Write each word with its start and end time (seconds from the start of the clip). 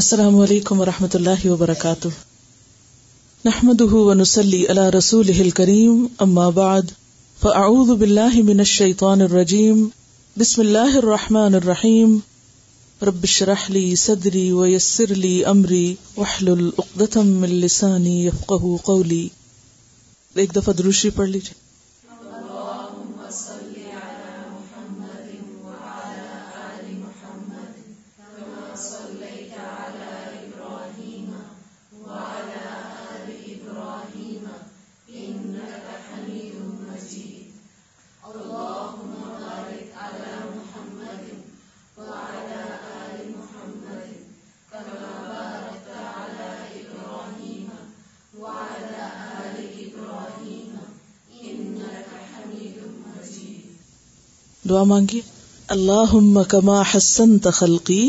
السلام 0.00 0.36
علیکم 0.40 0.78
و 0.80 0.84
رحمۃ 0.84 1.14
اللہ 1.14 1.42
وبرکاتہ 1.46 2.08
نحمد 3.44 3.80
ونسلی 3.90 4.62
اللہ 4.74 4.88
رسول 4.96 5.30
ہل 5.40 5.50
کریم 5.58 6.06
ام 6.26 6.38
آباد 6.44 6.92
فعود 7.40 7.88
بلّہ 8.02 8.40
من 8.44 8.60
الشیطان 8.64 9.20
الرجیم 9.22 9.84
بسم 10.42 10.60
اللہ 10.62 10.96
الرحمن 11.02 11.54
الرحیم 11.62 12.16
رب 13.08 13.24
شرح 13.36 13.66
لی 13.76 13.84
صدری 14.04 14.50
ویسر 14.60 15.14
لی 15.14 15.34
امری 15.54 15.84
من 16.44 17.50
لسانی 17.54 18.18
یفقہ 18.26 18.74
قولی 18.92 19.26
ایک 20.44 20.56
دفعہ 20.56 20.74
دروشی 20.78 21.10
پڑھ 21.20 21.28
لیجیے 21.28 21.60
اللہ 54.90 56.12
کما 56.48 56.80
حسن 56.94 57.36
تخلقی 57.42 58.08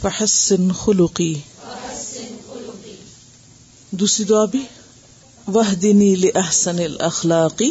فحسن 0.00 0.70
خلقی 0.78 1.32
دوسری 4.00 4.24
دعا 4.28 4.44
بھی 4.52 4.60
وہ 5.56 5.62
دینی 5.82 6.14
لحسن 6.26 6.78
الاخلاقی 6.90 7.70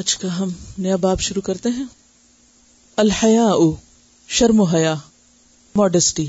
آج 0.00 0.16
کا 0.24 0.32
ہم 0.38 0.50
نیا 0.86 0.96
باب 1.04 1.20
شروع 1.28 1.42
کرتے 1.48 1.68
ہیں 1.76 1.84
الحیا 3.04 3.44
او 3.60 3.70
شرم 4.38 4.60
و 4.60 4.64
حیا 4.72 4.94
ماڈیسٹی 5.82 6.26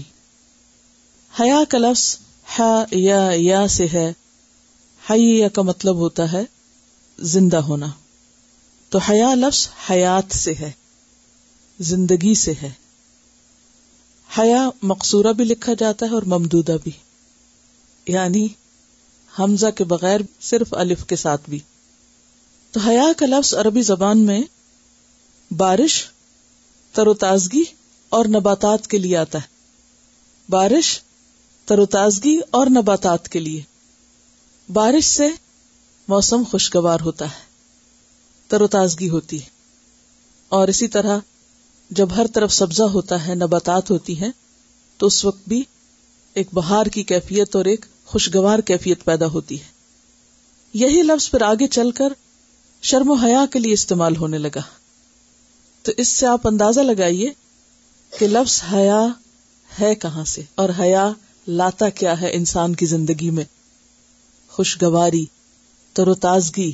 حیا 1.39 1.59
کا 1.69 1.77
لفظ 1.77 2.05
یا 2.99 3.19
یا 3.35 3.65
سے 3.77 3.85
ہے 3.93 4.11
حیا 5.09 5.47
کا 5.55 5.61
مطلب 5.73 5.97
ہوتا 6.05 6.31
ہے 6.33 6.43
زندہ 7.33 7.57
ہونا 7.71 7.87
تو 8.91 8.99
حیا 9.09 9.33
لفظ 9.45 9.67
حیات 9.89 10.35
سے 10.35 10.53
ہے 10.59 10.71
زندگی 11.91 12.33
سے 12.45 12.53
ہے 12.61 12.71
حیا 14.37 14.59
مقصورہ 14.89 15.31
بھی 15.37 15.43
لکھا 15.45 15.73
جاتا 15.79 16.05
ہے 16.09 16.13
اور 16.15 16.23
ممدودہ 16.33 16.75
بھی 16.83 16.91
یعنی 18.07 18.47
حمزہ 19.39 19.67
کے 19.75 19.83
بغیر 19.93 20.21
صرف 20.49 20.73
الف 20.83 21.03
کے 21.07 21.15
ساتھ 21.15 21.49
بھی 21.49 21.59
تو 22.71 22.79
حیا 22.87 23.05
کا 23.17 23.25
لفظ 23.25 23.53
عربی 23.63 23.81
زبان 23.91 24.17
میں 24.25 24.41
بارش 25.57 26.03
تر 26.95 27.07
و 27.07 27.13
تازگی 27.25 27.63
اور 28.17 28.25
نباتات 28.35 28.87
کے 28.91 28.97
لیے 28.97 29.17
آتا 29.17 29.37
ہے 29.41 30.51
بارش 30.51 30.99
تر 31.71 31.79
و 31.79 31.85
تازگی 31.97 32.37
اور 32.59 32.67
نباتات 32.77 33.27
کے 33.35 33.39
لیے 33.39 33.61
بارش 34.73 35.05
سے 35.15 35.27
موسم 36.09 36.43
خوشگوار 36.51 36.99
ہوتا 37.05 37.25
ہے 37.31 37.39
تر 38.51 38.61
و 38.61 38.67
تازگی 38.77 39.09
ہوتی 39.09 39.39
ہے 39.41 39.49
اور 40.59 40.67
اسی 40.67 40.87
طرح 40.95 41.19
جب 41.99 42.09
ہر 42.15 42.25
طرف 42.33 42.51
سبزہ 42.53 42.83
ہوتا 42.93 43.25
ہے 43.27 43.33
نباتات 43.35 43.89
ہوتی 43.91 44.15
ہیں 44.21 44.31
تو 44.97 45.07
اس 45.07 45.23
وقت 45.25 45.47
بھی 45.49 45.63
ایک 46.41 46.47
بہار 46.53 46.85
کی 46.93 47.03
کیفیت 47.03 47.55
اور 47.55 47.65
ایک 47.71 47.85
خوشگوار 48.11 48.59
کیفیت 48.69 49.03
پیدا 49.05 49.27
ہوتی 49.33 49.59
ہے 49.61 49.69
یہی 50.83 51.01
لفظ 51.03 51.29
پھر 51.31 51.41
آگے 51.47 51.67
چل 51.77 51.91
کر 51.95 52.13
شرم 52.91 53.09
و 53.11 53.13
حیا 53.23 53.45
کے 53.53 53.59
لیے 53.59 53.73
استعمال 53.73 54.15
ہونے 54.17 54.37
لگا 54.37 54.61
تو 55.83 55.91
اس 56.03 56.07
سے 56.07 56.25
آپ 56.27 56.47
اندازہ 56.47 56.79
لگائیے 56.81 57.29
کہ 58.19 58.27
لفظ 58.27 58.61
حیا 58.71 59.01
ہے 59.79 59.93
کہاں 60.01 60.23
سے 60.35 60.41
اور 60.61 60.69
حیا 60.79 61.11
لاتا 61.47 61.89
کیا 62.01 62.19
ہے 62.21 62.31
انسان 62.35 62.75
کی 62.81 62.85
زندگی 62.95 63.29
میں 63.37 63.43
خوشگواری 64.55 65.23
تر 65.97 66.07
و 66.07 66.13
تازگی 66.27 66.71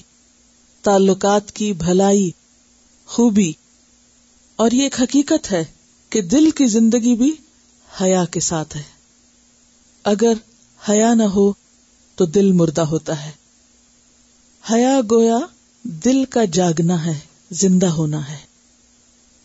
تعلقات 0.83 1.51
کی 1.55 1.71
بھلائی 1.83 2.29
خوبی 3.15 3.51
اور 4.63 4.71
یہ 4.71 4.83
ایک 4.83 4.99
حقیقت 5.01 5.51
ہے 5.51 5.63
کہ 6.09 6.21
دل 6.33 6.49
کی 6.57 6.65
زندگی 6.73 7.13
بھی 7.15 7.31
حیا 8.01 8.23
کے 8.31 8.39
ساتھ 8.45 8.75
ہے 8.77 8.81
اگر 10.11 10.33
حیا 10.87 11.13
نہ 11.13 11.23
ہو 11.33 11.51
تو 12.17 12.25
دل 12.37 12.51
مردہ 12.61 12.81
ہوتا 12.93 13.23
ہے 13.25 13.31
حیا 14.71 14.99
گویا 15.11 15.37
دل 16.05 16.23
کا 16.35 16.45
جاگنا 16.57 17.05
ہے 17.05 17.13
زندہ 17.63 17.85
ہونا 17.97 18.21
ہے 18.31 18.37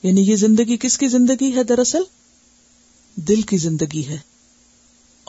یعنی 0.03 0.21
یہ 0.31 0.37
زندگی 0.43 0.77
کس 0.85 0.97
کی 0.99 1.09
زندگی 1.15 1.51
ہے 1.57 1.65
دراصل 1.71 2.03
دل 3.29 3.43
کی 3.51 3.57
زندگی 3.67 4.07
ہے 4.09 4.17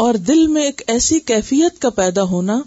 اور 0.05 0.13
دل 0.29 0.45
میں 0.53 0.61
ایک 0.65 0.81
ایسی 0.95 1.19
کیفیت 1.33 1.81
کا 1.81 1.89
پیدا 1.97 2.23
ہونا 2.31 2.57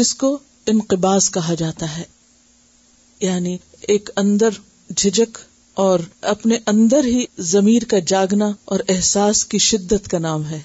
جس 0.00 0.14
کو 0.22 0.36
انقباس 0.74 1.30
کہا 1.30 1.54
جاتا 1.64 1.86
ہے 1.96 2.04
یعنی 3.26 3.56
ایک 3.94 4.10
اندر 4.24 4.54
جھجک 4.96 5.38
اور 5.82 5.98
اپنے 6.32 6.56
اندر 6.72 7.04
ہی 7.04 7.24
ضمیر 7.52 7.84
کا 7.88 7.98
جاگنا 8.06 8.50
اور 8.74 8.80
احساس 8.88 9.44
کی 9.52 9.58
شدت 9.66 10.06
کا 10.10 10.18
نام 10.18 10.44
ہے 10.48 10.60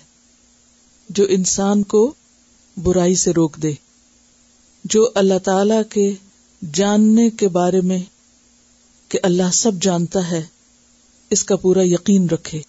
جو 1.19 1.25
انسان 1.37 1.81
کو 1.93 2.01
برائی 2.83 3.15
سے 3.23 3.31
روک 3.35 3.55
دے 3.63 3.71
جو 4.95 5.07
اللہ 5.21 5.39
تعالی 5.43 5.79
کے 5.91 6.11
جاننے 6.73 7.29
کے 7.41 7.47
بارے 7.57 7.81
میں 7.91 7.99
کہ 9.11 9.19
اللہ 9.31 9.51
سب 9.53 9.81
جانتا 9.81 10.29
ہے 10.31 10.41
اس 11.35 11.43
کا 11.51 11.55
پورا 11.65 11.83
یقین 11.85 12.29
رکھے 12.29 12.61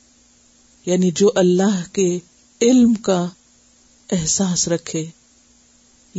یعنی 0.87 1.11
جو 1.17 1.31
اللہ 1.45 1.81
کے 1.93 2.09
علم 2.71 2.95
کا 3.11 3.25
احساس 4.13 4.67
رکھے 4.69 5.05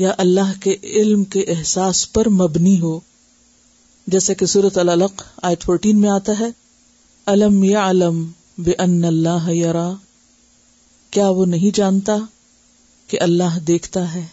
یا 0.03 0.11
اللہ 0.23 0.51
کے 0.63 0.75
علم 0.99 1.23
کے 1.35 1.43
احساس 1.55 2.11
پر 2.13 2.29
مبنی 2.41 2.79
ہو 2.81 2.99
جیسے 4.07 4.33
کہ 4.35 4.45
سورت 4.51 4.77
العلق 4.77 5.21
آیت 5.47 5.69
14 5.71 5.93
میں 5.95 6.09
آتا 6.09 6.33
ہے 6.39 6.47
علم 7.31 7.63
یا 7.63 7.89
علم 7.89 8.23
بے 8.65 8.71
ان 8.83 9.03
اللہ 9.05 9.49
یار 9.53 9.75
کیا 11.13 11.27
وہ 11.37 11.45
نہیں 11.45 11.75
جانتا 11.75 12.17
کہ 13.09 13.17
اللہ 13.21 13.57
دیکھتا 13.67 14.13
ہے 14.13 14.25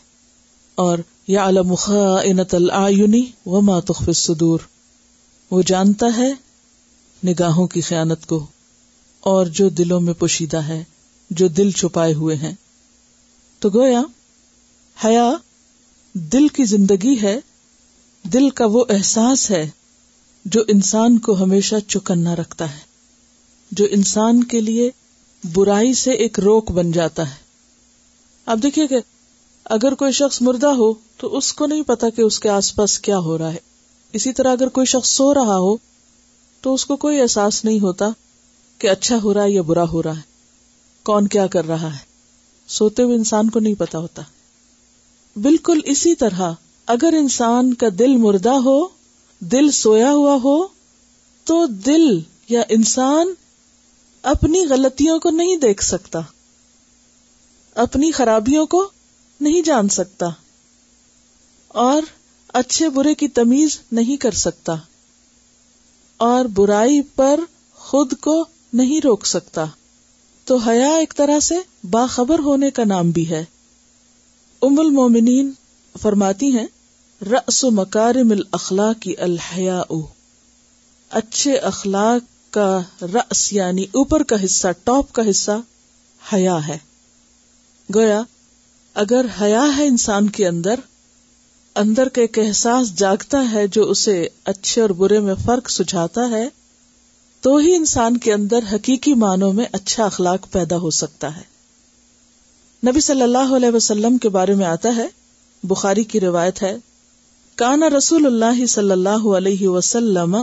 اور 0.86 0.98
یا 1.28 1.48
علم 1.48 1.72
و 3.56 4.12
صدور 4.14 4.58
وہ 5.50 5.60
جانتا 5.66 6.06
ہے 6.16 6.28
نگاہوں 7.28 7.66
کی 7.72 7.80
خیانت 7.80 8.26
کو 8.28 8.44
اور 9.30 9.46
جو 9.60 9.68
دلوں 9.78 10.00
میں 10.00 10.14
پوشیدہ 10.18 10.62
ہے 10.66 10.82
جو 11.38 11.48
دل 11.58 11.70
چھپائے 11.80 12.12
ہوئے 12.14 12.36
ہیں 12.36 12.52
تو 13.60 13.70
گویا 13.74 14.02
حیا 15.04 15.30
دل 16.32 16.48
کی 16.56 16.64
زندگی 16.75 17.16
ہے 17.22 17.38
دل 18.32 18.48
کا 18.60 18.64
وہ 18.72 18.84
احساس 18.90 19.50
ہے 19.50 19.64
جو 20.54 20.62
انسان 20.72 21.19
کو 21.26 21.32
ہمیشہ 21.42 21.75
چکنہ 21.88 22.30
رکھتا 22.40 22.70
ہے 22.72 22.78
جو 23.78 23.84
انسان 23.96 24.42
کے 24.52 24.60
لیے 24.60 24.90
برائی 25.54 25.92
سے 26.00 26.10
ایک 26.25 26.40
روک 26.46 26.70
بن 26.78 26.90
جاتا 26.92 27.28
ہے 27.30 27.34
اب 28.54 28.62
دیکھیے 28.62 28.86
کہ 28.86 28.98
اگر 29.76 29.94
کوئی 30.02 30.12
شخص 30.20 30.40
مردہ 30.42 30.66
ہو 30.80 30.92
تو 31.20 31.36
اس 31.36 31.52
کو 31.60 31.66
نہیں 31.72 31.82
پتا 31.92 32.10
کہ 32.16 32.22
اس 32.22 32.38
کے 32.40 32.48
آس 32.56 32.75
پاس 32.76 32.98
کیا 33.08 33.19
ہو 33.30 33.36
رہا 33.38 33.52
ہے 33.54 33.66
اسی 34.19 34.32
طرح 34.38 34.52
اگر 34.58 34.69
کوئی 34.78 34.86
شخص 34.94 35.08
سو 35.16 35.32
رہا 35.40 35.56
ہو 35.66 35.76
تو 36.62 36.74
اس 36.74 36.84
کو 36.86 36.96
کوئی 37.06 37.20
احساس 37.20 37.64
نہیں 37.64 37.81
ہوتا 37.81 38.08
کہ 38.81 38.90
اچھا 38.90 39.16
ہو 39.22 39.34
رہا 39.34 39.42
ہے 39.42 39.50
یا 39.50 39.62
برا 39.72 39.84
ہو 39.92 40.02
رہا 40.02 40.16
ہے 40.16 40.26
کون 41.10 41.26
کیا 41.34 41.46
کر 41.56 41.66
رہا 41.66 41.92
ہے 41.94 42.06
سوتے 42.78 43.02
ہوئے 43.02 43.16
انسان 43.16 43.50
کو 43.50 43.60
نہیں 43.60 43.74
پتا 43.84 43.98
ہوتا 43.98 44.22
بالکل 45.48 45.81
اسی 45.94 46.14
طرح 46.24 46.52
اگر 46.93 47.12
انسان 47.17 47.73
کا 47.81 47.87
دل 47.99 48.17
مردہ 48.17 48.52
ہو 48.67 48.79
دل 49.55 49.70
سویا 49.79 50.11
ہوا 50.12 50.37
ہو 50.43 50.56
تو 51.49 51.56
دل 51.87 52.05
یا 52.49 52.62
انسان 52.76 53.32
اپنی 54.31 54.64
غلطیوں 54.70 55.19
کو 55.25 55.31
نہیں 55.31 55.56
دیکھ 55.64 55.82
سکتا 55.85 56.20
اپنی 57.85 58.11
خرابیوں 58.20 58.64
کو 58.75 58.81
نہیں 59.40 59.62
جان 59.67 59.88
سکتا 59.96 60.29
اور 61.82 62.02
اچھے 62.62 62.88
برے 62.96 63.12
کی 63.23 63.29
تمیز 63.41 63.79
نہیں 64.00 64.17
کر 64.23 64.38
سکتا 64.44 64.75
اور 66.31 66.44
برائی 66.55 67.00
پر 67.17 67.41
خود 67.88 68.14
کو 68.29 68.38
نہیں 68.81 69.00
روک 69.05 69.26
سکتا 69.34 69.64
تو 70.46 70.56
حیا 70.69 70.88
ایک 70.96 71.14
طرح 71.17 71.41
سے 71.50 71.55
باخبر 71.96 72.38
ہونے 72.49 72.70
کا 72.79 72.84
نام 72.96 73.11
بھی 73.19 73.29
ہے 73.31 73.44
ام 74.69 74.79
المومنین 74.87 75.52
فرماتی 76.02 76.50
ہیں 76.58 76.67
رس 77.26 77.62
و 77.65 77.70
مکارم 77.75 78.31
الاخلاق 78.31 79.00
کی 79.03 79.15
الحیا 79.26 79.81
اچھے 81.20 81.56
اخلاق 81.70 82.53
کا 82.55 82.69
رس 83.15 83.53
یعنی 83.53 83.85
اوپر 84.00 84.23
کا 84.29 84.37
حصہ 84.44 84.69
ٹاپ 84.85 85.11
کا 85.12 85.23
حصہ 85.31 85.59
حیا 86.32 86.59
ہے 86.69 86.76
گویا 87.94 88.20
اگر 89.05 89.26
حیا 89.41 89.65
ہے 89.76 89.87
انسان 89.87 90.29
کے 90.37 90.47
اندر 90.47 90.81
اندر 91.85 92.09
کا 92.15 92.20
ایک 92.23 92.38
احساس 92.47 92.94
جاگتا 92.99 93.44
ہے 93.53 93.67
جو 93.79 93.88
اسے 93.91 94.25
اچھے 94.53 94.81
اور 94.82 94.91
برے 95.00 95.19
میں 95.26 95.35
فرق 95.44 95.70
سجھاتا 95.70 96.29
ہے 96.31 96.49
تو 97.47 97.56
ہی 97.56 97.75
انسان 97.75 98.17
کے 98.26 98.32
اندر 98.32 98.65
حقیقی 98.73 99.15
معنوں 99.25 99.53
میں 99.53 99.65
اچھا 99.73 100.05
اخلاق 100.05 100.50
پیدا 100.53 100.76
ہو 100.87 100.91
سکتا 101.03 101.37
ہے 101.37 101.43
نبی 102.91 103.00
صلی 103.00 103.23
اللہ 103.23 103.55
علیہ 103.56 103.70
وسلم 103.75 104.19
کے 104.23 104.29
بارے 104.38 104.55
میں 104.62 104.67
آتا 104.67 104.94
ہے 104.97 105.06
بخاری 105.73 106.05
کی 106.15 106.20
روایت 106.20 106.62
ہے 106.62 106.76
کانا 107.60 107.87
رسول 107.96 108.26
اللہ 108.26 108.64
صلی 108.72 108.93
اللہ 108.93 109.25
علیہ 109.37 109.69
وسلم 109.69 110.37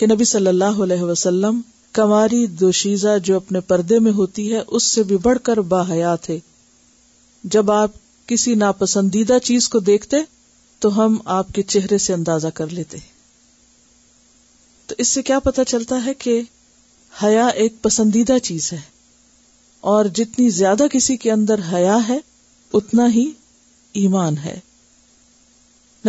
کہ 0.02 0.06
نبی 0.12 0.24
صلی 0.32 0.50
اللہ 0.54 0.80
علیہ 0.86 1.10
وسلم 1.10 1.60
کماری 2.00 2.40
دوشیزہ 2.62 3.14
جو 3.28 3.36
اپنے 3.42 3.62
پردے 3.74 3.98
میں 4.06 4.14
ہوتی 4.22 4.46
ہے 4.54 4.64
اس 4.78 4.88
سے 4.96 5.04
بھی 5.12 5.20
بڑھ 5.28 5.42
کر 5.50 5.62
باحیا 5.76 6.14
تھے 6.28 6.38
جب 7.56 7.70
آپ 7.76 8.00
کسی 8.32 8.54
ناپسندیدہ 8.66 9.38
چیز 9.50 9.68
کو 9.76 9.84
دیکھتے 9.92 10.24
تو 10.84 10.94
ہم 11.00 11.20
آپ 11.40 11.54
کے 11.58 11.68
چہرے 11.76 12.02
سے 12.08 12.16
اندازہ 12.18 12.54
کر 12.62 12.76
لیتے 12.80 13.04
تو 14.90 15.02
اس 15.06 15.16
سے 15.18 15.28
کیا 15.32 15.38
پتا 15.50 15.64
چلتا 15.76 16.04
ہے 16.08 16.14
کہ 16.26 16.40
حیا 17.22 17.46
ایک 17.64 17.74
پسندیدہ 17.82 18.36
چیز 18.48 18.72
ہے 18.72 18.80
اور 19.92 20.04
جتنی 20.14 20.48
زیادہ 20.56 20.86
کسی 20.92 21.16
کے 21.24 21.30
اندر 21.32 21.60
حیا 21.72 21.96
ہے 22.08 22.18
اتنا 22.78 23.06
ہی 23.14 23.24
ایمان 24.00 24.36
ہے 24.44 24.58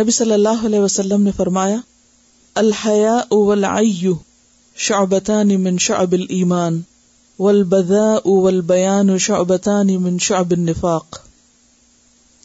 نبی 0.00 0.10
صلی 0.18 0.32
اللہ 0.32 0.64
علیہ 0.66 0.80
وسلم 0.80 1.22
نے 1.22 1.30
فرمایا 1.36 1.76
الحیا 2.62 3.14
اولا 3.36 3.76
شعبتا 4.88 5.42
من 5.64 5.78
شعب 5.86 6.12
الایمان 6.18 6.80
اول 7.38 7.62
والبیان 8.26 9.16
شعبتان 9.28 9.88
شعبتا 9.88 10.16
شعب 10.24 10.52
النفاق 10.56 11.18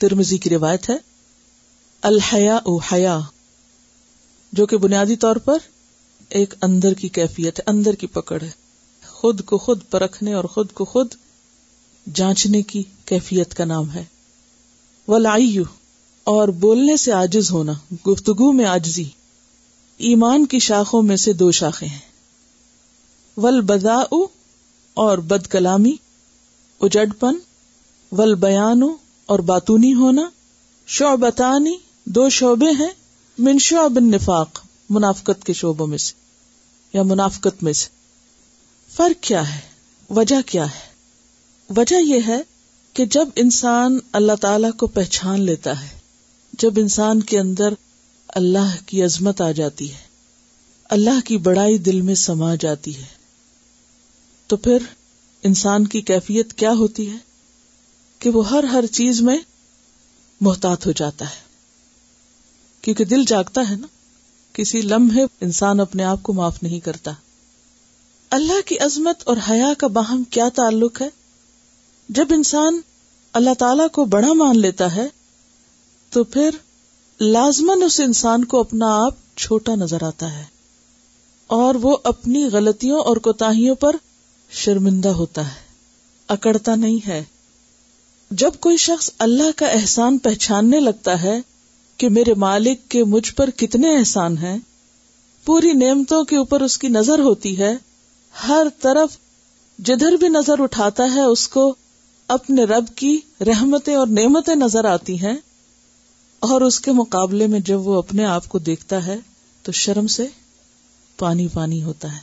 ترمزی 0.01 0.37
کی 0.45 0.49
روایت 0.49 0.89
ہے 0.89 0.95
الحیا 2.11 2.55
او 2.63 2.77
حیا 2.91 3.19
جو 4.59 4.65
کہ 4.71 4.77
بنیادی 4.77 5.15
طور 5.25 5.35
پر 5.45 5.57
ایک 6.39 6.53
اندر 6.65 6.93
کی 6.99 7.07
کیفیت 7.15 7.59
ہے 7.59 7.63
اندر 7.71 7.95
کی 8.01 8.07
پکڑ 8.13 8.39
ہے 8.41 8.49
خود 9.07 9.41
کو 9.49 9.57
خود 9.65 9.81
پرکھنے 9.89 10.31
اور 10.33 10.43
خود 10.53 10.71
کو 10.77 10.85
خود 10.93 11.13
جانچنے 12.15 12.61
کی 12.71 12.81
کیفیت 13.11 13.53
کا 13.55 13.65
نام 13.65 13.89
ہے 13.95 14.03
و 15.07 15.17
لائیو 15.17 15.63
اور 16.33 16.47
بولنے 16.63 16.95
سے 16.97 17.11
آجز 17.13 17.51
ہونا 17.51 17.73
گفتگو 18.07 18.51
میں 18.59 18.65
آجزی 18.65 19.03
ایمان 20.09 20.45
کی 20.53 20.59
شاخوں 20.69 21.01
میں 21.11 21.15
سے 21.25 21.33
دو 21.43 21.51
شاخیں 21.59 21.87
ہیں 21.87 21.99
ول 23.45 23.61
بدا 23.73 23.99
اور 25.05 25.17
بد 25.31 25.47
کلامی 25.51 25.93
اجڈ 26.87 27.13
پن 27.19 27.37
ول 28.17 28.35
بیانو 28.47 28.89
اور 29.33 29.39
باتونی 29.51 29.93
ہونا 30.01 30.27
شعبتانی 30.97 31.75
دو 32.15 32.27
شعبے 32.39 32.71
ہیں 32.79 32.89
من 33.47 33.57
بن 33.93 34.09
نفاق 34.15 34.59
منافقت 34.97 35.43
کے 35.45 35.53
شعبوں 35.61 35.87
میں 35.87 35.97
سے 36.07 36.21
یا 36.93 37.03
منافقت 37.11 37.61
میں 37.63 37.73
سے 37.73 37.89
فرق 38.95 39.23
کیا 39.23 39.41
ہے 39.53 39.59
وجہ 40.15 40.35
کیا 40.47 40.65
ہے 40.73 41.73
وجہ 41.77 42.01
یہ 42.05 42.27
ہے 42.27 42.41
کہ 42.97 43.05
جب 43.15 43.27
انسان 43.43 43.97
اللہ 44.19 44.35
تعالی 44.41 44.67
کو 44.81 44.87
پہچان 44.97 45.41
لیتا 45.41 45.81
ہے 45.81 45.87
جب 46.63 46.73
انسان 46.77 47.21
کے 47.31 47.39
اندر 47.39 47.73
اللہ 48.41 48.75
کی 48.85 49.01
عظمت 49.03 49.41
آ 49.41 49.51
جاتی 49.61 49.91
ہے 49.91 50.01
اللہ 50.97 51.19
کی 51.25 51.37
بڑائی 51.47 51.77
دل 51.87 52.01
میں 52.09 52.15
سما 52.25 52.53
جاتی 52.59 52.95
ہے 52.97 53.05
تو 54.47 54.57
پھر 54.67 54.83
انسان 55.49 55.87
کی 55.93 56.01
کیفیت 56.11 56.53
کیا 56.57 56.71
ہوتی 56.81 57.09
ہے 57.11 57.17
کہ 58.23 58.29
وہ 58.33 58.49
ہر 58.49 58.63
ہر 58.73 58.85
چیز 58.99 59.21
میں 59.29 59.37
محتاط 60.47 60.85
ہو 60.87 60.91
جاتا 61.01 61.25
ہے 61.29 61.41
کیونکہ 62.81 63.05
دل 63.15 63.23
جاگتا 63.27 63.61
ہے 63.69 63.75
نا 63.75 63.87
کسی 64.57 64.81
لمحے 64.81 65.23
انسان 65.41 65.79
اپنے 65.79 66.03
آپ 66.05 66.19
کو 66.23 66.33
معاف 66.39 66.61
نہیں 66.63 66.79
کرتا 66.85 67.11
اللہ 68.37 68.61
کی 68.67 68.77
عظمت 68.85 69.23
اور 69.29 69.37
حیا 69.49 69.71
کا 69.77 69.87
باہم 69.95 70.23
کیا 70.37 70.47
تعلق 70.55 71.01
ہے 71.01 71.07
جب 72.19 72.27
انسان 72.35 72.79
اللہ 73.39 73.53
تعالی 73.59 73.87
کو 73.91 74.05
بڑا 74.15 74.33
مان 74.41 74.59
لیتا 74.59 74.95
ہے 74.95 75.07
تو 76.13 76.23
پھر 76.35 76.55
لازمن 77.21 77.83
اس 77.85 77.99
انسان 78.03 78.45
کو 78.53 78.59
اپنا 78.59 78.87
آپ 79.05 79.15
چھوٹا 79.43 79.75
نظر 79.83 80.03
آتا 80.07 80.31
ہے 80.37 80.43
اور 81.57 81.75
وہ 81.81 81.95
اپنی 82.13 82.43
غلطیوں 82.51 82.99
اور 83.09 83.17
کوتاہیوں 83.27 83.75
پر 83.85 83.95
شرمندہ 84.61 85.09
ہوتا 85.21 85.47
ہے 85.47 85.61
اکڑتا 86.35 86.75
نہیں 86.83 87.05
ہے 87.07 87.23
جب 88.43 88.53
کوئی 88.65 88.77
شخص 88.87 89.09
اللہ 89.27 89.51
کا 89.57 89.67
احسان 89.79 90.17
پہچاننے 90.27 90.79
لگتا 90.79 91.21
ہے 91.23 91.39
کہ 92.03 92.07
میرے 92.15 92.33
مالک 92.37 92.79
کے 92.91 93.03
مجھ 93.11 93.31
پر 93.35 93.49
کتنے 93.57 93.87
احسان 93.97 94.37
ہیں 94.37 94.57
پوری 95.45 95.71
نعمتوں 95.73 96.23
کے 96.31 96.37
اوپر 96.37 96.61
اس 96.61 96.77
کی 96.77 96.87
نظر 96.95 97.19
ہوتی 97.27 97.57
ہے 97.59 97.71
ہر 98.47 98.67
طرف 98.81 99.15
جدھر 99.89 100.15
بھی 100.19 100.27
نظر 100.29 100.61
اٹھاتا 100.63 101.03
ہے 101.13 101.21
اس 101.35 101.47
کو 101.53 101.63
اپنے 102.35 102.63
رب 102.71 102.85
کی 102.95 103.15
رحمتیں 103.47 103.93
اور 103.95 104.07
نعمتیں 104.17 104.53
نظر 104.55 104.85
آتی 104.93 105.17
ہیں 105.21 105.35
اور 106.49 106.61
اس 106.61 106.79
کے 106.87 106.91
مقابلے 106.97 107.47
میں 107.53 107.59
جب 107.71 107.87
وہ 107.87 107.97
اپنے 107.97 108.25
آپ 108.31 108.47
کو 108.49 108.59
دیکھتا 108.71 109.05
ہے 109.05 109.15
تو 109.63 109.71
شرم 109.85 110.07
سے 110.17 110.25
پانی 111.19 111.47
پانی 111.53 111.81
ہوتا 111.83 112.11
ہے 112.15 112.19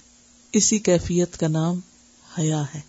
اسی 0.61 0.79
کیفیت 0.91 1.37
کا 1.40 1.49
نام 1.59 1.78
حیا 2.38 2.62
ہے 2.75 2.81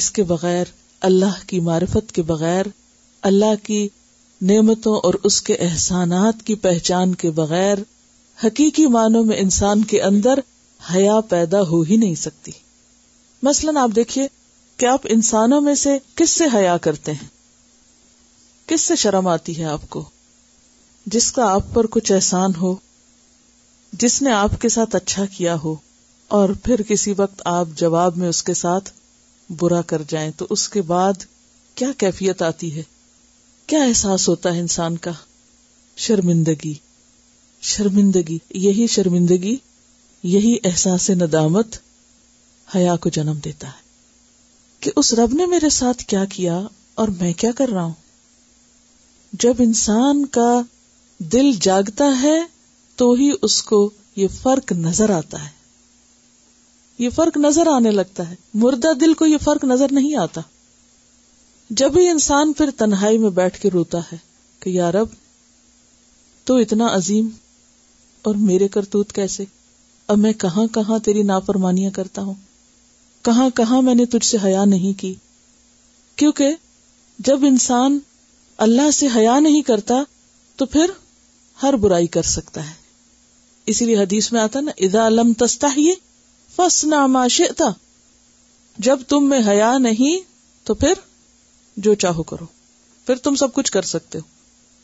اس 0.00 0.10
کے 0.18 0.22
بغیر 0.34 0.72
اللہ 1.10 1.40
کی 1.48 1.60
معرفت 1.72 2.12
کے 2.14 2.22
بغیر 2.34 2.66
اللہ 3.32 3.54
کی 3.62 3.86
نعمتوں 4.48 4.94
اور 5.04 5.14
اس 5.24 5.40
کے 5.42 5.54
احسانات 5.60 6.42
کی 6.46 6.54
پہچان 6.64 7.14
کے 7.22 7.30
بغیر 7.38 7.78
حقیقی 8.44 8.86
معنوں 8.92 9.22
میں 9.24 9.36
انسان 9.38 9.82
کے 9.88 10.00
اندر 10.02 10.38
حیا 10.94 11.18
پیدا 11.28 11.60
ہو 11.70 11.80
ہی 11.88 11.96
نہیں 11.96 12.14
سکتی 12.20 12.52
مثلاً 13.42 13.76
آپ 13.76 13.90
دیکھیے 13.96 14.26
کہ 14.76 14.86
آپ 14.86 15.00
انسانوں 15.14 15.60
میں 15.60 15.74
سے 15.82 15.96
کس 16.16 16.30
سے 16.38 16.44
حیا 16.54 16.76
کرتے 16.82 17.12
ہیں 17.12 17.26
کس 18.68 18.80
سے 18.88 18.96
شرم 19.02 19.26
آتی 19.28 19.58
ہے 19.58 19.64
آپ 19.72 19.88
کو 19.90 20.02
جس 21.14 21.30
کا 21.32 21.50
آپ 21.54 21.72
پر 21.74 21.86
کچھ 21.96 22.12
احسان 22.12 22.52
ہو 22.60 22.74
جس 24.04 24.20
نے 24.22 24.30
آپ 24.32 24.60
کے 24.60 24.68
ساتھ 24.68 24.96
اچھا 24.96 25.24
کیا 25.36 25.56
ہو 25.64 25.74
اور 26.38 26.48
پھر 26.64 26.82
کسی 26.88 27.12
وقت 27.16 27.42
آپ 27.52 27.68
جواب 27.76 28.16
میں 28.18 28.28
اس 28.28 28.42
کے 28.42 28.54
ساتھ 28.54 28.90
برا 29.60 29.80
کر 29.92 30.02
جائیں 30.08 30.30
تو 30.36 30.46
اس 30.50 30.68
کے 30.68 30.82
بعد 30.92 31.24
کیا 31.74 31.88
کیفیت 31.98 32.42
آتی 32.42 32.74
ہے 32.76 32.82
کیا 33.70 33.82
احساس 33.82 34.28
ہوتا 34.28 34.52
ہے 34.54 34.60
انسان 34.60 34.96
کا 35.06 35.10
شرمندگی 36.06 36.72
شرمندگی 37.72 38.38
یہی 38.62 38.86
شرمندگی 38.94 39.54
یہی 40.32 40.56
احساس 40.70 41.08
ندامت 41.20 41.76
حیا 42.74 42.96
کو 43.04 43.08
جنم 43.18 43.38
دیتا 43.44 43.66
ہے 43.76 44.80
کہ 44.84 44.90
اس 45.02 45.12
رب 45.20 45.34
نے 45.40 45.46
میرے 45.54 45.68
ساتھ 45.78 46.02
کیا 46.12 46.24
کیا 46.34 46.60
اور 47.02 47.08
میں 47.20 47.32
کیا 47.42 47.50
کر 47.56 47.68
رہا 47.74 47.82
ہوں 47.84 47.94
جب 49.44 49.62
انسان 49.68 50.24
کا 50.38 50.50
دل 51.32 51.50
جاگتا 51.68 52.12
ہے 52.22 52.36
تو 53.00 53.12
ہی 53.20 53.30
اس 53.48 53.62
کو 53.70 53.88
یہ 54.22 54.28
فرق 54.42 54.72
نظر 54.88 55.10
آتا 55.22 55.44
ہے 55.44 55.58
یہ 57.04 57.10
فرق 57.14 57.36
نظر 57.46 57.66
آنے 57.74 57.90
لگتا 57.90 58.30
ہے 58.30 58.34
مردہ 58.64 58.92
دل 59.00 59.14
کو 59.22 59.26
یہ 59.26 59.44
فرق 59.46 59.64
نظر 59.74 59.92
نہیں 60.00 60.16
آتا 60.26 60.40
جب 61.78 61.96
انسان 61.98 62.52
پھر 62.56 62.70
تنہائی 62.78 63.18
میں 63.18 63.28
بیٹھ 63.34 63.58
کے 63.60 63.68
روتا 63.72 63.98
ہے 64.12 64.16
کہ 64.60 64.80
تو 66.46 66.54
اتنا 66.58 66.86
عظیم 66.94 67.28
اور 68.28 68.34
میرے 68.48 68.68
کرتوت 68.76 69.12
کیسے 69.14 69.44
اب 70.12 70.18
میں 70.18 70.32
کہاں 70.40 70.66
کہاں 70.74 70.98
تیری 71.04 71.22
نافرمانیاں 71.22 71.90
کرتا 71.96 72.22
ہوں 72.22 72.34
کہاں 73.24 73.48
کہاں 73.56 73.80
میں 73.82 73.94
نے 73.94 74.04
تجھ 74.12 74.26
سے 74.26 74.38
حیا 74.44 74.64
نہیں 74.64 74.98
کی 75.00 75.14
کیونکہ 76.16 76.54
جب 77.28 77.44
انسان 77.48 77.98
اللہ 78.66 78.90
سے 78.94 79.08
حیا 79.16 79.38
نہیں 79.40 79.62
کرتا 79.68 80.02
تو 80.56 80.66
پھر 80.74 80.90
ہر 81.62 81.76
برائی 81.82 82.06
کر 82.16 82.22
سکتا 82.32 82.68
ہے 82.68 82.74
اسی 83.72 83.84
لیے 83.86 83.96
حدیث 84.02 84.30
میں 84.32 84.40
آتا 84.40 84.60
نا 84.60 84.72
ادا 84.84 85.06
علم 85.06 85.32
تستا 85.38 85.68
ہی 85.76 85.90
فس 86.56 86.84
ناماش 86.90 87.40
جب 88.88 88.98
تم 89.08 89.28
میں 89.28 89.40
حیا 89.46 89.76
نہیں 89.78 90.24
تو 90.66 90.74
پھر 90.82 90.94
جو 91.86 91.94
چاہو 92.04 92.22
کرو 92.30 92.46
پھر 93.06 93.16
تم 93.24 93.34
سب 93.42 93.52
کچھ 93.52 93.70
کر 93.72 93.82
سکتے 93.90 94.18
ہو 94.18 94.22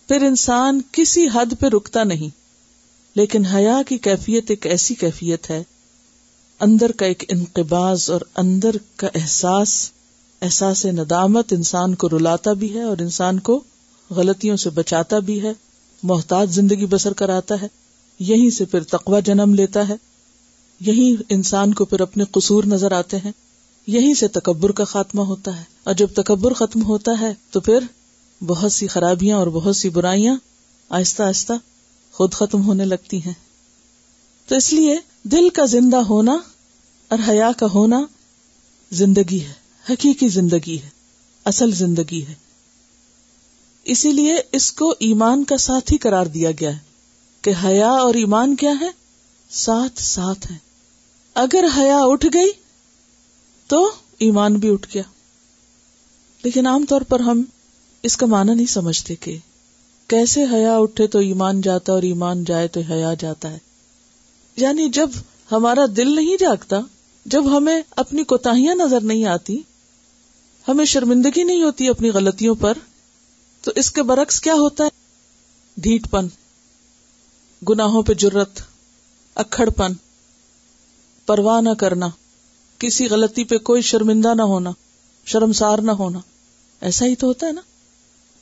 پھر 0.08 0.22
انسان 0.26 0.80
کسی 0.98 1.26
حد 1.34 1.52
پہ 1.60 1.66
رکتا 1.76 2.04
نہیں 2.12 2.28
لیکن 3.18 3.46
حیا 3.52 3.80
کی 3.88 3.98
کیفیت 4.06 4.50
ایک 4.50 4.66
ایسی 4.76 4.94
کیفیت 5.02 5.50
ہے 5.50 5.62
اندر 6.66 6.92
کا 6.98 7.06
ایک 7.06 7.24
انقباز 7.28 8.08
اور 8.10 8.20
اندر 8.42 8.76
کا 9.02 9.08
احساس 9.20 9.74
احساس 10.48 10.84
ندامت 11.00 11.52
انسان 11.52 11.94
کو 12.02 12.08
رلاتا 12.08 12.52
بھی 12.62 12.74
ہے 12.76 12.82
اور 12.82 12.98
انسان 13.06 13.38
کو 13.48 13.60
غلطیوں 14.16 14.56
سے 14.64 14.70
بچاتا 14.74 15.18
بھی 15.30 15.40
ہے 15.42 15.52
محتاط 16.10 16.48
زندگی 16.54 16.86
بسر 16.90 17.12
کر 17.20 17.28
آتا 17.36 17.54
ہے 17.62 17.68
یہیں 18.30 18.50
سے 18.58 18.64
پھر 18.74 18.82
تقوا 18.90 19.20
جنم 19.28 19.54
لیتا 19.54 19.88
ہے 19.88 19.94
یہیں 20.86 21.22
انسان 21.36 21.74
کو 21.74 21.84
پھر 21.92 22.00
اپنے 22.00 22.24
قصور 22.32 22.64
نظر 22.74 22.92
آتے 22.98 23.16
ہیں 23.24 23.32
یہیں 23.94 24.14
سے 24.18 24.28
تکبر 24.36 24.72
کا 24.78 24.84
خاتمہ 24.92 25.22
ہوتا 25.26 25.56
ہے 25.58 25.64
اور 25.88 25.94
جب 25.98 26.12
تکبر 26.14 26.52
ختم 26.60 26.82
ہوتا 26.84 27.12
ہے 27.20 27.32
تو 27.52 27.60
پھر 27.66 27.84
بہت 28.46 28.72
سی 28.72 28.86
خرابیاں 28.94 29.36
اور 29.38 29.46
بہت 29.56 29.76
سی 29.76 29.88
برائیاں 29.98 30.34
آہستہ 30.98 31.22
آہستہ 31.22 31.52
خود 32.12 32.32
ختم 32.34 32.64
ہونے 32.66 32.84
لگتی 32.84 33.20
ہیں 33.26 33.32
تو 34.48 34.56
اس 34.56 34.72
لیے 34.72 34.96
دل 35.32 35.48
کا 35.54 35.64
زندہ 35.74 35.96
ہونا 36.08 36.36
اور 37.14 37.18
حیا 37.28 37.50
کا 37.58 37.66
ہونا 37.74 38.00
زندگی 39.02 39.40
ہے 39.44 39.52
حقیقی 39.92 40.28
زندگی 40.38 40.76
ہے 40.82 40.88
اصل 41.50 41.72
زندگی 41.84 42.24
ہے 42.28 42.34
اسی 43.94 44.12
لیے 44.12 44.34
اس 44.58 44.70
کو 44.80 44.92
ایمان 45.08 45.44
کا 45.50 45.56
ساتھ 45.66 45.92
ہی 45.92 45.98
کرار 46.06 46.26
دیا 46.36 46.50
گیا 46.60 46.72
ہے 46.74 46.78
کہ 47.42 47.52
حیا 47.64 47.90
اور 48.06 48.14
ایمان 48.22 48.54
کیا 48.64 48.72
ہے 48.80 48.88
ساتھ 49.64 50.00
ساتھ 50.02 50.50
ہے 50.52 50.56
اگر 51.44 51.64
حیا 51.76 51.98
اٹھ 52.12 52.26
گئی 52.34 52.50
تو 53.68 53.86
ایمان 54.26 54.54
بھی 54.64 54.72
اٹھ 54.72 54.86
گیا 54.94 55.02
لیکن 56.42 56.66
عام 56.66 56.84
طور 56.88 57.00
پر 57.08 57.20
ہم 57.28 57.42
اس 58.08 58.16
کا 58.16 58.26
مانا 58.32 58.54
نہیں 58.54 58.66
سمجھتے 58.72 59.14
کہ 59.20 59.36
کیسے 60.08 60.44
حیا 60.52 60.76
اٹھے 60.78 61.06
تو 61.14 61.18
ایمان 61.28 61.60
جاتا 61.60 61.92
اور 61.92 62.02
ایمان 62.08 62.44
جائے 62.50 62.68
تو 62.76 62.80
حیا 62.90 63.12
جاتا 63.20 63.50
ہے 63.52 63.58
یعنی 64.56 64.88
جب 64.98 65.10
ہمارا 65.52 65.84
دل 65.96 66.14
نہیں 66.16 66.36
جاگتا 66.40 66.78
جب 67.34 67.56
ہمیں 67.56 67.80
اپنی 68.04 68.24
کوتاحیاں 68.32 68.74
نظر 68.74 69.00
نہیں 69.12 69.24
آتی 69.32 69.56
ہمیں 70.68 70.84
شرمندگی 70.92 71.42
نہیں 71.44 71.62
ہوتی 71.62 71.88
اپنی 71.88 72.10
غلطیوں 72.14 72.54
پر 72.60 72.78
تو 73.64 73.72
اس 73.80 73.90
کے 73.92 74.02
برعکس 74.10 74.40
کیا 74.40 74.54
ہوتا 74.58 74.84
ہے 74.84 75.80
ڈھیٹ 75.82 76.10
پن 76.10 76.26
گناہوں 77.68 78.02
پہ 78.10 78.14
جرت 78.24 78.60
اکھڑ 79.44 79.68
پن 79.76 79.92
پرواہ 81.26 81.60
نہ 81.60 81.74
کرنا 81.78 82.08
کسی 82.78 83.06
غلطی 83.08 83.44
پہ 83.50 83.58
کوئی 83.68 83.82
شرمندہ 83.90 84.34
نہ 84.36 84.42
ہونا 84.52 84.70
شرمسار 85.32 85.78
نہ 85.78 85.90
ہونا 86.00 86.18
ایسا 86.88 87.04
ہی 87.06 87.14
تو 87.22 87.26
ہوتا 87.26 87.46
ہے 87.46 87.52
نا 87.52 87.60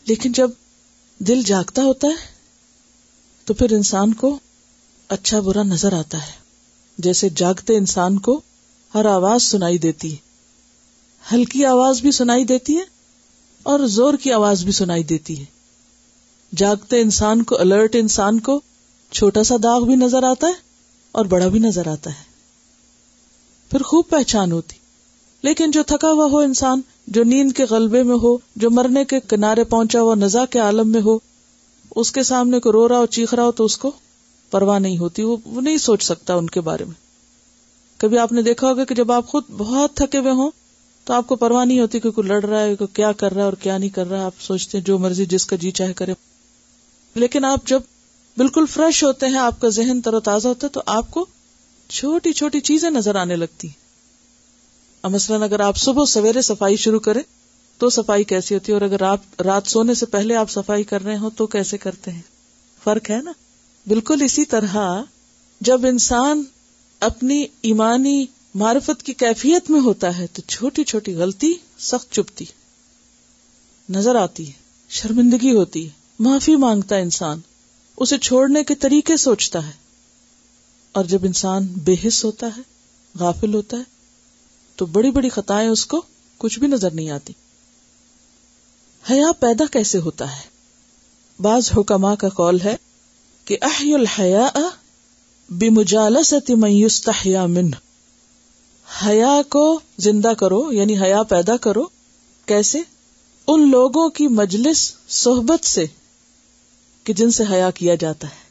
لیکن 0.08 0.32
جب 0.38 0.50
دل 1.28 1.42
جاگتا 1.46 1.82
ہوتا 1.82 2.08
ہے 2.08 2.32
تو 3.46 3.54
پھر 3.54 3.72
انسان 3.72 4.12
کو 4.22 4.38
اچھا 5.16 5.40
برا 5.48 5.62
نظر 5.62 5.92
آتا 5.98 6.18
ہے 6.26 6.42
جیسے 7.04 7.28
جاگتے 7.36 7.76
انسان 7.76 8.18
کو 8.28 8.40
ہر 8.94 9.04
آواز 9.12 9.42
سنائی 9.42 9.78
دیتی 9.84 10.12
ہے 10.12 10.22
ہلکی 11.32 11.64
آواز 11.66 12.00
بھی 12.02 12.10
سنائی 12.12 12.44
دیتی 12.44 12.76
ہے 12.78 12.82
اور 13.72 13.86
زور 13.96 14.14
کی 14.22 14.32
آواز 14.32 14.64
بھی 14.64 14.72
سنائی 14.78 15.02
دیتی 15.12 15.38
ہے 15.40 15.44
جاگتے 16.62 17.00
انسان 17.00 17.42
کو 17.52 17.60
الرٹ 17.60 17.96
انسان 18.00 18.38
کو 18.48 18.60
چھوٹا 19.16 19.42
سا 19.48 19.54
داغ 19.62 19.84
بھی 19.86 19.94
نظر 19.96 20.22
آتا 20.30 20.46
ہے 20.48 20.62
اور 21.18 21.24
بڑا 21.34 21.48
بھی 21.54 21.58
نظر 21.60 21.88
آتا 21.92 22.10
ہے 22.18 22.32
پھر 23.74 23.82
خوب 23.82 24.04
پہچان 24.08 24.52
ہوتی 24.52 24.76
لیکن 25.42 25.70
جو 25.76 25.82
تھکا 25.86 26.10
ہوا 26.10 26.24
ہو 26.32 26.38
انسان 26.48 26.80
جو 27.14 27.22
نیند 27.26 27.52
کے 27.56 27.64
غلبے 27.70 28.02
میں 28.10 28.16
ہو 28.22 28.36
جو 28.64 28.70
مرنے 28.70 29.04
کے 29.12 29.18
کنارے 29.28 29.64
پہنچا 29.72 30.00
ہوا 30.00 30.14
نزا 30.18 30.44
کے 30.50 30.58
عالم 30.66 30.90
میں 30.92 31.00
ہو 31.04 31.16
اس 32.02 32.12
کے 32.12 32.22
سامنے 32.28 32.60
کو 32.66 32.72
رو 32.72 32.86
رہا 32.88 32.98
ہو 32.98 33.06
چیخ 33.16 33.34
رہا 33.34 33.44
ہو 33.44 33.52
تو 33.60 33.64
اس 33.64 33.76
کو 33.84 33.90
پرواہ 34.50 34.78
نہیں 34.78 34.98
ہوتی 34.98 35.22
وہ 35.22 35.36
نہیں 35.60 35.76
سوچ 35.86 36.02
سکتا 36.04 36.34
ان 36.42 36.46
کے 36.56 36.60
بارے 36.68 36.84
میں 36.84 36.94
کبھی 38.00 38.18
آپ 38.18 38.32
نے 38.32 38.42
دیکھا 38.50 38.68
ہوگا 38.68 38.84
کہ 38.84 38.94
جب 38.94 39.12
آپ 39.12 39.26
خود 39.28 39.50
بہت 39.56 39.94
تھکے 39.96 40.18
ہوئے 40.18 40.32
ہوں 40.42 40.50
تو 41.04 41.14
آپ 41.14 41.26
کو 41.26 41.36
پرواہ 41.36 41.64
نہیں 41.64 41.80
ہوتی 41.80 42.00
کہ 42.00 42.10
کوئی 42.10 42.28
لڑ 42.28 42.42
رہا 42.44 42.60
ہے 42.64 42.74
کیا 42.92 43.12
کر 43.22 43.32
رہا 43.32 43.40
ہے 43.40 43.44
اور 43.44 43.52
کیا 43.62 43.78
نہیں 43.78 43.94
کر 43.94 44.06
رہا 44.10 44.24
آپ 44.26 44.40
سوچتے 44.46 44.80
جو 44.90 44.98
مرضی 44.98 45.24
جس 45.34 45.46
کا 45.46 45.56
جی 45.60 45.70
چاہے 45.80 45.92
کرے 46.02 46.14
لیکن 47.24 47.44
آپ 47.52 47.66
جب 47.74 47.92
بالکل 48.36 48.66
فریش 48.70 49.02
ہوتے 49.04 49.26
ہیں 49.34 49.38
آپ 49.38 49.60
کا 49.60 49.68
ذہن 49.82 50.00
تر 50.04 50.14
و 50.14 50.20
تازہ 50.30 50.48
ہوتا 50.48 50.66
ہے 50.66 50.72
تو 50.72 50.82
آپ 50.98 51.10
کو 51.10 51.26
چھوٹی 51.88 52.32
چھوٹی 52.32 52.60
چیزیں 52.68 52.90
نظر 52.90 53.14
آنے 53.16 53.36
لگتی 53.36 53.68
مثلاً 55.12 55.42
اگر 55.44 55.60
آپ 55.60 55.76
صبح 55.76 56.04
سویرے 56.08 56.42
صفائی 56.42 56.76
شروع 56.84 56.98
کریں 57.06 57.22
تو 57.78 57.88
صفائی 57.90 58.24
کیسی 58.24 58.54
ہوتی 58.54 58.72
ہے 58.72 58.74
اور 58.74 58.82
اگر 58.82 59.02
آپ 59.06 59.40
رات 59.42 59.66
سونے 59.70 59.94
سے 59.94 60.06
پہلے 60.10 60.36
آپ 60.36 60.50
صفائی 60.50 60.84
کر 60.92 61.02
رہے 61.04 61.16
ہوں 61.18 61.30
تو 61.36 61.46
کیسے 61.54 61.78
کرتے 61.78 62.10
ہیں 62.10 62.20
فرق 62.84 63.10
ہے 63.10 63.20
نا 63.24 63.32
بالکل 63.86 64.22
اسی 64.24 64.44
طرح 64.54 64.76
جب 65.70 65.86
انسان 65.86 66.42
اپنی 67.08 67.44
ایمانی 67.70 68.24
معرفت 68.58 69.02
کی 69.02 69.12
کیفیت 69.24 69.70
میں 69.70 69.80
ہوتا 69.80 70.16
ہے 70.18 70.26
تو 70.32 70.42
چھوٹی 70.48 70.84
چھوٹی 70.90 71.14
غلطی 71.14 71.52
سخت 71.90 72.12
چپتی 72.14 72.44
نظر 73.94 74.14
آتی 74.20 74.46
ہے 74.48 74.52
شرمندگی 75.00 75.54
ہوتی 75.56 75.84
ہے 75.86 75.90
معافی 76.28 76.56
مانگتا 76.64 76.96
انسان 76.96 77.40
اسے 78.04 78.18
چھوڑنے 78.18 78.62
کے 78.64 78.74
طریقے 78.80 79.16
سوچتا 79.22 79.66
ہے 79.66 79.72
اور 80.98 81.04
جب 81.12 81.24
انسان 81.24 81.64
بے 81.86 81.94
حص 82.06 82.24
ہوتا 82.24 82.46
ہے 82.56 82.60
غافل 83.20 83.54
ہوتا 83.54 83.76
ہے 83.76 84.76
تو 84.76 84.86
بڑی 84.96 85.10
بڑی 85.16 85.28
خطائیں 85.36 85.68
اس 85.68 85.84
کو 85.94 86.00
کچھ 86.44 86.58
بھی 86.58 86.68
نظر 86.68 86.90
نہیں 86.98 87.08
آتی 87.14 87.32
حیا 89.10 89.30
پیدا 89.40 89.64
کیسے 89.76 89.98
ہوتا 90.04 90.30
ہے 90.36 90.52
بعض 91.46 91.70
حکما 91.76 92.14
کا 92.22 92.28
قول 92.36 92.60
ہے 92.64 92.76
کہ 93.44 93.56
احی 93.70 93.92
الحیا 93.94 94.46
بے 95.62 95.70
مجالس 95.80 96.32
اتیمیستیا 96.38 97.44
من 97.56 97.70
حیا 99.04 99.34
کو 99.56 99.64
زندہ 100.08 100.32
کرو 100.44 100.62
یعنی 100.72 100.98
حیا 101.02 101.22
پیدا 101.34 101.56
کرو 101.66 101.84
کیسے 102.54 102.80
ان 103.52 103.68
لوگوں 103.70 104.08
کی 104.20 104.28
مجلس 104.40 104.90
صحبت 105.24 105.64
سے 105.74 105.84
کہ 107.04 107.12
جن 107.22 107.30
سے 107.40 107.44
حیا 107.50 107.70
کیا 107.82 107.94
جاتا 108.06 108.28
ہے 108.38 108.42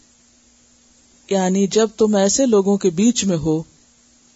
یعنی 1.29 1.65
جب 1.71 1.89
تم 1.97 2.15
ایسے 2.15 2.45
لوگوں 2.45 2.77
کے 2.77 2.89
بیچ 2.95 3.23
میں 3.25 3.37
ہو 3.43 3.61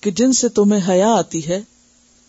کہ 0.02 0.12
جن 0.18 0.34
سے 0.34 0.50
تمہیں 0.60 0.88
حیا 0.90 1.12
آتی 1.18 1.48
ہے 1.48 1.60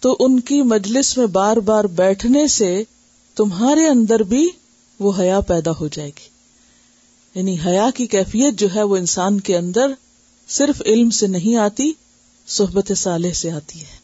تو 0.01 0.17
ان 0.21 0.39
کی 0.49 0.61
مجلس 0.73 1.17
میں 1.19 1.27
بار 1.37 1.57
بار 1.71 1.85
بیٹھنے 2.01 2.47
سے 2.57 2.83
تمہارے 3.37 3.87
اندر 3.89 4.23
بھی 4.33 4.47
وہ 5.01 5.13
حیا 5.19 5.41
پیدا 5.49 5.71
ہو 5.81 5.89
جائے 5.93 6.09
گی 6.19 6.29
یعنی 7.39 7.57
حیا 7.65 7.89
کی 7.95 8.07
کیفیت 8.15 8.59
جو 8.59 8.67
ہے 8.75 8.83
وہ 8.83 8.97
انسان 8.97 9.41
کے 9.49 9.57
اندر 9.57 9.91
صرف 10.57 10.83
علم 10.87 11.11
سے 11.19 11.27
نہیں 11.27 11.57
آتی 11.67 11.91
صحبت 12.57 12.93
صالح 12.97 13.33
سے 13.41 13.51
آتی 13.53 13.81
ہے 13.81 13.97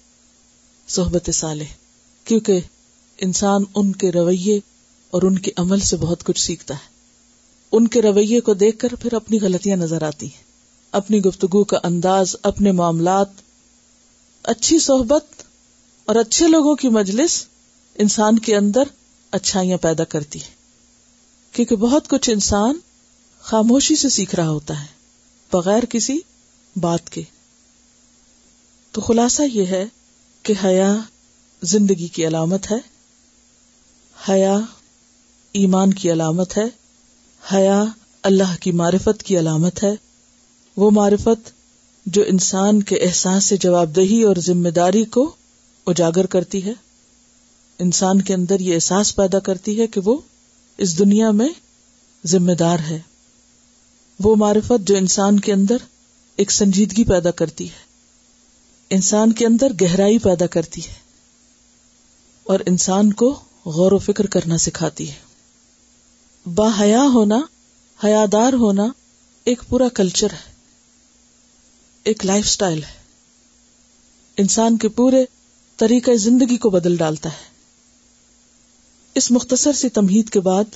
صحبت 0.96 1.30
صالح 1.34 1.72
کیونکہ 2.24 2.60
انسان 3.26 3.64
ان 3.74 3.92
کے 4.02 4.10
رویے 4.12 4.58
اور 5.16 5.22
ان 5.22 5.38
کے 5.38 5.50
عمل 5.56 5.80
سے 5.90 5.96
بہت 6.00 6.24
کچھ 6.24 6.40
سیکھتا 6.46 6.74
ہے 6.74 6.92
ان 7.76 7.86
کے 7.94 8.00
رویے 8.02 8.40
کو 8.46 8.52
دیکھ 8.54 8.76
کر 8.78 8.94
پھر 9.02 9.14
اپنی 9.14 9.38
غلطیاں 9.42 9.76
نظر 9.76 10.02
آتی 10.08 10.26
ہیں 10.32 10.42
اپنی 10.98 11.18
گفتگو 11.24 11.62
کا 11.70 11.78
انداز 11.84 12.34
اپنے 12.50 12.72
معاملات 12.80 13.30
اچھی 14.52 14.78
صحبت 14.86 15.42
اور 16.10 16.16
اچھے 16.20 16.48
لوگوں 16.48 16.74
کی 16.82 16.88
مجلس 16.98 17.42
انسان 18.04 18.38
کے 18.48 18.54
اندر 18.56 18.92
اچھائیاں 19.38 19.78
پیدا 19.86 20.04
کرتی 20.14 20.38
ہے 20.42 20.52
کیونکہ 21.56 21.76
بہت 21.86 22.06
کچھ 22.10 22.28
انسان 22.30 22.78
خاموشی 23.50 23.96
سے 24.04 24.08
سیکھ 24.18 24.34
رہا 24.40 24.48
ہوتا 24.50 24.80
ہے 24.82 24.86
بغیر 25.52 25.84
کسی 25.96 26.18
بات 26.86 27.10
کے 27.16 27.22
تو 28.92 29.00
خلاصہ 29.08 29.42
یہ 29.52 29.66
ہے 29.76 29.84
کہ 30.46 30.52
حیا 30.64 30.92
زندگی 31.74 32.06
کی 32.16 32.26
علامت 32.26 32.70
ہے 32.72 32.78
حیا 34.28 34.56
ایمان 35.62 35.92
کی 36.02 36.12
علامت 36.12 36.56
ہے 36.58 36.66
حیا 37.52 37.82
اللہ 38.28 38.54
کی 38.60 38.70
معرفت 38.80 39.22
کی 39.22 39.38
علامت 39.38 39.82
ہے 39.82 39.92
وہ 40.82 40.90
معرفت 40.98 41.50
جو 42.14 42.22
انسان 42.26 42.82
کے 42.90 42.96
احساس 43.06 43.44
سے 43.44 43.56
جواب 43.60 43.94
دہی 43.96 44.22
اور 44.28 44.36
ذمہ 44.46 44.68
داری 44.78 45.02
کو 45.16 45.28
اجاگر 45.92 46.26
کرتی 46.34 46.64
ہے 46.64 46.72
انسان 47.86 48.20
کے 48.30 48.34
اندر 48.34 48.60
یہ 48.60 48.74
احساس 48.74 49.14
پیدا 49.16 49.38
کرتی 49.48 49.78
ہے 49.80 49.86
کہ 49.96 50.00
وہ 50.04 50.16
اس 50.86 50.98
دنیا 50.98 51.30
میں 51.40 51.48
ذمہ 52.32 52.52
دار 52.58 52.78
ہے 52.88 52.98
وہ 54.24 54.34
معرفت 54.44 54.86
جو 54.88 54.96
انسان 54.96 55.40
کے 55.46 55.52
اندر 55.52 55.84
ایک 56.42 56.52
سنجیدگی 56.52 57.04
پیدا 57.08 57.30
کرتی 57.42 57.68
ہے 57.70 57.82
انسان 58.94 59.32
کے 59.40 59.46
اندر 59.46 59.72
گہرائی 59.82 60.18
پیدا 60.28 60.46
کرتی 60.56 60.84
ہے 60.86 60.92
اور 62.52 62.60
انسان 62.66 63.12
کو 63.24 63.34
غور 63.76 63.92
و 63.92 63.98
فکر 64.08 64.26
کرنا 64.36 64.56
سکھاتی 64.68 65.08
ہے 65.10 65.22
حیا 66.78 67.02
ہونا 67.12 67.38
حیا 68.02 68.24
دار 68.32 68.52
ہونا 68.62 68.84
ایک 69.50 69.62
پورا 69.68 69.88
کلچر 69.94 70.32
ہے 70.32 70.52
ایک 72.12 72.24
لائف 72.26 72.44
اسٹائل 72.46 72.82
ہے 72.82 73.02
انسان 74.42 74.76
کے 74.78 74.88
پورے 74.98 75.24
طریقہ 75.82 76.14
زندگی 76.24 76.56
کو 76.64 76.70
بدل 76.70 76.96
ڈالتا 76.96 77.28
ہے 77.36 77.52
اس 79.20 79.30
مختصر 79.36 79.72
سی 79.80 79.88
تمہید 80.00 80.30
کے 80.36 80.40
بعد 80.50 80.74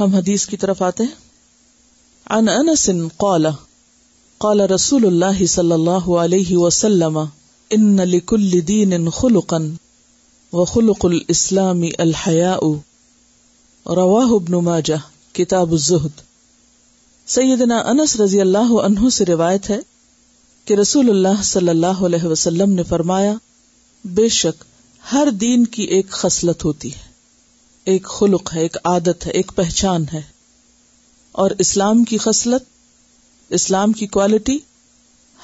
ہم 0.00 0.14
حدیث 0.14 0.46
کی 0.46 0.56
طرف 0.64 0.82
آتے 0.82 1.02
ہیں 1.04 2.36
ان 2.38 2.48
انس 2.54 2.88
قال 3.24 3.46
قال 4.46 4.60
رسول 4.74 5.06
اللہ 5.06 5.44
صلی 5.56 5.72
اللہ 5.80 6.06
علیہ 6.24 6.56
وسلم 6.56 7.18
ان 7.18 7.96
لکل 8.14 8.50
دین 8.68 9.10
خلقا 9.20 9.58
وخلق 10.56 11.04
الاسلام 11.10 11.82
الحیاء 12.06 12.72
ابن 13.84 14.54
ماجہ 14.64 14.94
کتاب 15.34 15.72
الزہد 15.72 16.20
سیدنا 17.34 17.78
انس 17.90 18.14
رضی 18.20 18.40
اللہ 18.40 18.72
عنہ 18.84 19.08
سے 19.12 19.24
روایت 19.28 19.68
ہے 19.70 19.78
کہ 20.64 20.74
رسول 20.80 21.10
اللہ 21.10 21.42
صلی 21.44 21.68
اللہ 21.68 22.02
علیہ 22.06 22.28
وسلم 22.30 22.72
نے 22.74 22.82
فرمایا 22.88 23.32
بے 24.20 24.28
شک 24.36 24.62
ہر 25.12 25.28
دین 25.40 25.64
کی 25.76 25.82
ایک 25.96 26.10
خصلت 26.20 26.64
ہوتی 26.64 26.92
ہے 26.94 27.10
ایک 27.92 28.06
خلق 28.18 28.54
ہے 28.54 28.60
ایک 28.62 28.76
عادت 28.92 29.26
ہے 29.26 29.30
ایک 29.40 29.50
پہچان 29.56 30.04
ہے 30.12 30.20
اور 31.42 31.50
اسلام 31.66 32.04
کی 32.10 32.18
خصلت 32.26 32.64
اسلام 33.60 33.92
کی 34.00 34.06
کوالٹی 34.18 34.56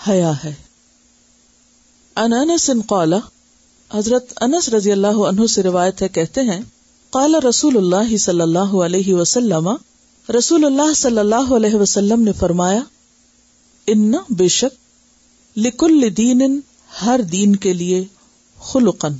حیا 0.09 0.33
ہے 0.45 0.53
ان 2.25 2.81
قال 2.89 3.13
حضرت 3.95 4.33
انس 4.43 4.69
رضی 4.69 4.93
اللہ 4.93 5.25
عنہ 5.29 5.47
سے 5.55 5.63
روایت 5.63 6.03
ہے 6.03 6.09
کہتے 6.21 6.41
ہیں 6.51 6.61
کالا 7.17 7.39
رسول 7.49 7.77
اللہ 7.77 8.17
صلی 8.23 8.41
اللہ 8.43 8.73
علیہ 8.85 9.15
وسلم 9.15 9.69
رسول 10.37 10.65
اللہ 10.65 10.93
صلی 11.03 11.19
اللہ 11.19 11.53
علیہ 11.57 11.75
وسلم 11.83 12.23
نے 12.23 12.33
فرمایا 12.39 12.81
ان 13.93 14.13
بے 14.39 14.49
شک 14.57 14.75
لکل 15.67 16.09
دین 16.17 16.43
ہر 17.03 17.21
دین 17.33 17.55
کے 17.67 17.73
لیے 17.75 18.03
خلقن 18.71 19.17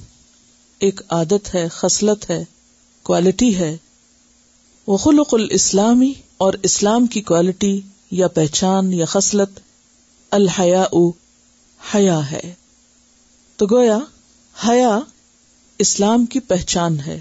ایک 0.89 1.01
عادت 1.19 1.55
ہے 1.55 1.67
خصلت 1.77 2.29
ہے 2.31 2.43
کوالٹی 3.09 3.55
ہے 3.59 3.77
وہ 4.87 4.97
خلق 5.05 5.35
الاسلامی 5.35 6.13
اور 6.47 6.55
اسلام 6.71 7.07
کی 7.15 7.21
کوالٹی 7.31 7.79
یا 8.19 8.29
پہچان 8.41 8.93
یا 8.95 9.05
خصلت 9.15 9.61
الحیا 10.41 10.83
او 10.99 11.09
حیا 11.95 12.21
ہے 12.31 12.41
تو 13.57 13.67
گویا 13.71 13.99
حیا 14.69 14.99
اسلام 15.87 16.27
کی 16.35 16.41
پہچان 16.53 17.01
ہے 17.07 17.21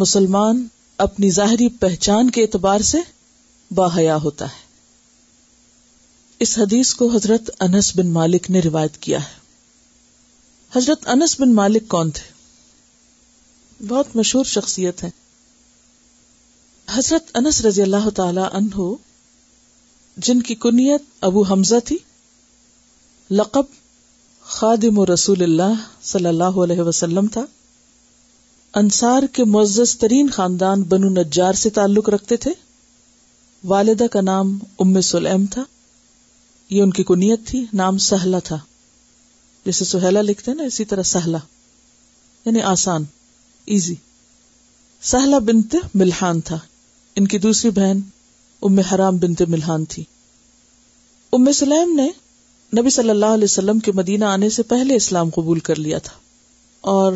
مسلمان 0.00 0.64
اپنی 1.02 1.28
ظاہری 1.30 1.68
پہچان 1.80 2.30
کے 2.36 2.42
اعتبار 2.42 2.80
سے 2.86 2.98
باحیا 3.74 4.16
ہوتا 4.24 4.44
ہے 4.54 4.62
اس 6.46 6.56
حدیث 6.58 6.92
کو 6.94 7.08
حضرت 7.14 7.50
انس 7.68 7.90
بن 7.96 8.08
مالک 8.16 8.50
نے 8.50 8.60
روایت 8.64 8.96
کیا 9.06 9.18
ہے 9.28 10.76
حضرت 10.78 11.06
انس 11.14 11.36
بن 11.40 11.54
مالک 11.54 11.88
کون 11.94 12.10
تھے 12.18 12.26
بہت 13.88 14.16
مشہور 14.16 14.44
شخصیت 14.56 15.04
ہے 15.04 15.10
حضرت 16.96 17.30
انس 17.42 17.60
رضی 17.66 17.82
اللہ 17.82 18.08
تعالی 18.16 18.40
عنہ 18.52 18.92
جن 20.28 20.42
کی 20.48 20.54
کنیت 20.66 21.02
ابو 21.30 21.42
حمزہ 21.52 21.80
تھی 21.86 21.96
لقب 23.40 23.70
خادم 24.58 24.98
و 24.98 25.06
رسول 25.14 25.42
اللہ 25.42 25.86
صلی 26.12 26.26
اللہ 26.28 26.58
علیہ 26.64 26.80
وسلم 26.90 27.26
تھا 27.36 27.44
انصار 28.80 29.22
کے 29.32 29.44
معزز 29.48 29.96
ترین 29.98 30.30
خاندان 30.34 30.82
بنو 30.92 31.08
نجار 31.20 31.52
سے 31.58 31.70
تعلق 31.74 32.08
رکھتے 32.10 32.36
تھے 32.44 32.50
والدہ 33.72 34.06
کا 34.12 34.20
نام 34.20 34.56
ام 34.84 35.00
سلیم 35.08 35.44
تھا 35.50 35.62
یہ 36.70 36.82
ان 36.82 36.90
کی 36.96 37.02
کنیت 37.10 37.46
تھی 37.46 37.64
نام 37.80 37.98
سہلا 38.06 38.38
تھا 38.44 38.58
جیسے 39.66 39.84
سہیلا 39.84 40.22
لکھتے 40.22 40.50
ہیں 40.50 40.56
نا 40.58 40.64
اسی 40.72 40.84
طرح 40.92 41.02
سہلا 41.10 41.38
یعنی 42.44 42.62
آسان 42.70 43.04
ایزی 43.76 43.94
سہلا 45.10 45.38
بنت 45.50 45.76
ملحان 46.02 46.40
تھا 46.50 46.58
ان 47.20 47.26
کی 47.34 47.38
دوسری 47.46 47.70
بہن 47.78 47.98
ام 48.68 48.78
حرام 48.92 49.16
بنت 49.22 49.42
ملحان 49.54 49.84
تھی 49.94 50.02
ام 51.38 51.50
سلیم 51.60 51.94
نے 52.00 52.08
نبی 52.80 52.90
صلی 52.90 53.10
اللہ 53.10 53.34
علیہ 53.38 53.44
وسلم 53.50 53.78
کے 53.88 53.92
مدینہ 54.00 54.24
آنے 54.24 54.48
سے 54.58 54.62
پہلے 54.74 54.96
اسلام 55.02 55.30
قبول 55.36 55.60
کر 55.70 55.78
لیا 55.84 55.98
تھا 56.08 56.16
اور 56.96 57.12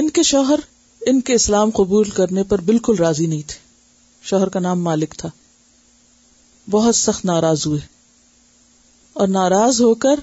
ان 0.00 0.10
کے 0.18 0.22
شوہر 0.32 0.60
ان 1.08 1.20
کے 1.28 1.34
اسلام 1.34 1.70
قبول 1.74 2.08
کرنے 2.16 2.42
پر 2.48 2.60
بالکل 2.64 2.96
راضی 2.98 3.26
نہیں 3.26 3.42
تھے 3.48 3.58
شوہر 4.28 4.48
کا 4.56 4.60
نام 4.60 4.82
مالک 4.84 5.14
تھا 5.18 5.28
بہت 6.70 6.96
سخت 6.96 7.24
ناراض 7.24 7.66
ہوئے 7.66 7.78
اور 9.20 9.28
ناراض 9.28 9.80
ہو 9.82 9.94
کر 10.04 10.20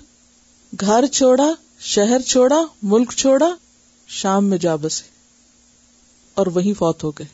گھر 0.82 1.06
چھوڑا 1.12 1.52
شہر 1.94 2.22
چھوڑا 2.28 2.62
ملک 2.94 3.12
چھوڑا 3.18 3.48
شام 4.20 4.46
میں 4.50 4.58
جا 4.66 4.76
بسے 4.82 5.04
اور 6.42 6.48
وہیں 6.56 6.74
فوت 6.80 7.04
ہو 7.04 7.12
گئے 7.20 7.26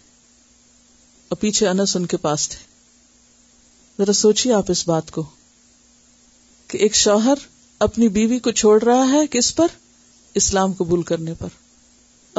اور 1.29 1.37
پیچھے 1.41 1.67
انس 1.67 1.95
ان 1.95 2.05
کے 2.13 2.17
پاس 2.27 2.47
تھے 2.49 2.59
ذرا 3.97 4.13
سوچیے 4.21 4.53
آپ 4.53 4.71
اس 4.71 4.87
بات 4.87 5.11
کو 5.11 5.23
کہ 6.67 6.77
ایک 6.87 6.95
شوہر 6.95 7.43
اپنی 7.87 8.07
بیوی 8.19 8.39
کو 8.47 8.51
چھوڑ 8.61 8.81
رہا 8.83 9.11
ہے 9.11 9.25
کس 9.31 9.55
پر 9.55 9.75
اسلام 10.41 10.73
قبول 10.77 11.03
کرنے 11.11 11.33
پر 11.39 11.61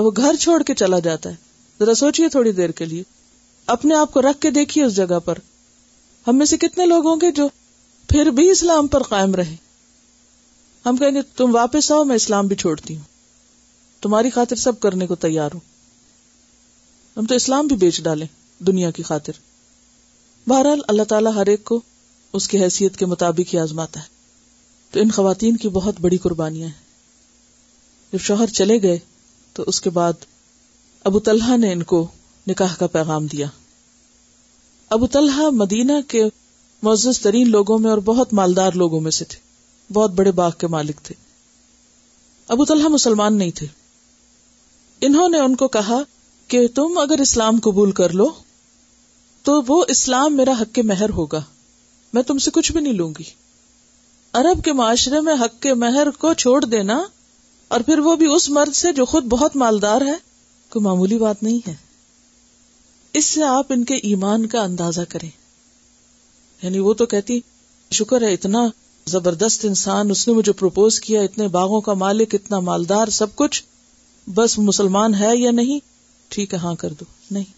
وہ 0.02 0.10
گھر 0.16 0.36
چھوڑ 0.40 0.62
کے 0.66 0.74
چلا 0.74 0.98
جاتا 0.98 1.30
ہے 1.30 1.34
ذرا 1.80 1.94
سوچیے 1.94 2.28
تھوڑی 2.28 2.52
دیر 2.52 2.70
کے 2.78 2.84
لیے 2.86 3.02
اپنے 3.74 3.94
آپ 3.94 4.12
کو 4.12 4.22
رکھ 4.22 4.40
کے 4.40 4.50
دیکھیے 4.50 4.84
اس 4.84 4.94
جگہ 4.96 5.18
پر 5.24 5.38
ہم 6.26 6.36
میں 6.38 6.46
سے 6.46 6.56
کتنے 6.58 6.86
لوگ 6.86 7.06
ہوں 7.06 7.20
گے 7.22 7.30
جو 7.36 7.48
پھر 8.08 8.30
بھی 8.36 8.48
اسلام 8.50 8.86
پر 8.94 9.02
قائم 9.02 9.34
رہے 9.34 9.54
ہم 10.86 10.96
کہیں 10.96 11.10
گے 11.14 11.20
تم 11.36 11.54
واپس 11.54 11.90
آؤ 11.92 12.04
میں 12.04 12.16
اسلام 12.16 12.46
بھی 12.46 12.56
چھوڑتی 12.56 12.96
ہوں 12.96 13.02
تمہاری 14.02 14.30
خاطر 14.30 14.56
سب 14.64 14.80
کرنے 14.80 15.06
کو 15.06 15.14
تیار 15.24 15.50
ہوں 15.54 15.60
ہم 17.16 17.26
تو 17.26 17.34
اسلام 17.34 17.66
بھی 17.66 17.76
بیچ 17.84 18.00
ڈالیں 18.04 18.26
دنیا 18.66 18.90
کی 18.98 19.02
خاطر 19.02 19.38
بہرحال 20.48 20.80
اللہ 20.88 21.02
تعالیٰ 21.08 21.34
ہر 21.34 21.46
ایک 21.48 21.64
کو 21.64 21.80
اس 22.38 22.48
کی 22.48 22.62
حیثیت 22.62 22.96
کے 22.96 23.06
مطابق 23.06 23.54
ہی 23.54 23.58
آزماتا 23.58 24.00
ہے 24.00 24.12
تو 24.92 25.00
ان 25.00 25.10
خواتین 25.10 25.56
کی 25.56 25.68
بہت 25.72 26.00
بڑی 26.00 26.16
قربانیاں 26.22 26.68
ہیں 26.68 26.82
جب 28.12 28.18
شوہر 28.24 28.46
چلے 28.58 28.80
گئے 28.82 28.98
تو 29.56 29.62
اس 29.70 29.80
کے 29.80 29.90
بعد 29.96 30.24
ابو 31.08 31.18
طلحہ 31.26 31.56
نے 31.56 31.72
ان 31.72 31.82
کو 31.90 32.06
نکاح 32.46 32.74
کا 32.78 32.86
پیغام 32.94 33.26
دیا 33.34 33.46
ابو 34.96 35.06
طلحہ 35.16 35.48
مدینہ 35.62 35.92
کے 36.08 36.22
معزز 36.82 37.20
ترین 37.20 37.50
لوگوں 37.50 37.78
میں 37.84 37.90
اور 37.90 37.98
بہت 38.08 38.32
مالدار 38.38 38.72
لوگوں 38.82 39.00
میں 39.00 39.10
سے 39.18 39.24
تھے 39.28 39.38
بہت 39.94 40.10
بڑے 40.16 40.30
باغ 40.40 40.50
کے 40.58 40.66
مالک 40.76 41.00
تھے 41.06 41.14
ابو 42.56 42.64
طلحہ 42.70 42.88
مسلمان 42.94 43.36
نہیں 43.38 43.50
تھے 43.60 43.66
انہوں 45.06 45.28
نے 45.34 45.38
ان 45.44 45.54
کو 45.62 45.68
کہا 45.78 46.00
کہ 46.48 46.66
تم 46.74 46.98
اگر 47.02 47.20
اسلام 47.20 47.58
قبول 47.64 47.92
کر 48.00 48.12
لو 48.22 48.28
تو 49.44 49.60
وہ 49.68 49.82
اسلام 49.96 50.36
میرا 50.36 50.52
حق 50.60 50.74
کے 50.74 50.82
مہر 50.90 51.10
ہوگا 51.16 51.42
میں 52.14 52.22
تم 52.26 52.38
سے 52.46 52.50
کچھ 52.54 52.72
بھی 52.72 52.80
نہیں 52.80 52.92
لوں 52.92 53.10
گی 53.18 53.24
عرب 54.40 54.64
کے 54.64 54.72
معاشرے 54.82 55.20
میں 55.28 55.34
حق 55.40 55.60
کے 55.62 55.74
مہر 55.84 56.10
کو 56.18 56.32
چھوڑ 56.44 56.64
دینا 56.64 57.02
اور 57.74 57.82
پھر 57.86 57.98
وہ 58.06 58.14
بھی 58.16 58.26
اس 58.34 58.48
مرد 58.56 58.74
سے 58.76 58.90
جو 58.96 59.04
خود 59.12 59.24
بہت 59.30 59.54
مالدار 59.60 60.00
ہے 60.06 60.12
کوئی 60.70 60.82
معمولی 60.82 61.16
بات 61.18 61.42
نہیں 61.42 61.56
ہے 61.66 61.74
اس 63.18 63.24
سے 63.26 63.42
آپ 63.44 63.72
ان 63.74 63.82
کے 63.84 63.94
ایمان 64.10 64.44
کا 64.52 64.62
اندازہ 64.64 65.00
کریں 65.08 65.28
یعنی 66.62 66.78
وہ 66.84 66.92
تو 67.00 67.06
کہتی 67.14 67.38
شکر 67.98 68.22
ہے 68.26 68.32
اتنا 68.32 68.60
زبردست 69.14 69.64
انسان 69.68 70.10
اس 70.10 70.26
نے 70.28 70.34
مجھے 70.34 70.52
پروپوز 70.60 70.98
کیا 71.06 71.20
اتنے 71.28 71.48
باغوں 71.56 71.80
کا 71.88 71.94
مالک 72.04 72.34
اتنا 72.34 72.58
مالدار 72.68 73.08
سب 73.20 73.34
کچھ 73.42 73.62
بس 74.34 74.58
مسلمان 74.68 75.14
ہے 75.22 75.36
یا 75.36 75.50
نہیں 75.60 75.78
ٹھیک 76.34 76.54
ہے 76.54 76.58
ہاں 76.66 76.74
کر 76.84 76.92
دو 77.00 77.04
نہیں 77.30 77.52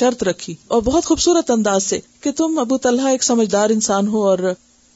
شرط 0.00 0.22
رکھی 0.30 0.54
اور 0.76 0.82
بہت 0.90 1.04
خوبصورت 1.10 1.50
انداز 1.56 1.82
سے 1.90 2.00
کہ 2.22 2.32
تم 2.40 2.58
ابو 2.64 2.78
طلحہ 2.88 3.10
ایک 3.16 3.24
سمجھدار 3.24 3.70
انسان 3.78 4.08
ہو 4.16 4.26
اور 4.28 4.48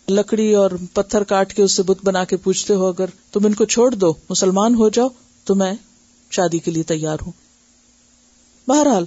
لکڑی 0.09 0.53
اور 0.55 0.71
پتھر 0.95 1.23
کاٹ 1.29 1.53
کے 1.55 1.63
اس 1.63 1.73
سے 1.77 1.83
بت 1.87 2.05
بنا 2.05 2.25
کے 2.29 2.37
پوچھتے 2.45 2.75
ہو 2.77 2.87
اگر 2.87 3.09
تم 3.33 3.47
ان 3.47 3.55
کو 3.55 3.65
چھوڑ 3.75 3.91
دو 3.95 4.13
مسلمان 4.29 4.75
ہو 4.75 4.89
جاؤ 4.97 5.09
تو 5.47 5.55
میں 5.55 5.73
شادی 6.37 6.59
کے 6.59 6.71
لیے 6.71 6.83
تیار 6.93 7.19
ہوں 7.27 7.33
بہرحال 8.69 9.05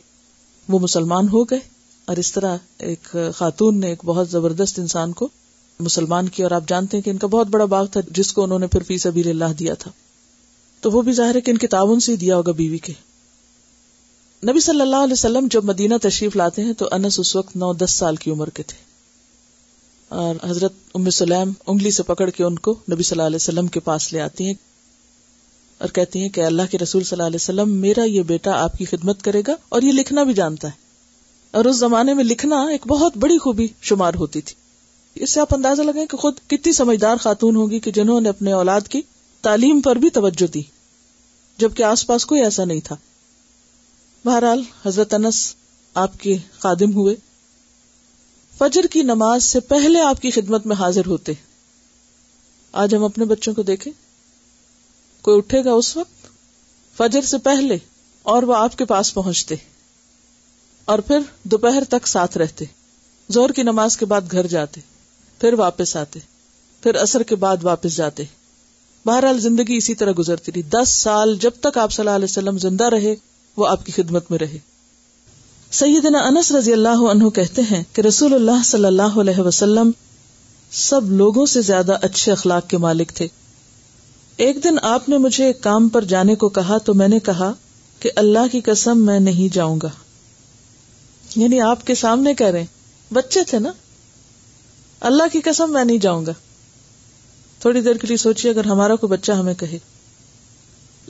وہ 0.69 0.79
مسلمان 0.79 1.27
ہو 1.29 1.43
گئے 1.49 1.59
اور 2.13 2.17
اس 2.17 2.31
طرح 2.33 2.55
ایک 2.89 3.15
خاتون 3.35 3.79
نے 3.79 3.87
ایک 3.89 4.05
بہت 4.05 4.29
زبردست 4.29 4.79
انسان 4.79 5.13
کو 5.21 5.27
مسلمان 5.79 6.27
کیا 6.35 6.45
اور 6.45 6.51
آپ 6.55 6.67
جانتے 6.67 6.97
ہیں 6.97 7.01
کہ 7.03 7.09
ان 7.09 7.17
کا 7.17 7.27
بہت 7.31 7.47
بڑا 7.51 7.65
باغ 7.73 7.85
تھا 7.91 8.01
جس 8.17 8.31
کو 8.33 8.43
انہوں 8.43 8.59
نے 8.59 8.67
پھر 8.75 8.83
فیس 8.87 9.05
ابھی 9.05 9.29
اللہ 9.29 9.53
دیا 9.59 9.73
تھا 9.79 9.91
تو 10.81 10.91
وہ 10.91 11.01
بھی 11.01 11.11
ظاہر 11.13 11.35
ہے 11.35 11.41
کہ 11.41 11.51
ان 11.51 11.57
کے 11.57 11.67
تعاون 11.67 11.99
سے 11.99 12.11
ہی 12.11 12.17
دیا 12.17 12.37
ہوگا 12.37 12.51
بیوی 12.57 12.77
کے 12.87 12.93
نبی 14.49 14.59
صلی 14.59 14.81
اللہ 14.81 15.03
علیہ 15.03 15.13
وسلم 15.13 15.47
جب 15.51 15.63
مدینہ 15.65 15.93
تشریف 16.01 16.35
لاتے 16.35 16.63
ہیں 16.63 16.73
تو 16.77 16.87
انس 16.91 17.19
اس 17.19 17.35
وقت 17.35 17.55
نو 17.57 17.73
دس 17.83 17.91
سال 17.97 18.15
کی 18.23 18.31
عمر 18.31 18.49
کے 18.53 18.63
تھے 18.67 18.77
اور 20.23 20.35
حضرت 20.49 20.73
ام 20.97 21.09
سلیم 21.15 21.49
انگلی 21.71 21.89
سے 21.91 22.03
پکڑ 22.09 22.29
کے 22.35 22.43
ان 22.43 22.57
کو 22.65 22.73
نبی 22.91 23.03
صلی 23.03 23.15
اللہ 23.15 23.25
علیہ 23.29 23.35
وسلم 23.41 23.67
کے 23.75 23.79
پاس 23.87 24.05
لے 24.13 24.19
آتی 24.25 24.45
ہیں 24.47 24.53
اور 25.85 25.89
کہتی 25.97 26.21
ہیں 26.21 26.29
کہ 26.37 26.43
اللہ 26.45 26.69
کے 26.71 26.77
رسول 26.83 27.03
صلی 27.03 27.15
اللہ 27.15 27.27
علیہ 27.29 27.41
وسلم 27.41 27.73
میرا 27.85 28.03
یہ 28.09 28.23
بیٹا 28.29 28.51
آپ 28.63 28.77
کی 28.77 28.85
خدمت 28.91 29.21
کرے 29.23 29.41
گا 29.47 29.55
اور 29.75 29.81
یہ 29.87 29.91
لکھنا 29.97 30.23
بھی 30.29 30.33
جانتا 30.37 30.67
ہے 30.73 30.83
اور 31.59 31.65
اس 31.71 31.75
زمانے 31.79 32.13
میں 32.19 32.23
لکھنا 32.23 32.61
ایک 32.75 32.87
بہت 32.93 33.17
بڑی 33.25 33.37
خوبی 33.47 33.67
شمار 33.89 34.13
ہوتی 34.23 34.41
تھی 34.51 34.55
اس 35.23 35.33
سے 35.33 35.39
آپ 35.41 35.53
اندازہ 35.55 35.81
لگیں 35.89 36.05
کہ 36.13 36.17
خود 36.23 36.39
کتنی 36.55 36.73
سمجھدار 36.81 37.17
خاتون 37.25 37.55
ہوگی 37.63 37.79
کہ 37.87 37.91
جنہوں 37.99 38.19
نے 38.21 38.29
اپنے 38.35 38.51
اولاد 38.61 38.87
کی 38.95 39.01
تعلیم 39.49 39.81
پر 39.89 39.95
بھی 40.05 40.09
توجہ 40.21 40.47
دی 40.53 40.61
جبکہ 41.65 41.83
آس 41.91 42.07
پاس 42.07 42.25
کوئی 42.31 42.43
ایسا 42.43 42.65
نہیں 42.73 42.79
تھا 42.87 42.95
بہرحال 44.25 44.63
حضرت 44.85 45.13
انس 45.13 45.45
آپ 46.07 46.19
کے 46.19 46.37
خادم 46.59 46.93
ہوئے 46.95 47.15
فجر 48.57 48.85
کی 48.91 49.01
نماز 49.03 49.43
سے 49.43 49.59
پہلے 49.71 50.01
آپ 50.01 50.21
کی 50.21 50.29
خدمت 50.31 50.65
میں 50.67 50.75
حاضر 50.79 51.05
ہوتے 51.07 51.33
آج 52.83 52.93
ہم 52.95 53.03
اپنے 53.03 53.25
بچوں 53.25 53.53
کو 53.53 53.61
دیکھیں 53.69 53.91
کوئی 55.23 55.37
اٹھے 55.37 55.63
گا 55.65 55.71
اس 55.81 55.95
وقت 55.97 56.27
فجر 56.97 57.21
سے 57.31 57.37
پہلے 57.47 57.77
اور 58.33 58.43
وہ 58.49 58.55
آپ 58.55 58.77
کے 58.77 58.85
پاس 58.91 59.13
پہنچتے 59.13 59.55
اور 60.93 60.99
پھر 61.07 61.19
دوپہر 61.51 61.83
تک 61.89 62.07
ساتھ 62.07 62.37
رہتے 62.37 62.65
زور 63.37 63.49
کی 63.55 63.63
نماز 63.63 63.97
کے 63.97 64.05
بعد 64.05 64.31
گھر 64.31 64.47
جاتے 64.47 64.81
پھر 65.41 65.53
واپس 65.59 65.95
آتے 65.97 66.19
پھر 66.83 66.95
اثر 67.01 67.23
کے 67.29 67.35
بعد 67.43 67.63
واپس 67.63 67.95
جاتے 67.97 68.23
بہرحال 69.05 69.39
زندگی 69.39 69.77
اسی 69.77 69.93
طرح 69.95 70.11
گزرتی 70.17 70.51
رہی 70.51 70.61
دس 70.81 70.89
سال 71.01 71.35
جب 71.41 71.59
تک 71.61 71.77
آپ 71.77 71.91
صلی 71.91 72.03
اللہ 72.05 72.15
علیہ 72.15 72.29
وسلم 72.31 72.57
زندہ 72.67 72.89
رہے 72.93 73.15
وہ 73.57 73.67
آپ 73.67 73.85
کی 73.85 73.91
خدمت 73.95 74.31
میں 74.31 74.39
رہے 74.39 74.57
انس 75.73 76.51
رضی 76.51 76.73
اللہ 76.73 77.03
عنہ 77.11 77.29
کہتے 77.35 77.61
ہیں 77.71 77.83
کہ 77.93 78.01
رسول 78.01 78.33
اللہ 78.33 78.63
صلی 78.65 78.85
اللہ 78.85 79.17
علیہ 79.21 79.39
وسلم 79.47 79.91
سب 80.81 81.11
لوگوں 81.11 81.45
سے 81.45 81.61
زیادہ 81.61 81.97
اچھے 82.05 82.31
اخلاق 82.31 82.67
کے 82.69 82.77
مالک 82.85 83.11
تھے 83.15 83.27
ایک 84.45 84.63
دن 84.63 84.75
آپ 84.93 85.07
نے 85.09 85.17
مجھے 85.25 85.45
ایک 85.45 85.61
کام 85.63 85.87
پر 85.89 86.03
جانے 86.13 86.35
کو 86.35 86.49
کہا 86.57 86.77
تو 86.85 86.93
میں 87.01 87.07
نے 87.07 87.19
کہا 87.25 87.51
کہ 87.99 88.09
اللہ 88.21 88.47
کی 88.51 88.61
قسم 88.65 89.05
میں 89.05 89.19
نہیں 89.19 89.53
جاؤں 89.53 89.77
گا 89.83 89.89
یعنی 91.35 91.61
آپ 91.61 91.85
کے 91.87 91.95
سامنے 91.95 92.33
کہہ 92.41 92.49
رہے 92.55 92.59
ہیں 92.59 93.13
بچے 93.13 93.43
تھے 93.47 93.59
نا 93.59 93.71
اللہ 95.07 95.23
کی 95.31 95.41
قسم 95.45 95.71
میں 95.73 95.83
نہیں 95.85 95.97
جاؤں 96.05 96.25
گا 96.25 96.31
تھوڑی 97.61 97.81
دیر 97.81 97.97
کے 97.97 98.07
لیے 98.07 98.17
سوچیے 98.17 98.51
اگر 98.51 98.65
ہمارا 98.67 98.95
کوئی 99.01 99.11
بچہ 99.17 99.31
ہمیں 99.39 99.53
کہے 99.59 99.77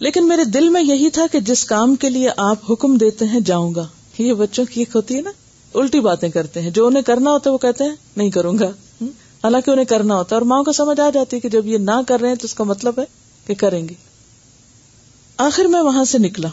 لیکن 0.06 0.28
میرے 0.28 0.44
دل 0.54 0.70
میں 0.70 0.82
یہی 0.84 1.10
تھا 1.18 1.26
کہ 1.32 1.40
جس 1.50 1.64
کام 1.66 1.96
کے 2.06 2.10
لیے 2.10 2.30
آپ 2.46 2.72
حکم 2.72 2.96
دیتے 3.04 3.26
ہیں 3.34 3.40
جاؤں 3.50 3.74
گا 3.76 3.86
یہ 4.24 4.34
بچوں 4.40 4.66
کی 4.66 4.82
ایک 4.82 4.96
ہوتی 4.96 5.16
ہے 5.16 5.22
نا 5.22 5.32
الٹی 5.80 6.00
باتیں 6.00 6.30
کرتے 6.30 6.62
ہیں 6.62 6.70
جو 6.74 6.86
انہیں 6.88 7.04
کرنا 7.04 7.32
ہوتا 7.32 7.50
ہے 7.50 7.54
وہ 7.54 7.58
کہتے 7.62 7.84
ہیں 7.84 7.96
نہیں 8.18 8.30
کروں 8.32 8.54
گا 8.60 8.70
حالانکہ 9.44 9.72
انہیں 9.72 9.86
کرنا 9.86 10.16
ہوتا 10.18 10.36
ہے 10.36 10.40
اور 10.40 10.46
ماں 10.52 10.62
کو 10.64 10.72
سمجھ 10.74 11.00
آ 11.00 11.10
جاتی 11.14 11.36
ہے 11.36 11.40
کہ 11.42 11.50
جب 11.56 11.66
یہ 11.68 11.78
نہ 11.78 12.00
کر 12.08 12.20
رہے 12.22 12.30
ہیں 12.30 12.36
تو 12.42 12.46
اس 12.46 12.54
کا 12.56 12.64
مطلب 12.64 13.00
ہے 13.00 13.04
کہ 13.48 13.56
کریں 13.64 13.82
گے 13.90 13.94
آخر 15.48 15.66
میں 15.72 15.82
وہاں 15.84 16.04
سے 16.12 16.18
نکلا 16.18 16.48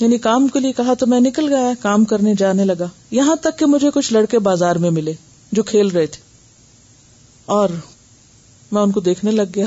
یعنی 0.00 0.18
کام 0.18 0.46
کے 0.52 0.60
لیے 0.60 0.72
کہا 0.76 0.94
تو 0.98 1.06
میں 1.06 1.20
نکل 1.20 1.48
گیا 1.52 1.72
کام 1.80 2.04
کرنے 2.12 2.34
جانے 2.38 2.64
لگا 2.64 2.86
یہاں 3.18 3.36
تک 3.42 3.58
کہ 3.58 3.66
مجھے 3.74 3.90
کچھ 3.94 4.12
لڑکے 4.12 4.38
بازار 4.48 4.76
میں 4.84 4.90
ملے 4.96 5.12
جو 5.58 5.62
کھیل 5.62 5.88
رہے 5.96 6.06
تھے 6.16 6.22
اور 7.58 7.68
میں 8.72 8.82
ان 8.82 8.90
کو 8.92 9.00
دیکھنے 9.08 9.30
لگ 9.30 9.52
گیا 9.54 9.64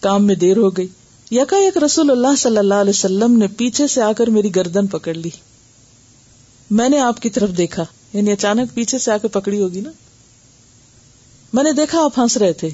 کام 0.00 0.26
میں 0.26 0.34
دیر 0.34 0.56
ہو 0.56 0.70
گئی 0.76 0.86
یکا 1.30 1.56
یک 1.66 1.76
رسول 1.84 2.10
اللہ 2.10 2.34
صلی 2.38 2.58
اللہ 2.58 2.80
علیہ 2.84 2.96
وسلم 2.96 3.36
نے 3.38 3.46
پیچھے 3.56 3.86
سے 3.88 4.02
آ 4.02 4.10
کر 4.16 4.30
میری 4.30 4.54
گردن 4.56 4.86
پکڑ 4.96 5.14
لی 5.14 5.30
میں 6.78 6.88
نے 6.88 6.98
آپ 7.00 7.18
کی 7.22 7.30
طرف 7.30 7.50
دیکھا 7.56 7.84
یعنی 8.12 8.30
اچانک 8.32 8.72
پیچھے 8.74 8.98
سے 8.98 9.10
آ 9.12 9.16
کے 9.22 9.28
پکڑی 9.32 9.60
ہوگی 9.62 9.80
نا 9.80 9.90
میں 11.54 11.62
نے 11.62 11.72
دیکھا 11.80 12.02
آپ 12.04 12.18
ہنس 12.18 12.36
رہے 12.42 12.52
تھے 12.62 12.68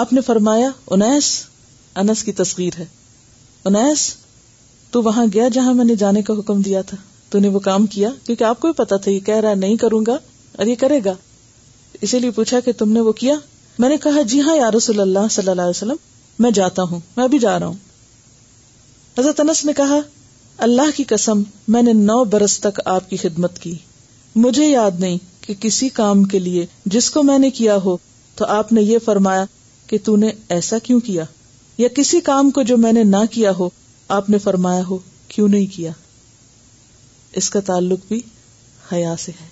آپ 0.00 0.12
نے 0.12 0.20
فرمایا 0.26 0.68
انیس 0.96 1.30
انس 2.02 2.24
کی 2.24 2.68
ہے 2.78 2.84
انیس 3.70 4.10
تو 4.90 5.02
وہاں 5.02 5.24
گیا 5.34 5.48
جہاں 5.52 5.72
میں 5.74 5.84
نے 5.84 5.94
جانے 6.02 6.22
کا 6.22 6.34
حکم 6.38 6.60
دیا 6.62 6.82
تھا 6.88 6.96
تو 7.30 7.38
نے 7.40 7.48
وہ 7.54 7.58
کام 7.70 7.86
کیا 7.94 8.08
کیونکہ 8.26 8.44
آپ 8.44 8.60
کو 8.60 8.68
بھی 8.68 8.74
پتا 8.84 8.96
تھا 9.04 9.10
یہ 9.10 9.20
کہہ 9.26 9.40
رہا 9.40 9.50
ہے 9.50 9.54
نہیں 9.64 9.76
کروں 9.84 10.02
گا 10.06 10.16
اور 10.56 10.66
یہ 10.66 10.74
کرے 10.80 10.98
گا 11.04 11.14
اسی 12.06 12.18
لیے 12.18 12.30
پوچھا 12.40 12.60
کہ 12.64 12.72
تم 12.78 12.92
نے 12.92 13.00
وہ 13.08 13.12
کیا 13.22 13.34
میں 13.78 13.88
نے 13.88 13.96
کہا 14.02 14.22
جی 14.30 14.40
ہاں 14.46 14.70
رسول 14.76 15.00
اللہ 15.00 15.28
صلی 15.30 15.50
اللہ 15.50 15.62
علیہ 15.62 15.76
وسلم 15.82 15.96
میں 16.46 16.50
جاتا 16.60 16.82
ہوں 16.90 17.00
میں 17.16 17.24
ابھی 17.24 17.38
جا 17.38 17.58
رہا 17.60 17.66
ہوں 17.66 19.18
حضرت 19.18 19.40
انس 19.40 19.64
نے 19.64 19.72
کہا 19.76 19.98
اللہ 20.66 20.90
کی 20.96 21.04
قسم 21.08 21.40
میں 21.74 21.80
نے 21.82 21.92
نو 21.98 22.22
برس 22.32 22.58
تک 22.64 22.78
آپ 22.90 23.08
کی 23.10 23.16
خدمت 23.20 23.58
کی 23.58 23.72
مجھے 24.42 24.66
یاد 24.66 24.98
نہیں 25.00 25.16
کہ 25.46 25.54
کسی 25.60 25.88
کام 25.96 26.22
کے 26.34 26.38
لیے 26.38 26.66
جس 26.96 27.10
کو 27.10 27.22
میں 27.30 27.38
نے 27.44 27.50
کیا 27.60 27.76
ہو 27.84 27.96
تو 28.36 28.46
آپ 28.56 28.72
نے 28.72 28.82
یہ 28.82 28.98
فرمایا 29.04 29.44
کہ 29.86 29.98
تو 30.04 30.14
نے 30.16 30.26
نے 30.26 30.32
ایسا 30.56 30.78
کیوں 30.82 30.98
کیا 31.06 31.24
کیا 31.76 31.82
یا 31.82 31.88
کسی 31.96 32.20
کام 32.28 32.50
کو 32.58 32.62
جو 32.68 32.76
میں 32.84 32.92
نہ 32.92 33.22
ہو 33.58 33.68
آپ 34.18 34.28
نے 34.30 34.38
فرمایا 34.44 34.82
ہو 34.90 34.98
کیوں 35.34 35.48
نہیں 35.56 35.66
کیا 35.74 35.90
اس 37.40 37.50
کا 37.56 37.60
تعلق 37.72 38.06
بھی 38.08 38.20
حیا 38.92 39.14
سے 39.24 39.32
ہے 39.40 39.46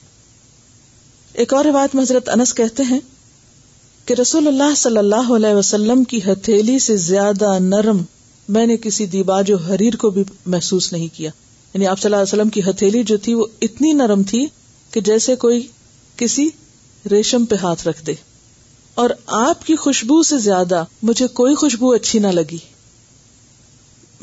ایک 1.43 1.55
اور 1.55 1.65
روایت 1.71 1.95
میں 1.95 2.03
حضرت 2.03 2.29
انس 2.37 2.55
کہتے 2.63 2.83
ہیں 2.93 3.01
کہ 4.07 4.15
رسول 4.21 4.47
اللہ 4.55 4.75
صلی 4.85 4.99
اللہ 5.05 5.31
علیہ 5.37 5.55
وسلم 5.61 6.05
کی 6.15 6.21
ہتھیلی 6.31 6.79
سے 6.89 6.97
زیادہ 7.11 7.59
نرم 7.69 8.03
میں 8.55 8.67
نے 8.67 8.77
کسی 8.83 9.07
دیبا 9.07 9.41
جو 9.47 9.57
حریر 9.69 9.97
کو 10.01 10.11
بھی 10.11 10.23
محسوس 10.55 10.93
نہیں 10.93 11.15
کیا 11.17 11.31
یعنی 11.75 11.87
آپ 11.87 11.99
صلی 12.01 12.07
اللہ 12.13 12.23
علیہ 12.23 12.33
وسلم 12.35 12.49
کی 12.55 12.61
ہتھیلی 12.71 13.03
جو 13.11 13.17
تھی 13.27 13.35
وہ 13.35 13.47
اتنی 13.63 13.93
نرم 13.93 14.23
تھی 14.31 14.47
کہ 14.93 15.01
جیسے 15.09 15.37
کوئی 15.45 15.67
کسی 16.17 16.49
ریشم 17.11 17.45
پہ 17.51 17.57
ہاتھ 17.63 17.87
رکھ 17.89 18.05
دے 18.07 18.15
اور 19.03 19.11
آپ 19.41 19.65
کی 19.67 19.77
خوشبو 19.85 20.23
سے 20.23 20.39
زیادہ 20.39 20.83
مجھے 21.11 21.27
کوئی 21.41 21.55
خوشبو 21.55 21.91
اچھی 21.95 22.19
نہ 22.19 22.27
لگی 22.27 22.59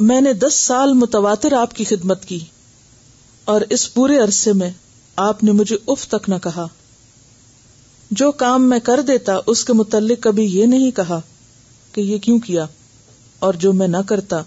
میں 0.10 0.20
نے 0.22 0.34
دس 0.34 0.54
سال 0.66 0.94
متواتر 0.94 1.54
آپ 1.60 1.74
کی 1.76 1.84
خدمت 1.90 2.26
کی 2.26 2.40
اور 3.54 3.62
اس 3.78 3.94
پورے 3.94 4.18
عرصے 4.20 4.54
میں 4.54 4.70
آپ 5.28 5.44
نے 5.44 5.52
مجھے 5.62 5.76
اف 5.92 6.08
تک 6.08 6.30
نہ 6.30 6.36
کہا 6.44 6.66
جو 8.20 8.30
کام 8.42 8.68
میں 8.70 8.80
کر 8.90 9.02
دیتا 9.08 9.38
اس 9.52 9.64
کے 9.66 9.74
متعلق 9.74 10.22
کبھی 10.24 10.44
یہ 10.58 10.66
نہیں 10.74 10.92
کہا 10.96 11.20
کہ 11.94 12.02
یہ 12.02 12.18
کیوں 12.26 12.38
کیا 12.40 12.66
اور 13.46 13.54
جو 13.64 13.72
میں 13.80 13.88
نہ 13.88 13.98
کرتا 14.08 14.42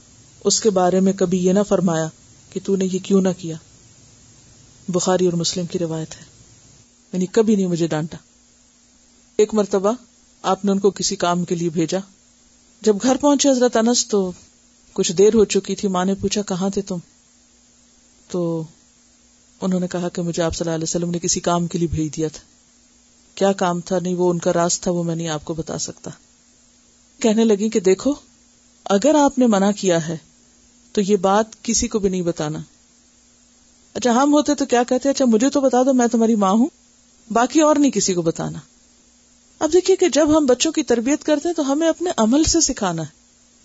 اس 0.50 0.60
کے 0.60 0.70
بارے 0.78 1.00
میں 1.00 1.12
کبھی 1.16 1.38
یہ 1.44 1.52
نہ 1.52 1.58
فرمایا 1.68 2.06
کہ 2.50 2.60
تو 2.64 2.76
نے 2.76 2.84
یہ 2.92 2.98
کیوں 3.04 3.20
نہ 3.22 3.28
کیا 3.38 3.56
بخاری 4.92 5.24
اور 5.26 5.32
مسلم 5.38 5.66
کی 5.72 5.78
روایت 5.78 6.14
ہے 6.16 6.22
یعنی 7.12 7.26
کبھی 7.32 7.56
نہیں 7.56 7.66
مجھے 7.66 7.86
ڈانٹا 7.86 8.16
ایک 9.42 9.54
مرتبہ 9.54 9.92
آپ 10.52 10.64
نے 10.64 10.72
ان 10.72 10.78
کو 10.78 10.90
کسی 11.00 11.16
کام 11.16 11.44
کے 11.44 11.54
لیے 11.54 11.68
بھیجا 11.70 11.98
جب 12.82 12.96
گھر 13.02 13.16
پہنچے 13.20 13.48
حضرت 13.48 13.76
انس 13.76 14.06
تو 14.08 14.30
کچھ 14.92 15.12
دیر 15.18 15.34
ہو 15.34 15.44
چکی 15.54 15.74
تھی 15.80 15.88
ماں 15.96 16.04
نے 16.04 16.14
پوچھا 16.20 16.42
کہاں 16.48 16.70
تھے 16.74 16.82
تم 16.86 16.98
تو 18.30 18.42
انہوں 19.62 19.80
نے 19.80 19.86
کہا 19.90 20.08
کہ 20.14 20.22
مجھے 20.22 20.42
آپ 20.42 20.54
صلی 20.54 20.64
اللہ 20.64 20.74
علیہ 20.74 20.88
وسلم 20.88 21.10
نے 21.10 21.18
کسی 21.22 21.40
کام 21.48 21.66
کے 21.72 21.78
لیے 21.78 21.88
بھیج 21.92 22.16
دیا 22.16 22.28
تھا 22.32 22.44
کیا 23.38 23.52
کام 23.62 23.80
تھا 23.88 23.98
نہیں 24.02 24.14
وہ 24.14 24.30
ان 24.30 24.38
کا 24.46 24.52
راز 24.52 24.80
تھا 24.80 24.90
وہ 24.90 25.02
میں 25.04 25.16
نہیں 25.16 25.28
آپ 25.36 25.44
کو 25.44 25.54
بتا 25.54 25.78
سکتا 25.86 26.10
کہنے 27.22 27.44
لگی 27.44 27.68
کہ 27.70 27.80
دیکھو 27.90 28.14
اگر 28.94 29.14
آپ 29.24 29.38
نے 29.38 29.46
منع 29.46 29.70
کیا 29.76 30.06
ہے 30.06 30.16
تو 30.92 31.00
یہ 31.00 31.16
بات 31.22 31.62
کسی 31.64 31.88
کو 31.88 31.98
بھی 31.98 32.08
نہیں 32.08 32.22
بتانا 32.22 32.58
اچھا 33.94 34.10
ہم 34.22 34.32
ہوتے 34.34 34.54
تو 34.54 34.66
کیا 34.70 34.82
کہتے 34.88 35.08
اچھا 35.08 35.24
مجھے 35.28 35.48
تو 35.50 35.60
بتا 35.60 35.82
دو 35.86 35.92
میں 35.94 36.06
تمہاری 36.12 36.34
ماں 36.44 36.50
ہوں 36.52 36.66
باقی 37.32 37.60
اور 37.60 37.76
نہیں 37.76 37.90
کسی 37.90 38.14
کو 38.14 38.22
بتانا 38.22 38.58
اب 39.64 39.72
دیکھیے 39.72 39.96
کہ 39.96 40.08
جب 40.12 40.36
ہم 40.36 40.46
بچوں 40.46 40.72
کی 40.72 40.82
تربیت 40.90 41.24
کرتے 41.24 41.48
ہیں 41.48 41.54
تو 41.56 41.70
ہمیں 41.72 41.88
اپنے 41.88 42.10
عمل 42.18 42.44
سے 42.52 42.60
سکھانا 42.66 43.02
ہے 43.02 43.18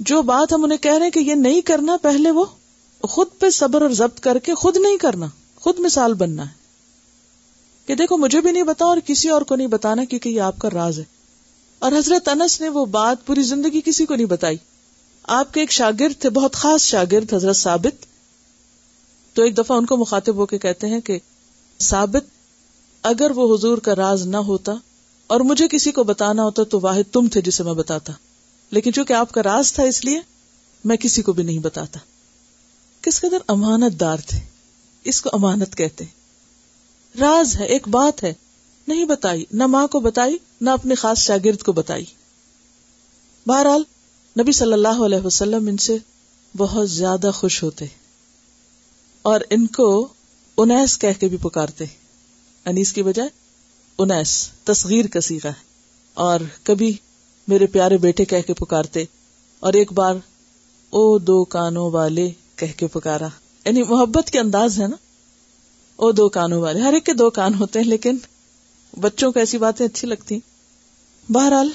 جو 0.09 0.21
بات 0.21 0.53
ہم 0.53 0.63
انہیں 0.63 0.77
کہہ 0.83 0.93
رہے 0.95 1.03
ہیں 1.05 1.11
کہ 1.11 1.19
یہ 1.19 1.35
نہیں 1.35 1.61
کرنا 1.67 1.97
پہلے 2.01 2.31
وہ 2.39 2.45
خود 3.09 3.27
پہ 3.39 3.49
صبر 3.59 3.81
اور 3.81 3.89
ضبط 3.99 4.19
کر 4.23 4.39
کے 4.43 4.55
خود 4.55 4.77
نہیں 4.81 4.97
کرنا 5.01 5.25
خود 5.61 5.79
مثال 5.85 6.13
بننا 6.13 6.47
ہے 6.47 6.63
کہ 7.87 7.95
دیکھو 7.95 8.17
مجھے 8.17 8.41
بھی 8.41 8.51
نہیں 8.51 8.63
بتاؤ 8.63 8.89
اور 8.89 8.97
کسی 9.05 9.29
اور 9.29 9.41
کو 9.49 9.55
نہیں 9.55 9.67
بتانا 9.67 10.03
کیونکہ 10.09 10.29
یہ 10.29 10.41
آپ 10.41 10.59
کا 10.59 10.69
راز 10.73 10.99
ہے 10.99 11.03
اور 11.85 11.91
حضرت 11.97 12.27
انس 12.29 12.59
نے 12.61 12.69
وہ 12.77 12.85
بات 12.95 13.25
پوری 13.25 13.43
زندگی 13.43 13.81
کسی 13.85 14.05
کو 14.05 14.15
نہیں 14.15 14.27
بتائی 14.27 14.57
آپ 15.33 15.53
کے 15.53 15.59
ایک 15.59 15.71
شاگرد 15.71 16.19
تھے 16.21 16.29
بہت 16.29 16.53
خاص 16.55 16.81
شاگرد 16.87 17.33
حضرت 17.33 17.55
ثابت 17.57 18.05
تو 19.35 19.41
ایک 19.43 19.57
دفعہ 19.57 19.77
ان 19.77 19.85
کو 19.85 19.97
مخاطب 19.97 20.35
ہو 20.37 20.45
کے 20.45 20.57
کہتے 20.65 20.87
ہیں 20.87 20.99
کہ 21.07 21.17
ثابت 21.87 22.25
اگر 23.11 23.31
وہ 23.35 23.53
حضور 23.55 23.77
کا 23.87 23.95
راز 23.95 24.25
نہ 24.27 24.37
ہوتا 24.49 24.73
اور 25.33 25.39
مجھے 25.49 25.67
کسی 25.71 25.91
کو 25.91 26.03
بتانا 26.03 26.43
ہوتا 26.43 26.63
تو 26.71 26.79
واحد 26.81 27.11
تم 27.13 27.27
تھے 27.33 27.41
جسے 27.41 27.63
میں 27.63 27.73
بتاتا 27.73 28.13
لیکن 28.77 28.93
چونکہ 28.93 29.13
آپ 29.13 29.31
کا 29.31 29.43
راز 29.43 29.73
تھا 29.73 29.83
اس 29.93 30.03
لیے 30.05 30.19
میں 30.89 30.97
کسی 31.05 31.21
کو 31.21 31.33
بھی 31.33 31.43
نہیں 31.43 31.59
بتاتا 31.59 31.99
کس 33.01 33.19
قدر 33.21 33.37
امانت 33.53 33.99
دار 33.99 34.17
تھے 34.27 34.39
اس 35.09 35.21
کو 35.21 35.29
امانت 35.33 35.75
کہتے 35.77 36.03
ہیں 36.03 37.19
راز 37.19 37.55
ہے 37.59 37.65
ایک 37.73 37.87
بات 37.97 38.23
ہے 38.23 38.33
نہیں 38.87 39.05
بتائی 39.05 39.43
نہ 39.59 39.65
ماں 39.73 39.85
کو 39.91 39.99
بتائی 39.99 40.37
نہ 40.65 40.69
اپنے 40.69 40.95
خاص 41.03 41.19
شاگرد 41.25 41.61
کو 41.63 41.71
بتائی 41.73 42.05
بہرحال 43.47 43.83
نبی 44.39 44.51
صلی 44.51 44.73
اللہ 44.73 44.99
علیہ 45.05 45.25
وسلم 45.25 45.67
ان 45.67 45.77
سے 45.85 45.95
بہت 46.57 46.89
زیادہ 46.91 47.29
خوش 47.33 47.61
ہوتے 47.63 47.85
اور 49.31 49.41
ان 49.55 49.65
کو 49.77 49.87
انیس 50.63 50.97
کہہ 50.99 51.19
کے 51.19 51.27
بھی 51.27 51.37
پکارتے 51.41 51.85
انیس 52.71 52.91
کی 52.93 53.03
بجائے 53.03 53.29
انیس 54.03 54.31
تصغیر 54.69 55.07
کا 55.13 55.19
ہے 55.45 55.51
اور 56.23 56.39
کبھی 56.63 56.91
میرے 57.47 57.65
پیارے 57.77 57.97
بیٹے 58.07 58.25
کہہ 58.33 58.41
کے 58.47 58.53
پکارتے 58.59 59.03
اور 59.67 59.73
ایک 59.81 59.91
بار 59.93 60.15
او 60.99 61.05
دو 61.27 61.43
کانوں 61.55 61.89
والے 61.91 62.29
کہہ 62.59 62.77
کے 62.77 62.87
پکارا 62.93 63.27
یعنی 63.65 63.83
محبت 63.89 64.31
کے 64.31 64.39
انداز 64.39 64.79
ہے 64.81 64.87
نا 64.87 64.95
او 66.03 66.11
دو 66.17 66.27
کانوں 66.37 66.61
والے 66.61 66.81
ہر 66.81 66.93
ایک 66.93 67.05
کے 67.05 67.13
دو 67.23 67.29
کان 67.39 67.53
ہوتے 67.59 67.79
ہیں 67.79 67.87
لیکن 67.87 68.17
بچوں 69.07 69.31
کو 69.31 69.39
ایسی 69.39 69.57
باتیں 69.65 69.85
اچھی 69.85 70.07
لگتی 70.07 70.39
بہرحال 71.37 71.71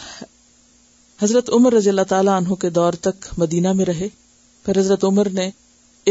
حضرت 1.22 1.48
عمر 1.52 1.72
رضی 1.72 1.88
اللہ 1.88 2.02
تعالیٰ 2.08 2.34
انہوں 2.40 2.56
کے 2.60 2.68
دور 2.76 2.92
تک 3.06 3.26
مدینہ 3.38 3.72
میں 3.80 3.84
رہے 3.84 4.06
پھر 4.64 4.78
حضرت 4.78 5.02
عمر 5.04 5.28
نے 5.38 5.48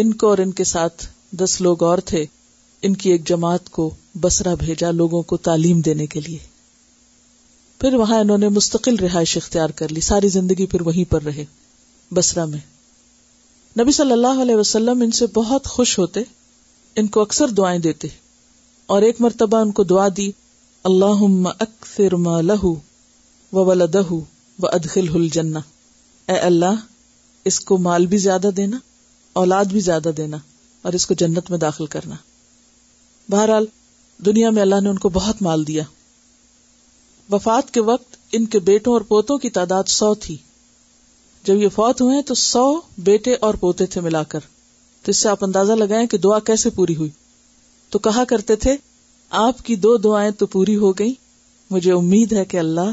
ان 0.02 0.12
کو 0.24 0.28
اور 0.30 0.38
ان 0.44 0.52
کے 0.60 0.64
ساتھ 0.72 1.06
دس 1.44 1.60
لوگ 1.68 1.84
اور 1.84 1.98
تھے 2.12 2.24
ان 2.88 2.96
کی 3.04 3.12
ایک 3.12 3.26
جماعت 3.28 3.70
کو 3.78 3.90
بسرا 4.22 4.54
بھیجا 4.66 4.92
لوگوں 5.00 5.22
کو 5.32 5.38
تعلیم 5.50 5.80
دینے 5.88 6.06
کے 6.16 6.20
لیے 6.28 6.38
پھر 7.82 7.94
وہاں 8.04 8.20
انہوں 8.20 8.38
نے 8.46 8.50
مستقل 8.60 8.96
رہائش 9.02 9.36
اختیار 9.38 9.70
کر 9.82 9.92
لی 9.92 10.02
ساری 10.12 10.28
زندگی 10.38 10.66
پھر 10.74 10.82
وہیں 10.88 11.12
پر 11.12 11.24
رہے 11.26 11.46
بسرا 12.16 12.46
میں 12.54 12.60
نبی 13.80 13.92
صلی 14.02 14.12
اللہ 14.12 14.42
علیہ 14.42 14.56
وسلم 14.56 15.02
ان 15.02 15.12
سے 15.22 15.26
بہت 15.34 15.68
خوش 15.76 15.98
ہوتے 16.00 16.24
ان 17.02 17.08
کو 17.18 17.22
اکثر 17.22 17.50
دعائیں 17.58 17.80
دیتے 17.80 18.08
اور 18.94 19.02
ایک 19.10 19.22
مرتبہ 19.22 19.58
ان 19.62 19.72
کو 19.80 19.84
دعا 19.94 20.08
دی 20.18 20.32
اللہ 20.92 21.22
اکثر 21.60 22.16
ما 22.28 22.40
لہو 22.42 22.76
و 23.64 23.74
ادخل 24.68 25.08
ہل 25.16 25.28
جنا 25.34 25.60
اے 26.32 26.38
اللہ 26.46 26.80
اس 27.50 27.60
کو 27.66 27.78
مال 27.88 28.06
بھی 28.08 28.18
زیادہ 28.18 28.50
دینا 28.58 28.78
اولاد 29.42 29.66
بھی 29.72 29.80
زیادہ 29.80 30.10
دینا 30.18 30.38
اور 30.86 30.94
اس 30.94 31.06
کو 31.08 31.14
جنت 31.18 31.50
میں 31.52 31.58
داخل 31.60 31.86
کرنا 31.96 32.16
بہرحال 33.32 33.66
دنیا 34.26 34.50
میں 34.50 34.62
اللہ 34.62 34.80
نے 34.84 34.90
ان 34.90 34.98
کو 35.00 35.10
بہت 35.14 35.42
مال 35.42 35.66
دیا 35.68 35.84
وفات 37.32 37.74
کے 37.74 37.82
وقت 37.90 38.16
ان 38.36 38.46
کے 38.54 38.60
بیٹوں 38.70 38.94
اور 38.94 39.02
پوتوں 39.08 39.38
کی 39.38 39.50
تعداد 39.58 39.90
سو 39.96 40.14
تھی 40.22 40.38
جب 41.46 41.58
یہ 41.62 41.70
فوت 41.76 42.02
ہوئے 42.02 42.22
تو 42.28 42.34
سو 42.36 42.70
بیٹے 43.10 43.36
اور 43.48 43.54
پوتے 43.60 43.86
تھے 43.94 44.02
ملا 44.02 44.24
کر 44.32 44.40
تو 45.04 45.10
اس 45.10 45.18
سے 45.18 45.30
آپ 45.30 45.44
اندازہ 45.44 45.74
لگائیں 45.74 46.06
کہ 46.08 46.18
دعا 46.24 46.40
کیسے 46.48 46.70
پوری 46.76 46.96
ہوئی 46.96 47.10
تو 47.90 48.00
کہا 48.08 48.24
کرتے 48.30 48.56
تھے 48.66 48.76
آپ 49.46 49.62
کی 49.66 49.76
دو 49.86 49.96
دعائیں 49.98 50.30
تو 50.38 50.46
پوری 50.56 50.76
ہو 50.78 50.92
گئی 51.00 51.14
مجھے 51.72 51.92
امید 51.92 52.34
ہے 52.34 52.44
کہ 52.52 52.58
اللہ 52.60 52.90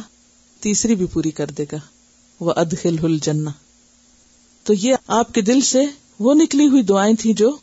تیسری 0.62 0.94
بھی 0.96 1.06
پوری 1.12 1.30
کر 1.40 1.50
دے 1.58 1.64
گا 1.72 1.76
وہ 2.40 2.52
ادخل 2.56 2.98
ہل 3.02 3.16
جنا 3.22 3.50
تو 4.64 4.72
یہ 4.82 4.94
آپ 5.18 5.32
کے 5.34 5.40
دل 5.50 5.60
سے 5.70 5.82
وہ 6.26 6.34
نکلی 6.34 6.66
ہوئی 6.68 6.82
دعائیں 6.90 7.14
تھیں 7.20 7.32
جو 7.40 7.54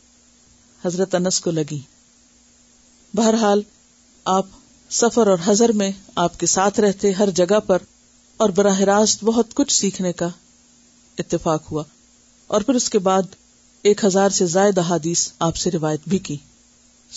حضرت 0.84 1.14
انس 1.14 1.40
کو 1.40 1.50
لگی 1.50 1.78
بہرحال 3.16 3.62
آپ 4.24 4.44
آپ 4.52 4.62
سفر 4.94 5.26
اور 5.28 5.68
میں 5.74 5.90
کے 6.38 6.46
ساتھ 6.46 6.78
رہتے 6.80 7.10
ہر 7.18 7.30
جگہ 7.40 7.58
پر 7.66 7.82
اور 8.44 8.48
براہ 8.56 8.80
راست 8.90 9.24
بہت 9.24 9.54
کچھ 9.54 9.72
سیکھنے 9.72 10.12
کا 10.12 10.28
اتفاق 11.18 11.70
ہوا 11.72 11.82
اور 12.56 12.60
پھر 12.66 12.74
اس 12.74 12.88
کے 12.90 12.98
بعد 13.08 13.34
ایک 13.90 14.04
ہزار 14.04 14.30
سے 14.38 14.46
زائد 14.54 14.78
احادیث 14.78 15.28
آپ 15.48 15.56
سے 15.62 15.70
روایت 15.70 16.08
بھی 16.08 16.18
کی 16.28 16.36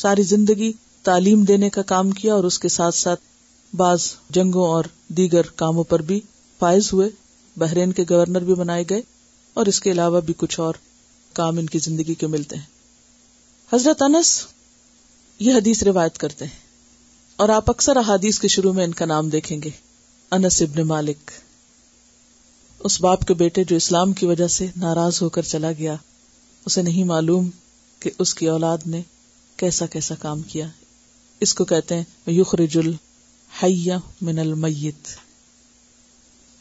ساری 0.01 0.23
زندگی 0.33 0.71
تعلیم 1.09 1.43
دینے 1.51 1.69
کا 1.77 1.81
کام 1.93 2.11
کیا 2.21 2.33
اور 2.33 2.43
اس 2.51 2.59
کے 2.59 2.69
ساتھ 2.77 2.95
ساتھ 2.95 3.21
بعض 3.77 4.01
جنگوں 4.33 4.65
اور 4.67 4.85
دیگر 5.17 5.45
کاموں 5.55 5.83
پر 5.89 6.01
بھی 6.09 6.19
فائز 6.59 6.91
ہوئے 6.93 7.09
بحرین 7.59 7.91
کے 7.93 8.03
گورنر 8.09 8.41
بھی 8.43 8.53
بنائے 8.55 8.83
گئے 8.89 9.01
اور 9.57 9.65
اس 9.65 9.79
کے 9.81 9.91
علاوہ 9.91 10.21
بھی 10.25 10.33
کچھ 10.37 10.59
اور 10.59 10.73
کام 11.35 11.57
ان 11.57 11.65
کی 11.69 11.79
زندگی 11.79 12.13
کے 12.23 12.27
ملتے 12.27 12.55
ہیں 12.55 12.65
حضرت 13.73 14.01
انس 14.01 14.33
یہ 15.39 15.53
حدیث 15.53 15.83
روایت 15.83 16.17
کرتے 16.17 16.45
ہیں 16.45 16.65
اور 17.43 17.49
آپ 17.55 17.69
اکثر 17.69 17.97
احادیث 17.97 18.39
کے 18.39 18.47
شروع 18.47 18.73
میں 18.73 18.83
ان 18.85 18.91
کا 18.99 19.05
نام 19.05 19.29
دیکھیں 19.29 19.57
گے 19.63 19.69
انس 20.37 20.61
ابن 20.61 20.81
مالک 20.87 21.31
اس 22.87 22.99
باپ 23.01 23.25
کے 23.27 23.33
بیٹے 23.33 23.63
جو 23.69 23.75
اسلام 23.75 24.13
کی 24.13 24.25
وجہ 24.25 24.47
سے 24.55 24.67
ناراض 24.81 25.21
ہو 25.21 25.29
کر 25.37 25.41
چلا 25.51 25.71
گیا 25.77 25.95
اسے 26.65 26.81
نہیں 26.81 27.03
معلوم 27.07 27.49
کہ 27.99 28.09
اس 28.19 28.33
کی 28.35 28.47
اولاد 28.49 28.85
نے 28.87 29.01
کیسا 29.57 29.85
کیسا 29.91 30.15
کام 30.21 30.41
کیا 30.47 30.65
اس 31.45 31.53
کو 31.55 31.65
کہتے 31.65 31.95
ہیں 31.97 32.31
یخرج 32.33 32.77
من 34.21 34.39
المیت 34.39 35.07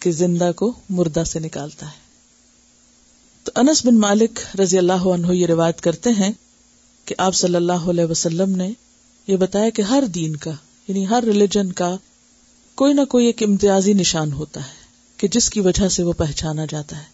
کہ 0.03 0.11
زندہ 0.19 0.51
کو 0.57 0.71
مردہ 0.99 1.23
سے 1.27 1.39
نکالتا 1.39 1.87
ہے 1.87 2.05
تو 3.45 3.53
انس 3.61 3.85
بن 3.87 3.99
مالک 4.01 4.39
رضی 4.61 4.79
اللہ 4.79 5.07
عنہ 5.15 5.33
یہ 5.33 5.47
روایت 5.47 5.81
کرتے 5.81 6.11
ہیں 6.19 6.31
کہ 7.07 7.15
آپ 7.27 7.35
صلی 7.35 7.57
اللہ 7.57 7.89
علیہ 7.91 8.05
وسلم 8.11 8.57
نے 8.57 8.69
یہ 9.27 9.37
بتایا 9.37 9.71
کہ 9.77 9.83
ہر 9.91 10.05
دین 10.15 10.37
کا 10.45 10.51
یعنی 10.89 11.07
ہر 11.09 11.25
ریلیجن 11.27 11.73
کا 11.81 11.95
کوئی 12.81 12.93
نہ 12.95 13.05
کوئی 13.11 13.27
ایک 13.27 13.43
امتیازی 13.43 13.93
نشان 13.95 14.33
ہوتا 14.33 14.61
ہے 14.67 14.85
کہ 15.17 15.29
جس 15.35 15.49
کی 15.51 15.61
وجہ 15.61 15.89
سے 15.89 16.03
وہ 16.05 16.13
پہچانا 16.19 16.65
جاتا 16.71 16.97
ہے 16.99 17.05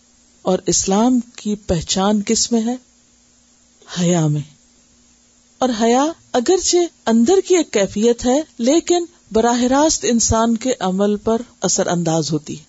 اور 0.52 0.58
اسلام 0.72 1.18
کی 1.36 1.54
پہچان 1.72 2.22
کس 2.26 2.50
میں 2.52 2.60
ہے 2.66 2.74
حیا 3.98 4.26
میں 4.26 4.40
اور 5.64 5.68
حیا 5.80 6.04
اگرچہ 6.38 6.78
اندر 7.12 7.40
کی 7.48 7.56
ایک 7.56 7.70
کیفیت 7.72 8.24
ہے 8.26 8.40
لیکن 8.58 9.04
براہ 9.34 9.60
راست 9.70 10.04
انسان 10.08 10.56
کے 10.62 10.72
عمل 10.86 11.16
پر 11.24 11.42
اثر 11.66 11.86
انداز 11.90 12.30
ہوتی 12.32 12.58
ہے 12.58 12.64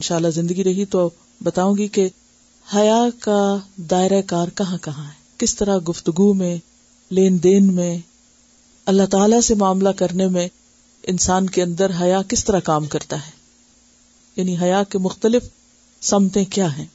انشاءاللہ 0.00 0.28
زندگی 0.36 0.64
رہی 0.64 0.84
تو 0.94 1.08
بتاؤں 1.44 1.76
گی 1.76 1.88
کہ 1.96 2.08
حیا 2.74 3.00
کا 3.22 3.38
دائرہ 3.90 4.20
کار 4.26 4.48
کہاں 4.56 4.78
کہاں 4.82 5.04
ہے 5.08 5.12
کس 5.38 5.54
طرح 5.56 5.78
گفتگو 5.88 6.32
میں 6.34 6.56
لین 7.18 7.36
دین 7.42 7.66
میں 7.74 7.96
اللہ 8.92 9.06
تعالی 9.10 9.40
سے 9.48 9.54
معاملہ 9.64 9.88
کرنے 9.96 10.28
میں 10.36 10.46
انسان 11.12 11.50
کے 11.56 11.62
اندر 11.62 11.90
حیا 12.00 12.20
کس 12.28 12.44
طرح 12.44 12.60
کام 12.70 12.84
کرتا 12.94 13.16
ہے 13.26 13.30
یعنی 14.36 14.56
حیا 14.62 14.82
کے 14.92 14.98
مختلف 15.08 15.48
سمتیں 16.12 16.44
کیا 16.56 16.76
ہیں 16.78 16.86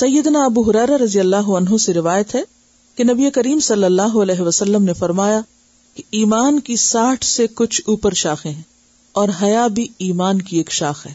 سیدنا 0.01 0.45
ابو 0.45 0.63
حرارہ 0.71 0.97
رضی 1.03 1.21
اللہ 1.21 1.51
عنہ 1.59 1.77
سے 1.85 1.93
روایت 1.95 2.35
ہے 2.35 2.43
کہ 2.97 3.05
نبی، 3.05 3.31
کریم 3.35 3.61
صلی 3.69 3.85
اللہ 3.91 4.17
علیہ 4.23 4.41
وسلم 4.49 4.85
نے 4.85 4.93
فرمایا 5.03 5.41
کہ 5.95 6.03
ایمان 6.21 6.61
کی 6.71 6.77
ساٹھ 6.87 7.25
سے 7.25 7.47
کچھ 7.63 7.81
اوپر 7.95 8.15
شاخیں 8.25 8.51
ہیں 8.51 8.63
اور 9.23 9.29
حیا 9.43 9.67
بھی 9.79 9.87
ایمان 10.09 10.43
کی 10.51 10.57
ایک 10.57 10.71
شاخ 10.81 11.07
ہے 11.07 11.13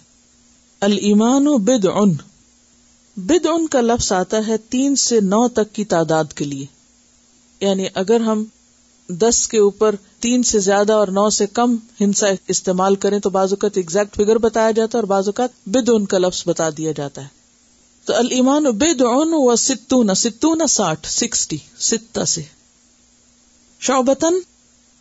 المان 0.91 1.47
و 1.47 1.57
بد 1.69 1.85
ان 1.93 2.13
بد 3.27 3.45
ان 3.55 3.67
کا 3.75 3.81
لفظ 3.91 4.11
آتا 4.21 4.45
ہے 4.47 4.57
تین 4.75 4.95
سے 5.07 5.19
نو 5.35 5.47
تک 5.61 5.73
کی 5.75 5.83
تعداد 5.95 6.33
کے 6.35 6.45
لیے 6.45 6.65
یعنی 7.61 7.85
اگر 8.01 8.21
ہم 8.21 8.43
دس 9.19 9.47
کے 9.49 9.57
اوپر 9.59 9.95
تین 10.21 10.43
سے 10.49 10.59
زیادہ 10.65 10.93
اور 10.93 11.07
نو 11.15 11.29
سے 11.37 11.45
کم 11.53 11.75
ہنسا 12.01 12.27
استعمال 12.53 12.95
کریں 13.05 13.17
تو 13.23 13.29
بعض 13.29 13.53
اوقات 13.53 13.77
ایکزیکٹ 13.77 14.15
فگر 14.15 14.37
بتایا 14.47 14.71
جاتا 14.71 14.97
ہے 14.97 15.01
اور 15.01 15.07
بعض 15.09 15.27
اوقات 15.27 15.57
بدعن 15.77 16.05
کا 16.13 16.17
لفظ 16.17 16.41
بتا 16.47 16.69
دیا 16.77 16.91
جاتا 16.97 17.21
ہے 17.21 17.27
تو 18.05 18.13
المان 18.15 18.63
بدعن 18.77 19.33
و 19.33 19.55
ستون 19.55 20.13
ستون 20.21 20.65
ساٹھ 20.69 21.07
سکسٹی 21.09 21.57
سے 21.87 21.97
شعبتن 23.87 24.39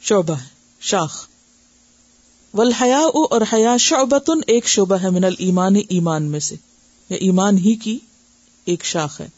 شعبہ 0.08 0.34
شاخ 0.92 1.16
ولحیا 2.58 2.98
اور 3.24 3.40
حیا 3.52 3.76
شعبتن 3.80 4.40
ایک 4.54 4.68
شعبہ 4.68 4.96
ہے 5.02 5.10
من 5.10 5.24
المان 5.24 5.76
ایمان 5.88 6.22
میں 6.30 6.40
سے 6.48 6.54
یا 7.10 7.16
ایمان 7.28 7.58
ہی 7.64 7.74
کی 7.84 7.98
ایک 8.72 8.84
شاخ 8.84 9.20
ہے 9.20 9.28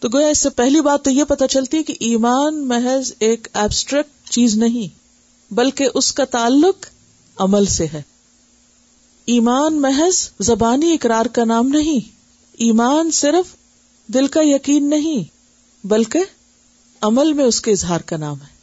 تو 0.00 0.08
گویا 0.14 0.26
اس 0.28 0.38
سے 0.42 0.50
پہلی 0.58 0.80
بات 0.88 1.04
تو 1.04 1.10
یہ 1.10 1.24
پتا 1.28 1.46
چلتی 1.54 1.76
ہے 1.76 1.82
کہ 1.82 1.94
ایمان 2.08 2.62
محض 2.68 3.12
ایک 3.28 3.48
ایبسٹریکٹ 3.52 4.30
چیز 4.30 4.56
نہیں 4.58 5.54
بلکہ 5.60 5.88
اس 6.00 6.12
کا 6.18 6.24
تعلق 6.36 6.86
عمل 7.44 7.64
سے 7.78 7.86
ہے 7.94 8.02
ایمان 9.34 9.80
محض 9.80 10.20
زبانی 10.48 10.92
اقرار 10.92 11.26
کا 11.38 11.44
نام 11.44 11.68
نہیں 11.78 12.08
ایمان 12.66 13.10
صرف 13.20 13.54
دل 14.14 14.26
کا 14.36 14.40
یقین 14.44 14.88
نہیں 14.90 15.22
بلکہ 15.88 16.24
عمل 17.08 17.32
میں 17.38 17.44
اس 17.44 17.60
کے 17.62 17.70
اظہار 17.72 18.00
کا 18.06 18.16
نام 18.16 18.40
ہے 18.42 18.56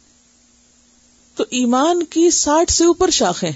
تو 1.36 1.44
ایمان 1.60 2.02
کی 2.12 2.28
ساٹھ 2.38 2.72
سے 2.72 2.84
اوپر 2.86 3.10
شاخیں 3.20 3.52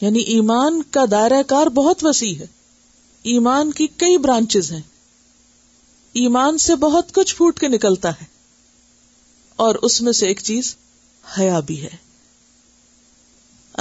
یعنی 0.00 0.18
ایمان 0.36 0.82
کا 0.96 1.04
دائرہ 1.10 1.42
کار 1.46 1.66
بہت 1.80 2.04
وسیع 2.04 2.34
ہے 2.40 2.46
ایمان 3.34 3.70
کی 3.78 3.86
کئی 4.00 4.16
برانچز 4.26 4.72
ہیں 4.72 4.80
ایمان 6.22 6.58
سے 6.64 6.74
بہت 6.82 7.12
کچھ 7.14 7.34
پھوٹ 7.36 7.58
کے 7.60 7.68
نکلتا 7.68 8.10
ہے 8.20 8.24
اور 9.64 9.74
اس 9.86 10.00
میں 10.08 10.12
سے 10.18 10.26
ایک 10.32 10.40
چیز 10.50 10.74
حیا 11.38 11.58
بھی 11.66 11.80
ہے 11.82 11.88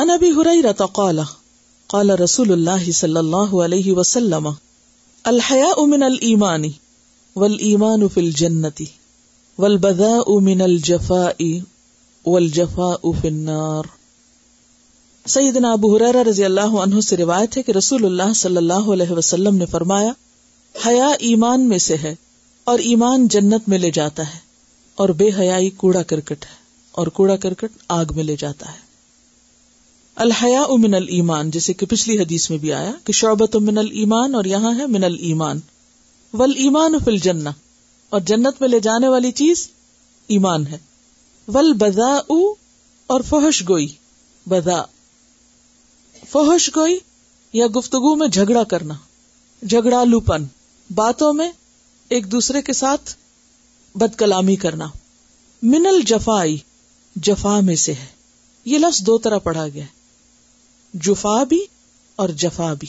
ان 0.03 0.09
ابھی 0.09 0.31
ہرا 0.35 0.53
رہتا 0.67 0.85
کالا 1.01 1.23
کالا 1.93 2.15
رسول 2.23 2.51
اللہ 2.51 2.89
صلی 3.01 3.17
اللہ 3.21 3.53
علیہ 3.65 3.93
وسلم 3.99 4.47
الحیا 5.31 5.69
امن 5.85 6.03
المانی 6.09 6.71
ول 7.43 7.57
ایمان 7.67 8.07
والبذاء 9.61 10.37
من 10.49 10.61
الجفاء 10.61 11.37
امن 11.39 12.59
فی 13.21 13.27
النار 13.27 13.89
سعید 15.37 15.57
نبو 15.65 15.95
حرارا 15.95 16.23
رضی 16.29 16.43
اللہ 16.45 16.77
عنہ 16.85 16.99
سے 17.11 17.17
روایت 17.17 17.57
ہے 17.57 17.63
کہ 17.67 17.71
رسول 17.81 18.05
اللہ 18.05 18.33
صلی 18.45 18.57
اللہ 18.57 18.89
علیہ 18.97 19.11
وسلم 19.17 19.55
نے 19.57 19.65
فرمایا 19.77 20.11
حیا 20.85 21.07
ایمان 21.27 21.67
میں 21.69 21.77
سے 21.77 21.95
ہے 22.03 22.13
اور 22.71 22.79
ایمان 22.91 23.27
جنت 23.31 23.67
میں 23.69 23.77
لے 23.77 23.89
جاتا 23.93 24.23
ہے 24.33 24.37
اور 25.03 25.09
بے 25.19 25.29
حیائی 25.39 25.69
کوڑا 25.81 26.01
کرکٹ 26.11 26.45
ہے 26.45 26.55
اور 27.01 27.07
کوڑا 27.19 27.35
کرکٹ 27.43 27.77
آگ 27.99 28.11
میں 28.15 28.23
لے 28.23 28.35
جاتا 28.39 28.71
ہے 28.71 28.81
الحیا 30.23 30.61
امن 30.71 30.93
المان 30.93 31.49
جیسے 31.51 31.73
کہ 31.73 31.85
پچھلی 31.89 32.17
حدیث 32.19 32.49
میں 32.49 32.57
بھی 32.65 32.71
آیا 32.73 32.91
کہ 33.05 33.13
شعبت 33.19 33.55
من 33.67 33.77
المان 33.77 34.35
اور 34.35 34.45
یہاں 34.45 34.71
ہے 34.79 34.87
من 34.97 35.03
المان 35.03 35.59
ول 36.39 36.53
ایمان 36.63 36.97
فل 37.05 37.17
جن 37.23 37.47
اور 37.47 38.21
جنت 38.31 38.61
میں 38.61 38.69
لے 38.69 38.79
جانے 38.87 39.07
والی 39.09 39.31
چیز 39.41 39.67
ایمان 40.37 40.67
ہے 40.67 40.77
ول 41.53 41.71
بزا 41.79 42.09
اور 43.13 43.21
فحش 43.29 43.61
گوئی 43.69 43.87
بزا 44.49 44.81
فحش 46.31 46.69
گوئی 46.75 46.97
یا 47.59 47.67
گفتگو 47.77 48.15
میں 48.15 48.27
جھگڑا 48.27 48.63
کرنا 48.69 48.93
جھگڑا 49.73 50.03
لوپن 50.03 50.43
پن 50.43 50.47
باتوں 50.95 51.31
میں 51.33 51.49
ایک 52.15 52.31
دوسرے 52.31 52.61
کے 52.61 52.73
ساتھ 52.73 53.13
بد 53.97 54.15
کلامی 54.19 54.55
کرنا 54.63 54.85
منل 55.71 55.99
جفا 56.05 56.43
جفا 57.25 57.59
میں 57.65 57.75
سے 57.75 57.93
ہے 57.99 58.05
یہ 58.65 58.77
لفظ 58.79 58.99
دو 59.05 59.17
طرح 59.23 59.37
پڑھا 59.43 59.67
گیا 59.73 59.83
ہے 59.83 60.97
جفا 61.03 61.41
بھی 61.49 61.59
اور 62.23 62.29
جفا 62.43 62.73
بھی 62.79 62.87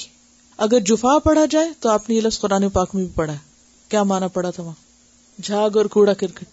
اگر 0.66 0.80
جفا 0.86 1.18
پڑھا 1.24 1.44
جائے 1.50 1.68
تو 1.80 1.88
آپ 1.90 2.08
نے 2.08 2.14
یہ 2.14 2.20
لفظ 2.20 2.38
قرآن 2.40 2.68
پاک 2.70 2.94
میں 2.94 3.04
بھی 3.04 3.12
پڑھا 3.14 3.32
ہے 3.32 3.38
کیا 3.88 4.02
مانا 4.12 4.28
پڑا 4.34 4.50
تھا 4.50 4.62
وہاں 4.62 5.42
جھاگ 5.42 5.76
اور 5.76 5.86
کوڑا 5.94 6.12
کرکٹ 6.12 6.44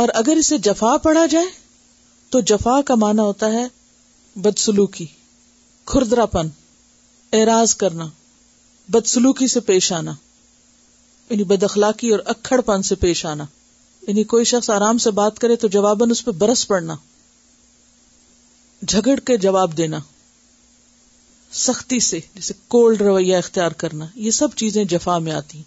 اور 0.00 0.08
اگر 0.14 0.36
اسے 0.40 0.58
جفا 0.68 0.96
پڑھا 1.02 1.24
جائے 1.30 1.46
تو 2.30 2.40
جفا 2.50 2.80
کا 2.86 2.94
مانا 3.04 3.22
ہوتا 3.22 3.52
ہے 3.52 3.66
بدسلوکی 4.42 5.06
کھردرا 5.84 6.26
پن 6.34 6.48
ایراض 7.38 7.74
کرنا 7.76 8.06
بدسلوکی 8.92 9.46
سے 9.46 9.60
پیش 9.66 9.92
آنا 9.92 10.12
یعنی 11.30 11.44
بد 11.50 11.62
اخلاقی 11.62 12.10
اور 12.12 12.20
اکڑ 12.32 12.60
پن 12.66 12.82
سے 12.86 12.94
پیش 13.04 13.24
آنا 13.32 13.44
یعنی 14.06 14.24
کوئی 14.32 14.44
شخص 14.52 14.70
آرام 14.76 14.98
سے 15.04 15.10
بات 15.18 15.38
کرے 15.38 15.56
تو 15.64 15.68
جواباً 15.76 16.10
اس 16.10 16.24
پہ 16.24 16.30
برس 16.38 16.66
پڑنا 16.68 16.94
جھگڑ 18.88 19.18
کے 19.26 19.36
جواب 19.44 19.76
دینا 19.76 19.98
سختی 21.66 21.98
سے 22.08 22.20
جیسے 22.34 22.54
کولڈ 22.76 23.02
رویہ 23.02 23.36
اختیار 23.36 23.70
کرنا 23.84 24.06
یہ 24.24 24.30
سب 24.40 24.54
چیزیں 24.62 24.82
جفا 24.94 25.18
میں 25.28 25.32
آتی 25.32 25.58
ہیں 25.58 25.64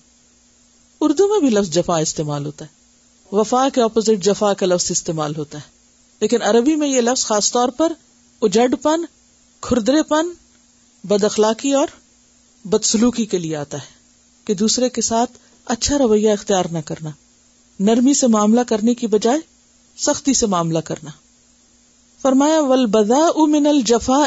اردو 1.08 1.28
میں 1.28 1.40
بھی 1.40 1.50
لفظ 1.56 1.70
جفا 1.78 1.98
استعمال 2.08 2.46
ہوتا 2.46 2.66
ہے 2.66 3.36
وفا 3.36 3.68
کے 3.74 3.82
اپوزٹ 3.82 4.24
جفا 4.26 4.54
کا 4.58 4.66
لفظ 4.66 4.92
استعمال 4.92 5.36
ہوتا 5.38 5.58
ہے 5.58 5.72
لیکن 6.22 6.42
عربی 6.52 6.76
میں 6.84 6.88
یہ 6.88 7.02
لفظ 7.02 7.26
خاص 7.26 7.52
طور 7.52 7.70
پر 7.78 7.94
اجڑ 8.48 8.68
پن 8.82 9.06
کھردرے 9.68 10.04
پن 10.10 10.30
بد 11.08 11.24
اخلاقی 11.24 11.74
اور 11.74 11.88
بدسلوکی 12.72 13.26
کے 13.32 13.38
لیے 13.40 13.56
آتا 13.58 13.78
ہے 13.78 13.92
کہ 14.46 14.54
دوسرے 14.60 14.90
کے 14.90 15.02
ساتھ 15.02 15.38
اچھا 15.74 15.98
رویہ 15.98 16.32
اختیار 16.32 16.66
نہ 16.72 16.78
کرنا 16.86 17.10
نرمی 17.90 18.14
سے 18.14 18.28
معاملہ 18.28 18.62
کرنے 18.68 18.94
کی 18.96 19.08
بجائے 19.08 19.40
سختی 20.06 20.34
سے 20.34 20.46
معاملہ 20.54 20.80
کرنا 20.86 21.10
فرمایا 22.22 22.62
ولبدا 22.70 23.20
من 23.56 23.68
الجفا 23.68 24.24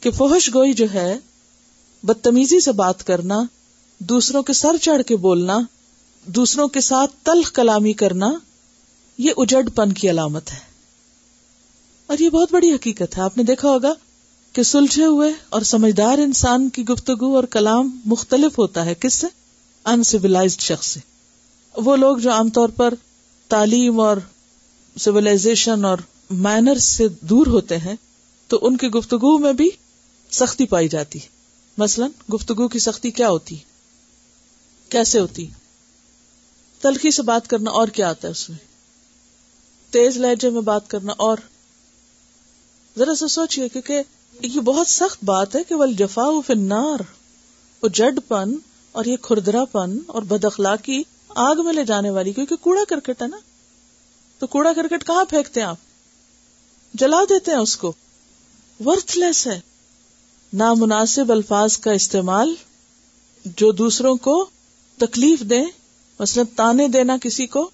کہ 0.00 0.10
فوہش 0.16 0.48
گوئی 0.54 0.72
جو 0.72 0.86
ہے 0.92 1.12
بدتمیزی 2.06 2.60
سے 2.60 2.72
بات 2.82 3.06
کرنا 3.06 3.42
دوسروں 4.12 4.42
کے 4.42 4.52
سر 4.60 4.76
چڑھ 4.82 5.02
کے 5.06 5.16
بولنا 5.26 5.58
دوسروں 6.36 6.66
کے 6.76 6.80
ساتھ 6.80 7.12
تلخ 7.24 7.52
کلامی 7.54 7.92
کرنا 8.02 8.32
یہ 9.18 9.32
اجڑ 9.36 9.62
پن 9.74 9.92
کی 10.00 10.10
علامت 10.10 10.50
ہے 10.52 10.58
اور 12.12 12.18
یہ 12.20 12.30
بہت 12.30 12.52
بڑی 12.52 12.72
حقیقت 12.72 13.16
ہے 13.18 13.22
آپ 13.22 13.36
نے 13.38 13.44
دیکھا 13.44 13.68
ہوگا 13.68 13.92
کہ 14.54 14.62
سلجھے 14.62 15.04
ہوئے 15.04 15.30
اور 15.56 15.62
سمجھدار 15.68 16.18
انسان 16.22 16.68
کی 16.70 16.84
گفتگو 16.88 17.34
اور 17.36 17.44
کلام 17.50 17.88
مختلف 18.06 18.58
ہوتا 18.58 18.84
ہے 18.84 18.94
کس 19.00 19.14
سے 19.20 19.26
ان 19.92 20.02
شخص 20.02 20.58
شخص 20.66 20.96
وہ 21.84 21.94
لوگ 21.96 22.16
جو 22.24 22.30
عام 22.32 22.48
طور 22.58 22.68
پر 22.76 22.94
تعلیم 23.54 24.00
اور 24.00 24.16
سولہ 25.04 25.74
تو 28.48 28.58
ان 28.66 28.76
کی 28.76 28.88
گفتگو 28.96 29.36
میں 29.46 29.52
بھی 29.62 29.70
سختی 30.40 30.66
پائی 30.74 30.88
جاتی 30.98 31.18
ہے 31.22 31.26
مثلا 31.78 32.06
گفتگو 32.34 32.68
کی 32.74 32.78
سختی 32.90 33.10
کیا 33.20 33.28
ہوتی 33.30 33.56
کیسے 34.94 35.20
ہوتی 35.20 35.46
تلخی 36.80 37.10
سے 37.16 37.22
بات 37.32 37.46
کرنا 37.50 37.70
اور 37.80 37.88
کیا 37.98 38.08
آتا 38.10 38.28
ہے 38.28 38.32
اس 38.32 38.48
میں 38.50 38.58
تیز 39.92 40.16
لہجے 40.26 40.50
میں 40.50 40.60
بات 40.72 40.88
کرنا 40.90 41.12
اور 41.28 41.38
ذرا 42.98 43.14
سا 43.14 43.28
سوچئے 43.38 43.68
کیونکہ 43.68 44.02
یہ 44.40 44.60
بہت 44.64 44.88
سخت 44.88 45.24
بات 45.24 45.54
ہے 45.56 45.62
کہ 45.68 45.74
ول 45.74 45.92
جفا 45.96 46.26
فنار 46.46 47.00
وہ 47.82 47.88
جڈ 47.94 48.18
پن 48.28 48.54
اور 49.00 49.04
یہ 49.04 49.16
کھردرا 49.22 49.64
پن 49.72 49.96
اور 50.14 50.22
بد 50.28 50.44
اخلاقی 50.44 51.02
آگ 51.48 51.64
میں 51.64 51.72
لے 51.72 51.84
جانے 51.84 52.10
والی 52.10 52.32
کیونکہ 52.32 52.56
کوڑا 52.62 52.80
کرکٹ 52.88 53.22
ہے 53.22 53.26
نا 53.26 53.36
تو 54.38 54.46
کوڑا 54.54 54.72
کرکٹ 54.76 55.06
کہاں 55.06 55.24
پھینکتے 55.30 55.60
ہیں 55.60 55.66
آپ 55.66 56.96
جلا 57.00 57.22
دیتے 57.28 57.50
ہیں 57.50 57.58
اس 57.58 57.76
کو 57.76 57.92
ورتھ 58.86 59.16
لیس 59.18 59.46
ہے 59.46 59.58
نامناسب 60.62 61.32
الفاظ 61.32 61.78
کا 61.86 61.92
استعمال 62.00 62.54
جو 63.56 63.70
دوسروں 63.82 64.14
کو 64.26 64.44
تکلیف 65.00 65.40
دے 65.50 65.60
مثلاً 66.18 66.44
تانے 66.56 66.88
دینا 66.96 67.16
کسی 67.22 67.46
کو 67.54 67.68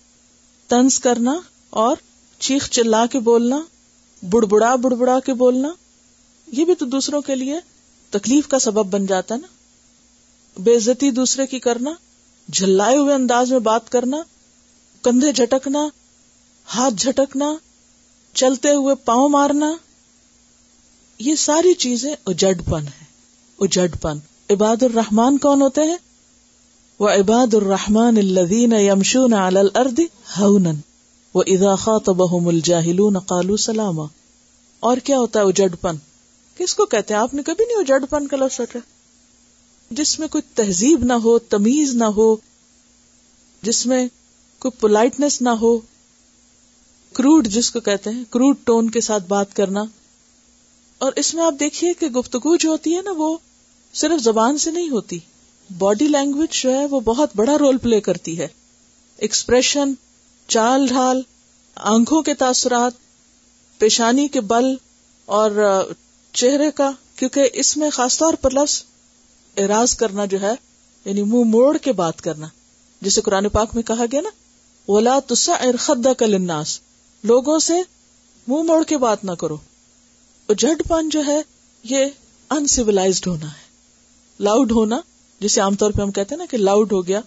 تنز 0.68 0.98
کرنا 1.06 1.34
اور 1.86 1.96
چیخ 2.46 2.68
چلا 2.70 3.04
کے 3.10 3.18
بولنا 3.30 3.58
بڑبڑا 4.30 4.74
بڑبڑا 4.82 5.18
کے 5.26 5.34
بولنا 5.44 5.72
یہ 6.56 6.64
بھی 6.64 6.74
تو 6.78 6.86
دوسروں 6.86 7.20
کے 7.22 7.34
لیے 7.34 7.58
تکلیف 8.10 8.46
کا 8.48 8.58
سبب 8.58 8.92
بن 8.92 9.06
جاتا 9.06 9.34
ہے 9.34 9.40
نا 9.40 10.60
بے 10.66 10.76
عزتی 10.76 11.10
دوسرے 11.20 11.46
کی 11.46 11.58
کرنا 11.66 11.90
جھلائے 12.58 12.96
ہوئے 12.96 13.14
انداز 13.14 13.50
میں 13.52 13.58
بات 13.70 13.90
کرنا 13.92 14.16
کندھے 15.04 15.32
جھٹکنا 15.32 15.86
ہاتھ 16.74 16.94
جھٹکنا 17.02 17.52
چلتے 18.40 18.72
ہوئے 18.74 18.94
پاؤں 19.04 19.28
مارنا 19.28 19.70
یہ 21.26 21.34
ساری 21.44 21.74
چیزیں 21.84 22.12
اجڈ 22.14 22.62
پن 22.70 22.86
ہے 22.86 23.04
اجڈ 23.64 23.96
پن 24.02 24.18
عباد 24.52 24.82
الرحمان 24.82 25.38
کون 25.46 25.62
ہوتے 25.62 25.82
ہیں 25.90 25.96
وہ 26.98 27.08
عباد 27.08 27.54
الرحمان 27.54 28.16
الدین 28.18 28.72
یمشون 28.80 29.32
یمش 29.56 30.36
ہن 30.38 30.66
وہ 31.34 31.42
اضاخا 31.54 31.96
تو 32.04 32.14
بہ 32.22 32.38
مل 32.44 32.60
جہلو 32.64 33.56
سلامہ 33.66 34.02
اور 34.90 34.96
کیا 35.04 35.18
ہوتا 35.18 35.40
ہے 35.40 35.44
اجڑ 35.48 35.74
پن 35.80 35.96
کس 36.58 36.74
کو 36.74 36.86
کہتے 36.92 37.14
ہیں 37.14 37.20
آپ 37.20 37.34
نے 37.34 37.42
کبھی 37.46 37.64
نہیں 37.64 37.96
وہ 38.00 38.06
پن 38.10 38.26
کا 38.28 38.36
لفظ 38.36 38.56
سوچا 38.56 38.78
جس 39.98 40.18
میں 40.18 40.28
کوئی 40.28 40.42
تہذیب 40.54 41.04
نہ 41.10 41.12
ہو 41.24 41.38
تمیز 41.54 41.94
نہ 41.96 42.04
ہو 42.16 42.28
ہو 42.30 42.34
جس 43.62 43.68
جس 43.78 43.86
میں 43.86 44.06
کوئی 44.64 45.24
نہ 45.40 45.54
کروڈ 47.16 47.48
کو 47.72 47.80
کہتے 47.80 48.10
ہیں 48.10 48.24
کروڈ 48.30 48.56
ٹون 48.70 48.90
کے 48.96 49.00
ساتھ 49.08 49.24
بات 49.28 49.54
کرنا 49.56 49.84
اور 51.06 51.12
اس 51.22 51.32
میں 51.34 51.44
آپ 51.44 51.54
دیکھیے 51.60 51.92
کہ 52.00 52.08
گفتگو 52.18 52.54
جو 52.64 52.70
ہوتی 52.70 52.94
ہے 52.96 53.00
نا 53.04 53.10
وہ 53.22 53.30
صرف 54.02 54.20
زبان 54.22 54.58
سے 54.66 54.70
نہیں 54.72 54.90
ہوتی 54.96 55.18
باڈی 55.84 56.08
لینگویج 56.08 56.62
جو 56.62 56.74
ہے 56.78 56.84
وہ 56.90 57.00
بہت 57.10 57.30
بڑا 57.42 57.56
رول 57.60 57.78
پلے 57.86 58.00
کرتی 58.08 58.38
ہے 58.38 58.48
ایکسپریشن 59.28 59.92
چال 60.56 60.86
ڈھال 60.88 61.22
آنکھوں 61.94 62.20
کے 62.28 62.34
تاثرات 62.44 63.00
پیشانی 63.78 64.28
کے 64.36 64.40
بل 64.52 64.74
اور 65.38 65.50
چہرے 66.40 66.70
کا 66.76 66.90
کیونکہ 67.18 67.48
اس 67.60 67.76
میں 67.76 67.88
خاص 67.92 68.18
طور 68.18 68.34
پر 68.42 68.50
لفظ 68.54 68.74
اراض 69.62 69.94
کرنا 70.02 70.24
جو 70.34 70.40
ہے 70.40 70.52
یعنی 71.04 71.22
منہ 71.30 71.42
موڑ 71.54 71.76
کے 71.86 71.92
بات 72.00 72.20
کرنا 72.26 72.46
جسے 73.06 73.20
قرآن 73.28 73.48
پاک 73.56 73.74
میں 73.74 73.82
کہا 73.88 74.04
گیا 74.12 74.20
نا 74.26 75.18
تسا 75.28 75.54
ارخدا 75.68 76.12
کلناس 76.18 76.78
لوگوں 77.30 77.58
سے 77.66 77.72
منہ 78.52 78.62
موڑ 78.70 78.82
کے 78.92 78.98
بات 79.06 79.24
نہ 79.30 79.32
کرو 79.40 79.56
جڈ 80.58 80.82
پن 80.88 81.08
جو 81.16 81.22
ہے 81.26 81.40
یہ 81.88 82.04
ان 82.56 82.66
ہے 83.42 83.50
لاؤڈ 84.48 84.72
ہونا 84.72 85.00
جسے 85.40 85.60
عام 85.60 85.74
طور 85.82 85.90
پہ 85.96 86.02
ہم 86.02 86.10
کہتے 86.18 86.34
ہیں 86.34 86.38
نا 86.42 86.46
کہ 86.50 86.56
لاؤڈ 86.58 86.92
ہو 86.92 87.06
گیا 87.06 87.20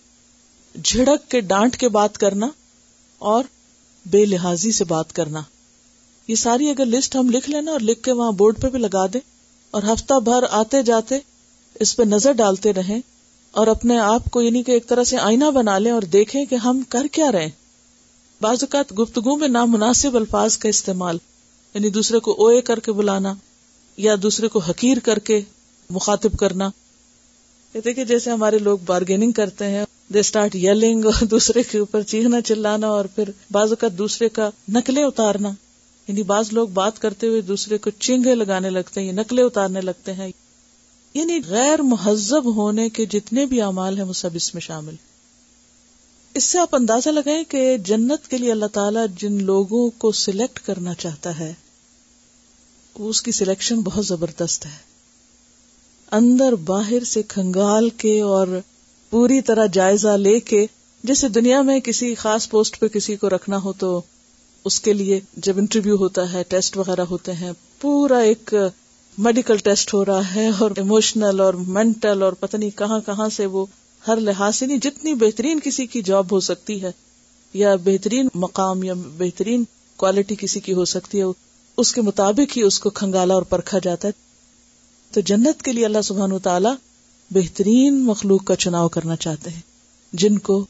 جھڑک 0.84 1.30
کے 1.32 1.42
ڈانٹ 1.54 1.78
کے 1.84 1.90
بات 2.02 2.18
کرنا 2.26 2.48
اور 3.34 3.44
بے 4.16 4.26
لحاظی 4.34 4.72
سے 4.80 4.84
بات 4.96 5.14
کرنا 5.20 5.42
یہ 6.32 6.36
ساری 6.40 6.70
اگر 6.70 6.86
لسٹ 6.86 7.16
ہم 7.16 7.30
لکھ 7.30 7.50
لینا 7.50 7.72
اور 7.72 7.80
لکھ 7.88 8.02
کے 8.04 8.12
وہاں 8.18 8.32
بورڈ 8.42 8.60
پہ 8.62 8.70
بھی 8.74 8.80
لگا 8.80 9.06
دے 9.14 9.20
اور 9.78 9.84
ہفتہ 9.92 10.20
بھر 10.26 10.44
آتے 10.58 10.82
جاتے 10.90 11.18
اس 11.86 11.96
پہ 11.98 12.04
نظر 12.04 12.32
ڈالتے 12.42 12.72
رہے 12.74 13.00
اور 13.62 13.68
اپنے 13.68 13.98
آپ 14.00 14.26
کو 14.32 14.42
یعنی 14.42 14.62
کہ 14.64 14.72
ایک 14.72 14.86
طرح 14.88 15.04
سے 15.10 15.18
آئینہ 15.22 15.50
بنا 15.58 15.78
لے 15.78 15.90
اور 15.92 16.02
دیکھیں 16.14 16.44
کہ 16.50 16.56
ہم 16.66 16.82
کر 16.94 17.08
کیا 17.12 17.32
رہے 17.32 17.50
بعض 18.42 18.64
اوقات 18.64 18.94
گفتگو 19.00 19.36
میں 19.38 19.48
نامناسب 19.48 20.16
الفاظ 20.18 20.58
کا 20.58 20.70
استعمال 20.70 21.18
یعنی 21.74 21.90
دوسرے 21.98 22.20
کو 22.28 22.34
اوئے 22.46 22.62
کر 22.70 22.80
کے 22.88 22.92
بلانا 23.02 23.34
یا 24.06 24.16
دوسرے 24.24 24.48
کو 24.56 24.60
حقیر 24.70 25.00
کر 25.06 25.20
کے 25.32 25.40
مخاطب 26.00 26.38
کرنا 26.40 26.70
کہ 27.88 28.04
جیسے 28.04 28.30
ہمارے 28.32 28.58
لوگ 28.70 28.78
بارگیننگ 28.86 29.32
کرتے 29.42 29.70
ہیں 29.72 29.84
دے 30.14 30.20
اسٹارٹ 30.20 30.56
یلنگ 30.62 31.06
اور 31.12 31.24
دوسرے 31.36 31.64
کے 31.72 31.78
اوپر 31.78 32.02
چیخنا 32.14 32.42
چلانا 32.52 32.88
اور 33.00 33.06
پھر 33.16 33.30
بعض 33.58 33.70
اوقات 33.72 33.98
دوسرے 33.98 34.30
کا 34.40 34.50
نقلیں 34.78 35.04
اتارنا 35.04 35.52
یعنی 36.08 36.24
بعض 36.34 36.52
لوگ 36.54 36.68
بات 36.78 37.00
کرتے 37.02 37.28
ہوئے 37.28 37.42
دوسرے 37.48 37.78
کو 37.78 37.90
چینگے 38.06 38.34
لگانے 38.36 38.70
لگتے 38.70 39.02
ہیں 39.02 39.12
نقلیں 39.14 39.44
اتارنے 39.44 39.82
لگتے 39.82 40.14
ہیں 40.14 40.30
یعنی 41.14 41.40
غیر 41.48 41.82
مہذب 41.90 42.54
ہونے 42.56 42.90
کے 42.98 43.06
جتنے 43.16 43.46
بھی 43.46 43.62
اعمال 43.62 43.98
ہیں 43.98 44.06
وہ 44.06 44.14
سب 44.24 44.36
اس 44.36 44.54
میں 44.54 44.62
شامل 44.62 44.96
اس 46.40 46.44
سے 46.44 46.60
آپ 46.60 46.76
اندازہ 46.76 47.10
لگائیں 47.10 47.44
کہ 47.50 47.66
جنت 47.86 48.28
کے 48.32 48.38
لیے 48.38 48.52
اللہ 48.52 48.66
تعالی 48.74 49.00
جن 49.20 49.42
لوگوں 49.46 49.90
کو 50.04 50.12
سلیکٹ 50.20 50.60
کرنا 50.66 50.94
چاہتا 51.04 51.38
ہے 51.40 51.54
اس 53.10 53.22
کی 53.22 53.32
سلیکشن 53.32 53.82
بہت 53.82 54.06
زبردست 54.06 54.66
ہے 54.66 54.78
اندر 56.18 56.56
باہر 56.70 57.04
سے 57.14 57.22
کھنگال 57.34 57.90
کے 58.04 58.20
اور 58.38 58.48
پوری 59.10 59.42
طرح 59.50 59.66
جائزہ 59.74 60.16
لے 60.24 60.40
کے 60.50 60.66
جیسے 61.10 61.28
دنیا 61.38 61.62
میں 61.70 61.80
کسی 61.84 62.14
خاص 62.24 62.50
پوسٹ 62.50 62.80
پہ 62.80 62.88
کسی 62.96 63.16
کو 63.22 63.30
رکھنا 63.30 63.58
ہو 63.64 63.74
تو 63.84 64.00
اس 64.70 64.80
کے 64.82 64.94
لیے 64.94 65.20
جب 65.46 65.58
انٹرویو 65.58 65.96
ہوتا 65.98 66.32
ہے 66.34 66.42
ٹیسٹ 66.48 66.78
وغیرہ 66.78 67.02
ہوتے 67.10 67.34
ہیں 67.34 67.52
پورا 67.82 68.18
ایک 68.32 68.54
میڈیکل 69.28 69.58
ٹیسٹ 69.64 69.94
ہو 69.94 70.04
رہا 70.06 70.34
ہے 70.36 70.48
اور 70.64 70.72
اموشنل 70.82 71.40
اور 71.44 71.54
مینٹل 71.78 72.24
اور 72.24 72.34
پتہ 72.40 72.58
نہیں 72.58 72.78
کہاں 72.78 73.00
کہاں 73.06 73.28
سے 73.36 73.46
وہ 73.56 73.66
ہر 74.08 74.18
لحاظ 74.28 74.56
سے 74.56 74.66
نہیں 74.66 74.78
جتنی 74.84 75.14
بہترین 75.24 75.60
کسی 75.64 75.86
کی 75.96 76.02
جاب 76.06 76.32
ہو 76.32 76.40
سکتی 76.50 76.82
ہے 76.84 76.92
یا 77.62 77.76
بہترین 77.84 78.28
مقام 78.44 78.84
یا 78.84 78.94
بہترین 79.18 79.64
کوالٹی 80.04 80.36
کسی 80.40 80.60
کی 80.68 80.74
ہو 80.74 80.86
سکتی 80.92 81.20
ہے 81.20 81.24
اس 81.82 81.94
کے 81.94 82.02
مطابق 82.02 82.58
ہی 82.58 82.62
اس 82.64 82.80
کو 82.80 82.90
کھنگالا 83.00 83.34
اور 83.34 83.42
پرکھا 83.50 83.80
جاتا 83.84 84.08
ہے 84.08 84.20
تو 85.14 85.22
جنت 85.32 85.62
کے 85.64 85.72
لیے 85.74 85.86
اللہ 85.86 86.02
سبحان 86.04 86.38
تعالیٰ 86.44 86.74
بہترین 87.36 88.02
مخلوق 88.06 88.44
کا 88.46 88.56
چناؤ 88.66 88.88
کرنا 88.96 89.16
چاہتے 89.26 89.50
ہیں 89.50 89.62
جن 90.24 90.38
کو 90.48 90.64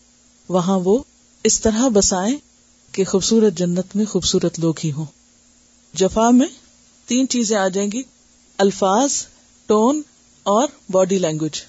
وہاں 0.56 0.80
وہ 0.84 0.98
اس 1.50 1.60
طرح 1.62 1.88
بسائیں 1.94 2.36
کہ 2.96 3.04
خوبصورت 3.12 3.58
جنت 3.58 3.96
میں 3.96 4.06
خوبصورت 4.12 4.60
لوگ 4.60 4.80
ہی 4.84 4.92
ہوں 4.92 5.06
جفا 6.00 6.30
میں 6.40 6.48
تین 7.08 7.28
چیزیں 7.30 7.58
آ 7.58 7.68
جائیں 7.78 7.90
گی 7.92 8.02
الفاظ 8.64 9.14
ٹون 9.68 10.02
اور 10.54 10.68
باڈی 10.96 11.18
لینگویج 11.20 11.60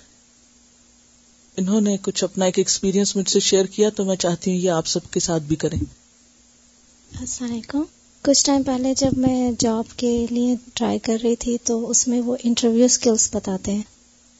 انہوں 1.60 1.80
نے 1.88 1.96
کچھ 2.02 2.22
اپنا 2.24 2.44
ایک 2.44 2.58
ایکسپیرینس 2.58 3.14
مجھ 3.16 3.28
سے 3.30 3.40
شیئر 3.50 3.64
کیا 3.74 3.88
تو 3.96 4.04
میں 4.04 4.16
چاہتی 4.24 4.50
ہوں 4.50 4.58
یہ 4.58 4.70
آپ 4.76 4.86
سب 4.94 5.10
کے 5.12 5.20
ساتھ 5.28 5.42
بھی 5.52 5.56
کریں 5.64 5.78
السلام 5.78 7.50
علیکم 7.50 7.82
کچھ 8.24 8.44
ٹائم 8.46 8.62
پہلے 8.62 8.92
جب 8.96 9.18
میں 9.26 9.50
جاب 9.58 9.96
کے 9.98 10.14
لیے 10.30 10.54
ٹرائی 10.74 10.98
کر 11.08 11.16
رہی 11.22 11.36
تھی 11.44 11.56
تو 11.66 11.88
اس 11.90 12.06
میں 12.08 12.20
وہ 12.26 12.36
انٹرویو 12.44 13.14
بتاتے 13.32 13.72
ہیں 13.74 13.82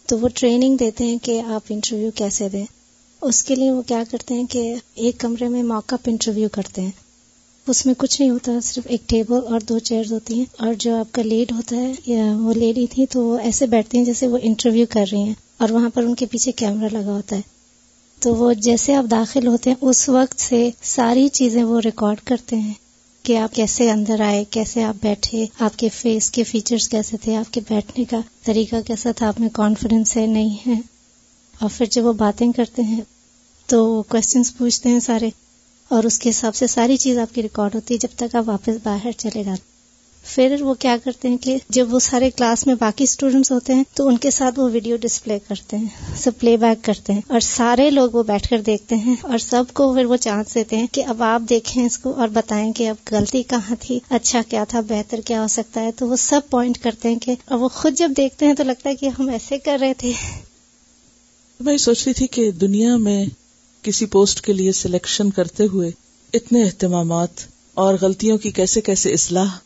تو 0.09 0.19
وہ 0.19 0.29
ٹریننگ 0.35 0.77
دیتے 0.77 1.05
ہیں 1.05 1.19
کہ 1.23 1.41
آپ 1.55 1.63
انٹرویو 1.71 2.11
کیسے 2.17 2.49
دیں 2.49 2.65
اس 3.29 3.43
کے 3.45 3.55
لیے 3.55 3.71
وہ 3.71 3.83
کیا 3.87 4.03
کرتے 4.11 4.35
ہیں 4.35 4.45
کہ 4.51 4.61
ایک 5.07 5.19
کمرے 5.21 5.49
میں 5.49 5.63
ماک 5.63 5.93
اپ 5.95 6.09
انٹرویو 6.11 6.49
کرتے 6.53 6.83
ہیں 6.83 6.91
اس 7.73 7.85
میں 7.87 7.95
کچھ 7.99 8.21
نہیں 8.21 8.31
ہوتا 8.31 8.53
صرف 8.65 8.87
ایک 8.91 9.03
ٹیبل 9.09 9.47
اور 9.53 9.61
دو 9.69 9.79
چیئر 9.89 10.11
ہوتی 10.13 10.39
ہیں 10.39 10.45
اور 10.67 10.73
جو 10.85 10.95
آپ 11.01 11.13
کا 11.15 11.23
لیڈ 11.25 11.53
ہوتا 11.57 11.77
ہے 11.77 12.23
وہ 12.39 12.55
لیڈی 12.57 12.87
تھی 12.95 13.07
تو 13.11 13.23
وہ 13.27 13.39
ایسے 13.39 13.67
بیٹھتی 13.75 13.99
ہیں 13.99 14.05
جیسے 14.05 14.27
وہ 14.29 14.39
انٹرویو 14.43 14.87
کر 14.91 15.05
رہی 15.13 15.21
ہیں 15.23 15.35
اور 15.63 15.71
وہاں 15.71 15.91
پر 15.95 16.03
ان 16.05 16.15
کے 16.23 16.27
پیچھے 16.31 16.53
کیمرہ 16.63 16.89
لگا 16.95 17.11
ہوتا 17.13 17.37
ہے 17.37 17.41
تو 18.23 18.35
وہ 18.37 18.53
جیسے 18.69 18.95
آپ 18.95 19.05
داخل 19.11 19.47
ہوتے 19.47 19.71
ہیں 19.71 19.77
اس 19.89 20.09
وقت 20.09 20.41
سے 20.41 20.69
ساری 20.97 21.29
چیزیں 21.41 21.63
وہ 21.65 21.81
ریکارڈ 21.85 22.21
کرتے 22.29 22.57
ہیں 22.57 22.73
کہ 23.27 23.39
آپ 23.39 23.55
کیسے 23.55 23.91
اندر 23.91 24.21
آئے 24.27 24.45
کیسے 24.51 24.83
آپ 24.85 24.97
بیٹھے 25.03 25.45
آپ 25.65 25.79
کے 25.79 25.89
فیس 26.01 26.31
کے 26.37 26.45
فیچرز 26.45 26.89
کیسے 26.89 27.17
تھے 27.23 27.37
آپ 27.37 27.53
کے 27.55 27.61
بیٹھنے 27.71 28.05
کا 28.11 28.21
طریقہ 28.47 28.77
کیسا 28.87 29.11
تھا 29.17 29.29
آپ 29.29 29.41
میں 29.41 29.49
کانفیڈینس 29.53 30.17
ہے 30.17 30.27
نہیں 30.27 30.57
ہے 30.67 30.81
اور 31.61 31.71
پھر 31.77 31.87
جب 31.91 32.05
وہ 32.05 32.13
باتیں 32.21 32.51
کرتے 32.57 32.83
ہیں 32.83 33.01
تو 33.71 33.81
کوشچنس 34.09 34.57
پوچھتے 34.59 34.89
ہیں 34.89 35.01
سارے 35.01 35.29
اور 35.95 36.05
اس 36.05 36.19
کے 36.19 36.31
حساب 36.31 36.55
سے 36.55 36.67
ساری 36.67 36.97
چیز 36.97 37.19
آپ 37.19 37.35
کی 37.35 37.43
ریکارڈ 37.43 37.75
ہوتی 37.75 37.95
ہے 37.95 37.99
جب 38.07 38.17
تک 38.17 38.35
آپ 38.37 38.49
واپس 38.49 38.77
باہر 38.85 39.13
چلے 39.19 39.45
گا 39.47 39.55
پھر 40.25 40.55
وہ 40.63 40.73
کیا 40.79 40.97
کرتے 41.05 41.29
ہیں 41.29 41.37
کہ 41.43 41.57
جب 41.77 41.95
وہ 41.95 41.99
سارے 42.01 42.29
کلاس 42.31 42.67
میں 42.67 42.75
باقی 42.79 43.05
اسٹوڈینٹس 43.05 43.51
ہوتے 43.53 43.75
ہیں 43.75 43.83
تو 43.97 44.07
ان 44.09 44.17
کے 44.25 44.31
ساتھ 44.31 44.59
وہ 44.61 44.69
ویڈیو 44.73 44.97
ڈسپلے 45.01 45.39
کرتے 45.49 45.77
ہیں 45.77 46.15
سب 46.19 46.39
پلے 46.41 46.57
بیک 46.61 46.85
کرتے 46.85 47.13
ہیں 47.13 47.21
اور 47.29 47.41
سارے 47.47 47.89
لوگ 47.91 48.15
وہ 48.17 48.23
بیٹھ 48.27 48.49
کر 48.51 48.61
دیکھتے 48.67 48.97
ہیں 49.07 49.15
اور 49.23 49.39
سب 49.47 49.73
کو 49.81 49.93
پھر 49.95 50.05
وہ 50.13 50.17
چانس 50.27 50.55
دیتے 50.55 50.77
ہیں 50.79 50.87
کہ 50.93 51.05
اب 51.15 51.23
آپ 51.23 51.49
دیکھیں 51.51 51.85
اس 51.85 51.99
کو 51.99 52.13
اور 52.21 52.29
بتائیں 52.33 52.73
کہ 52.77 52.89
اب 52.89 53.11
غلطی 53.13 53.43
کہاں 53.51 53.77
تھی 53.87 53.99
اچھا 54.11 54.41
کیا 54.49 54.65
تھا 54.69 54.81
بہتر 54.89 55.21
کیا 55.27 55.43
ہو 55.43 55.49
سکتا 55.57 55.83
ہے 55.85 55.93
تو 55.99 56.09
وہ 56.09 56.17
سب 56.29 56.49
پوائنٹ 56.51 56.79
کرتے 56.83 57.09
ہیں 57.13 57.19
کہ 57.23 57.35
اور 57.45 57.59
وہ 57.59 57.69
خود 57.73 57.95
جب 57.99 58.13
دیکھتے 58.17 58.47
ہیں 58.47 58.55
تو 58.59 58.63
لگتا 58.65 58.89
ہے 58.91 58.95
کہ 59.01 59.09
ہم 59.19 59.29
ایسے 59.39 59.59
کر 59.65 59.77
رہے 59.81 59.95
تھے 59.99 60.13
میں 61.65 61.77
سوچ 61.79 62.05
رہی 62.07 62.13
تھی 62.23 62.27
کہ 62.37 62.51
دنیا 62.61 62.97
میں 62.97 63.25
کسی 63.87 64.07
پوسٹ 64.07 64.41
کے 64.45 64.53
لیے 64.53 64.73
سلیکشن 64.73 65.31
کرتے 65.37 65.65
ہوئے 65.73 65.91
اتنے 66.39 66.63
اہتمامات 66.65 67.41
اور 67.85 67.95
غلطیوں 68.01 68.37
کی 68.39 68.51
کیسے 68.59 68.81
کیسے 68.89 69.13
اصلاح 69.13 69.57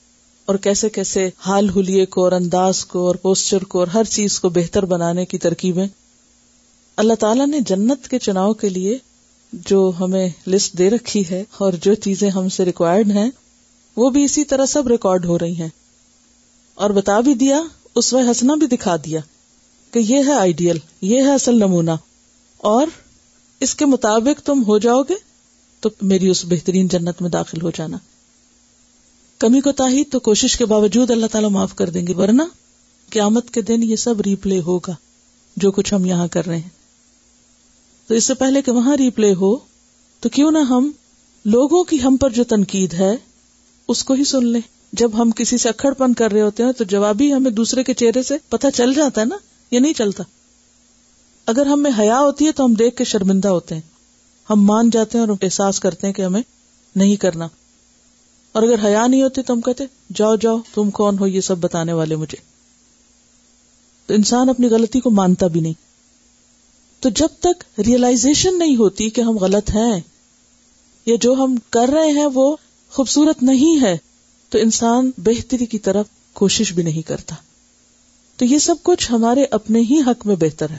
اور 0.51 0.55
کیسے 0.65 0.89
کیسے 0.91 1.29
حال 1.47 1.69
ہولیے 1.75 2.05
کو 2.15 2.25
اور 2.25 2.33
انداز 2.33 2.85
کو 2.93 3.07
اور 3.07 3.15
پوسچر 3.23 3.65
کو 3.75 3.79
اور 3.79 3.89
ہر 3.95 4.05
چیز 4.11 4.39
کو 4.41 4.49
بہتر 4.57 4.85
بنانے 4.93 5.25
کی 5.33 5.39
ترکیبیں 5.45 5.87
اللہ 7.03 7.15
تعالیٰ 7.21 7.47
نے 7.47 7.61
جنت 7.67 8.09
کے 8.09 8.19
چناؤ 8.27 8.53
کے 8.63 8.69
لیے 8.69 8.97
جو 9.71 9.91
ہمیں 10.01 10.29
لسٹ 10.47 10.79
دے 10.79 10.89
رکھی 10.91 11.23
ہے 11.31 11.43
اور 11.65 11.73
جو 11.83 11.95
چیزیں 12.07 12.29
ہم 12.31 12.49
سے 12.57 12.65
ریکوائرڈ 12.65 13.11
ہیں 13.17 13.31
وہ 13.97 14.09
بھی 14.11 14.25
اسی 14.25 14.45
طرح 14.51 14.67
سب 14.75 14.89
ریکارڈ 14.89 15.25
ہو 15.27 15.39
رہی 15.39 15.55
ہیں 15.61 15.69
اور 16.85 16.91
بتا 17.01 17.21
بھی 17.29 17.35
دیا 17.43 17.61
اس 18.01 18.13
ہنسنا 18.15 18.55
بھی 18.63 18.67
دکھا 18.77 18.97
دیا 19.05 19.21
کہ 19.93 19.99
یہ 20.09 20.23
ہے 20.27 20.33
آئیڈیل 20.39 20.79
یہ 21.13 21.23
ہے 21.25 21.35
اصل 21.35 21.59
نمونہ 21.63 21.91
اور 22.73 22.87
اس 23.65 23.75
کے 23.75 23.87
مطابق 23.87 24.41
تم 24.47 24.63
ہو 24.67 24.79
جاؤ 24.87 25.03
گے 25.09 25.15
تو 25.81 25.89
میری 26.11 26.29
اس 26.29 26.45
بہترین 26.49 26.87
جنت 26.95 27.23
میں 27.23 27.31
داخل 27.31 27.63
ہو 27.63 27.71
جانا 27.77 27.99
کمی 29.39 29.61
کو 29.61 29.73
تاہی 29.79 30.05
تو 30.13 30.19
کوشش 30.27 30.57
کے 30.57 30.65
باوجود 30.67 31.11
اللہ 31.11 31.27
تعالیٰ 31.33 31.51
معاف 31.51 31.75
کر 31.77 31.91
دیں 31.91 32.07
گے 32.07 32.15
ورنہ 32.17 32.43
قیامت 33.11 33.51
کے 33.55 33.61
دن 33.63 33.83
یہ 33.83 33.97
سب 34.05 34.21
ریپلے 34.27 34.61
ہوگا 34.67 34.95
جو 35.65 35.71
کچھ 35.73 35.93
ہم 35.95 36.05
یہاں 36.05 36.27
کر 36.37 36.47
رہے 36.47 36.57
ہیں 36.59 36.69
تو 38.07 38.15
اس 38.15 38.25
سے 38.25 38.35
پہلے 38.41 38.63
کہ 38.63 38.73
وہاں 38.73 38.97
ریپلے 38.97 39.33
ہو 39.41 39.55
تو 40.21 40.29
کیوں 40.33 40.51
نہ 40.53 40.59
ہم 40.71 40.91
لوگوں 41.55 41.83
کی 41.91 42.01
ہم 42.03 42.17
پر 42.21 42.31
جو 42.33 42.45
تنقید 42.49 42.95
ہے 42.95 43.15
اس 43.95 44.05
کو 44.05 44.15
ہی 44.15 44.25
سن 44.25 44.47
لیں 44.47 44.61
جب 45.01 45.21
ہم 45.21 45.31
کسی 45.37 45.59
سے 45.59 45.69
اکھڑ 45.69 45.93
پن 45.99 46.15
کر 46.21 46.33
رہے 46.33 46.41
ہوتے 46.43 46.63
ہیں 46.65 46.73
تو 46.79 46.85
جوابی 46.89 47.33
ہمیں 47.33 47.51
دوسرے 47.51 47.85
کے 47.85 47.95
چہرے 47.95 48.23
سے 48.23 48.37
پتہ 48.51 48.67
چل 48.75 48.95
جاتا 48.95 49.21
ہے 49.21 49.27
نا 49.27 49.37
یا 49.71 49.81
نہیں 49.81 49.93
چلتا 49.97 50.23
اگر 51.53 51.67
ہمیں 51.67 51.91
حیا 51.99 52.19
ہوتی 52.21 52.47
ہے 52.47 52.53
تو 52.61 52.65
ہم 52.65 52.73
دیکھ 52.79 52.97
کے 52.97 53.05
شرمندہ 53.05 53.49
ہوتے 53.49 53.75
ہیں 53.75 53.83
ہم 54.51 54.65
مان 54.67 54.91
جاتے 54.93 55.19
ہیں 55.19 55.25
اور 55.27 55.35
احساس 55.43 55.79
کرتے 55.81 56.07
ہیں 56.07 56.15
کہ 56.15 56.23
ہمیں 56.23 56.41
نہیں 57.03 57.17
کرنا 57.25 57.47
اور 58.57 58.63
اگر 58.63 58.85
حیا 58.85 59.07
نہیں 59.07 59.23
ہوتی 59.23 59.43
تو 59.43 59.53
ہم 59.55 59.61
کہتے 59.61 59.85
جاؤ 60.21 60.37
جاؤ 60.41 60.59
تم 60.75 60.91
کون 61.01 61.19
ہو 61.19 61.27
یہ 61.27 61.41
سب 61.49 61.59
بتانے 61.65 61.93
والے 61.99 62.17
مجھے 62.17 62.39
تو 64.07 64.15
انسان 64.15 64.49
اپنی 64.49 64.69
غلطی 64.71 65.01
کو 65.05 65.11
مانتا 65.21 65.47
بھی 65.55 65.61
نہیں 65.61 65.75
تو 67.03 67.09
جب 67.21 67.39
تک 67.47 67.63
ریئلائزیشن 67.87 68.59
نہیں 68.59 68.77
ہوتی 68.77 69.09
کہ 69.17 69.21
ہم 69.31 69.39
غلط 69.41 69.71
ہیں 69.75 70.01
یا 71.07 71.17
جو 71.21 71.33
ہم 71.45 71.55
کر 71.77 71.91
رہے 71.95 72.11
ہیں 72.19 72.27
وہ 72.35 72.55
خوبصورت 72.97 73.43
نہیں 73.43 73.83
ہے 73.83 73.97
تو 74.51 74.59
انسان 74.59 75.11
بہتری 75.27 75.67
کی 75.67 75.79
طرف 75.87 76.07
کوشش 76.41 76.73
بھی 76.73 76.83
نہیں 76.83 77.07
کرتا 77.09 77.35
تو 78.37 78.45
یہ 78.45 78.59
سب 78.69 78.83
کچھ 78.91 79.11
ہمارے 79.13 79.45
اپنے 79.59 79.81
ہی 79.91 80.01
حق 80.09 80.27
میں 80.27 80.37
بہتر 80.41 80.71
ہے 80.71 80.79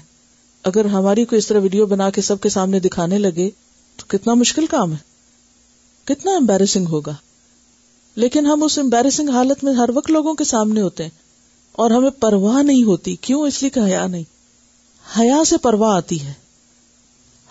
اگر 0.68 0.86
ہماری 0.94 1.24
کوئی 1.32 1.40
اس 1.40 1.46
طرح 1.48 1.60
ویڈیو 1.64 1.86
بنا 1.88 2.10
کے 2.16 2.22
سب 2.28 2.40
کے 2.42 2.50
سامنے 2.54 2.80
دکھانے 2.86 3.18
لگے 3.18 3.50
تو 3.98 4.06
کتنا 4.14 4.34
مشکل 4.40 4.66
کام 4.72 4.94
ہے 4.94 5.06
کتنا 6.14 6.32
امبیرسنگ 6.36 6.86
ہوگا 6.92 7.12
لیکن 8.24 8.46
ہم 8.52 8.64
اس 8.64 8.78
امبیرسنگ 8.80 9.30
حالت 9.34 9.64
میں 9.64 9.74
ہر 9.74 9.90
وقت 9.96 10.10
لوگوں 10.12 10.34
کے 10.42 10.44
سامنے 10.50 10.82
ہوتے 10.82 11.04
ہیں 11.04 11.10
اور 11.84 11.92
ہمیں 11.92 12.10
پرواہ 12.26 12.62
نہیں 12.62 12.84
ہوتی 12.84 13.16
کیوں 13.28 13.42
اس 13.48 13.62
لیے 13.62 13.70
کہ 13.76 13.80
حیا 13.80 14.00
حیا 14.06 15.36
نہیں 15.36 15.44
سے 15.52 15.58
پرواہ 15.66 15.96
آتی 15.98 16.20
ہے 16.24 16.34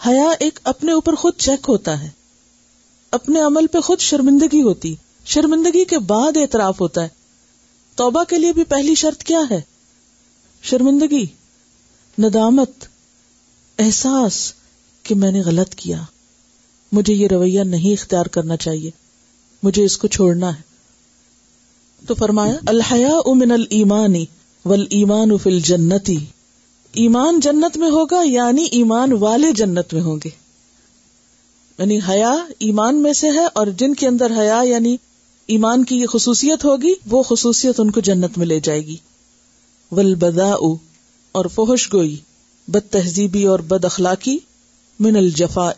حیا 0.07 0.27
ایک 0.47 0.59
اپنے 0.73 0.93
اوپر 0.93 1.15
خود 1.23 1.37
چیک 1.45 1.69
ہوتا 1.69 2.01
ہے 2.03 2.11
اپنے 3.19 3.41
عمل 3.43 3.67
پہ 3.73 3.81
خود 3.89 4.01
شرمندگی 4.09 4.61
ہوتی 4.63 4.95
شرمندگی 5.37 5.85
کے 5.93 5.99
بعد 6.13 6.37
اعتراف 6.41 6.81
ہوتا 6.81 7.03
ہے 7.03 7.09
توبہ 8.03 8.25
کے 8.31 8.39
لیے 8.45 8.53
بھی 8.59 8.65
پہلی 8.75 8.95
شرط 9.05 9.23
کیا 9.31 9.41
ہے 9.51 9.61
شرمندگی 10.73 11.25
ندامت 12.27 12.89
احساس 13.85 14.37
کہ 15.03 15.15
میں 15.23 15.31
نے 15.33 15.41
غلط 15.47 15.75
کیا 15.81 15.97
مجھے 16.99 17.15
یہ 17.15 17.27
رویہ 17.31 17.63
نہیں 17.75 17.93
اختیار 17.93 18.27
کرنا 18.37 18.57
چاہیے 18.65 18.91
مجھے 19.63 19.85
اس 19.85 19.97
کو 19.99 20.09
چھوڑنا 20.17 20.55
ہے 20.57 20.65
تو 22.07 22.15
فرمایا 22.15 22.55
الحیا 22.75 23.09
امن 23.27 23.51
المانی 23.53 24.25
ول 24.65 24.85
ایمان 24.99 25.35
جنتی 25.65 26.17
ایمان 27.03 27.41
جنت 27.43 27.77
میں 27.79 27.91
ہوگا 27.91 28.21
یعنی 28.25 28.63
ایمان 28.79 29.13
والے 29.21 29.53
جنت 29.57 29.93
میں 29.95 30.03
ہوں 30.03 30.19
گے 30.25 30.31
یعنی 31.79 31.99
حیا 32.09 32.31
ایمان 32.69 33.03
میں 33.03 33.13
سے 33.19 33.31
ہے 33.39 33.45
اور 33.61 33.67
جن 33.79 33.95
کے 34.03 34.07
اندر 34.09 34.33
حیا 34.39 34.61
یعنی 34.67 34.97
ایمان 35.55 35.85
کی 35.91 35.97
یہ 36.01 36.07
خصوصیت 36.13 36.65
ہوگی 36.65 36.95
وہ 37.11 37.23
خصوصیت 37.23 37.81
ان 37.81 37.91
کو 37.97 38.01
جنت 38.09 38.39
میں 38.39 38.47
لے 38.47 38.59
جائے 38.69 38.85
گی 38.87 38.97
ول 39.97 40.15
بدا 40.25 40.53
اور 41.39 41.45
فوہش 41.55 41.93
گوئی 41.93 42.17
بد 42.75 42.91
تہذیبی 42.93 43.45
اور 43.47 43.59
بد 43.73 43.85
اخلاقی 43.85 44.37
من 45.01 45.17
الجفا 45.17 45.69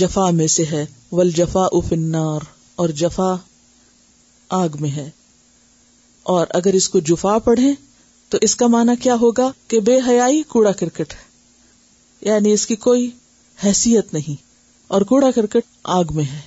جفا 0.00 0.28
میں 0.36 0.46
سے 0.54 0.64
ہے 0.70 0.84
ولجفا 1.12 1.66
النار 1.94 2.44
اور 2.82 2.88
جفا 3.02 3.34
آگ 4.62 4.76
میں 4.80 4.90
ہے 4.90 5.08
اور 6.34 6.46
اگر 6.54 6.72
اس 6.78 6.88
کو 6.88 7.00
جفا 7.10 7.38
پڑھے 7.44 7.72
تو 8.30 8.38
اس 8.42 8.56
کا 8.56 8.66
مانا 8.74 8.94
کیا 9.02 9.14
ہوگا 9.20 9.50
کہ 9.68 9.80
بے 9.88 9.98
حیائی 10.06 10.42
کوڑا 10.54 10.72
کرکٹ 10.80 11.14
یعنی 12.26 12.52
اس 12.52 12.66
کی 12.66 12.76
کوئی 12.88 13.08
حیثیت 13.64 14.12
نہیں 14.14 14.42
اور 14.94 15.02
کوڑا 15.12 15.30
کرکٹ 15.34 15.66
آگ 15.98 16.12
میں 16.14 16.24
ہے 16.32 16.40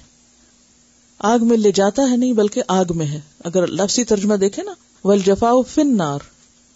آگ 1.33 1.45
میں 1.47 1.57
لے 1.57 1.71
جاتا 1.75 2.09
ہے 2.11 2.17
نہیں 2.17 2.33
بلکہ 2.41 2.61
آگ 2.79 2.91
میں 2.95 3.05
ہے 3.07 3.19
اگر 3.51 3.67
لفظی 3.67 4.03
ترجمہ 4.13 4.35
دیکھے 4.43 4.63
نا 4.63 4.73
ول 5.03 5.23
فن 5.39 5.63
فنار 5.73 6.27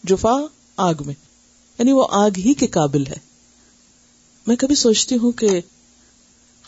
جفا 0.10 0.36
آگ 0.90 1.04
میں 1.06 1.14
یعنی 1.82 1.92
وہ 1.94 2.06
آگ 2.16 2.32
ہی 2.46 2.54
کے 2.54 2.68
قابل 2.74 3.06
ہے 3.10 3.16
میں 4.48 4.56
کبھی 4.60 4.76
سوچتی 4.80 5.16
ہوں 5.22 5.32
کہ 5.38 5.60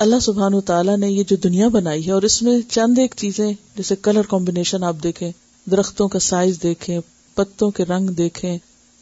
اللہ 0.05 0.19
سبحان 0.27 0.59
تعالیٰ 0.69 0.95
نے 0.97 1.09
یہ 1.09 1.23
جو 1.31 1.35
دنیا 1.43 1.67
بنائی 1.75 2.05
ہے 2.05 2.11
اور 2.11 2.21
اس 2.29 2.41
میں 2.43 2.57
چند 2.69 2.99
ایک 2.99 3.13
چیزیں 3.17 3.45
جیسے 3.75 3.95
کلر 4.07 4.23
کمبینیشن 4.29 4.83
آپ 4.83 5.03
دیکھیں 5.03 5.31
درختوں 5.71 6.07
کا 6.15 6.19
سائز 6.27 6.57
دیکھیں 6.63 6.97
پتوں 7.35 7.69
کے 7.79 7.85
رنگ 7.89 8.07
دیکھیں 8.21 8.57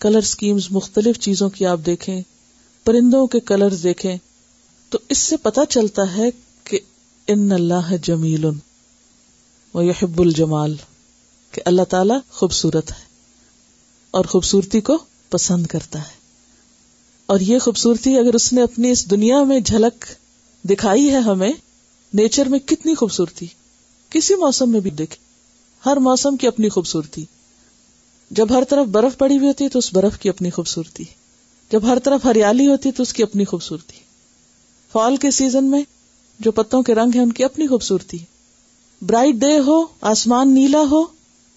کلر 0.06 0.44
مختلف 0.78 1.20
چیزوں 1.28 1.50
کی 1.58 1.66
آپ 1.66 1.86
دیکھیں 1.86 2.20
پرندوں 2.86 3.26
کے 3.36 3.40
کلر 3.52 3.76
دیکھیں 3.84 4.16
تو 4.92 4.98
اس 5.16 5.18
سے 5.28 5.38
پتا 5.44 5.66
چلتا 5.76 6.04
ہے 6.18 6.30
کہ 6.70 6.80
ان 7.36 7.52
اللہ 7.60 7.96
جمیل 8.10 8.46
یحب 9.90 10.20
الجمال 10.22 10.76
کہ 11.52 11.62
اللہ 11.74 11.84
تعالی 11.96 12.20
خوبصورت 12.40 12.92
ہے 12.92 13.04
اور 14.20 14.26
خوبصورتی 14.36 14.82
کو 14.92 14.98
پسند 15.32 15.66
کرتا 15.74 16.00
ہے 16.08 16.20
اور 17.34 17.40
یہ 17.50 17.60
خوبصورتی 17.66 18.18
اگر 18.20 18.36
اس 18.40 18.52
نے 18.54 18.62
اپنی 18.62 18.90
اس 18.92 19.10
دنیا 19.12 19.44
میں 19.52 19.60
جھلک 19.66 20.06
دکھائی 20.70 21.10
ہے 21.12 21.18
ہمیں 21.28 21.52
نیچر 22.20 22.48
میں 22.54 22.60
کتنی 22.72 22.96
خوبصورتی 23.02 23.46
کسی 24.16 24.36
موسم 24.40 24.72
میں 24.72 24.80
بھی 24.88 24.92
دیکھے 25.02 25.20
ہر 25.86 25.98
موسم 26.08 26.38
کی 26.38 26.48
اپنی 26.48 26.70
خوبصورتی 26.70 27.24
جب 28.40 28.54
ہر 28.58 28.64
طرف 28.70 28.88
برف 28.98 29.18
پڑی 29.18 29.36
ہوئی 29.38 29.48
ہوتی 29.48 29.64
ہے 29.64 29.70
تو 29.70 29.80
اس 29.80 29.94
برف 29.94 30.18
کی 30.20 30.30
اپنی 30.30 30.50
خوبصورتی 30.58 31.04
جب 31.72 31.86
ہر 31.92 32.00
طرف 32.04 32.26
ہریالی 32.26 32.68
ہوتی 32.68 32.90
ہے 32.90 32.94
تو 32.94 33.04
اس 33.04 33.14
کی 33.14 33.24
اپنی 33.24 33.46
خوبصورتی 33.52 34.00
فال 34.92 35.16
کے 35.24 35.32
سیزن 35.32 35.64
میں 35.72 35.82
جو 36.46 36.52
پتوں 36.60 36.82
کے 36.84 36.96
رنگ 36.96 37.16
ہیں 37.16 37.22
ان 37.22 37.32
کی 37.40 37.44
اپنی 37.44 37.68
خوبصورتی 37.68 38.18
برائٹ 39.10 39.36
ڈے 39.42 39.58
ہو 39.68 39.82
آسمان 40.14 40.54
نیلا 40.54 40.82
ہو 40.92 41.04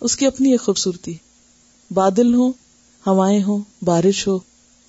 اس 0.08 0.16
کی 0.16 0.26
اپنی 0.26 0.50
ایک 0.52 0.60
خوبصورتی 0.60 1.14
بادل 1.98 2.34
ہو 2.34 2.50
ہوائیں 3.06 3.42
ہوں 3.44 3.58
بارش 3.84 4.26
ہو 4.26 4.38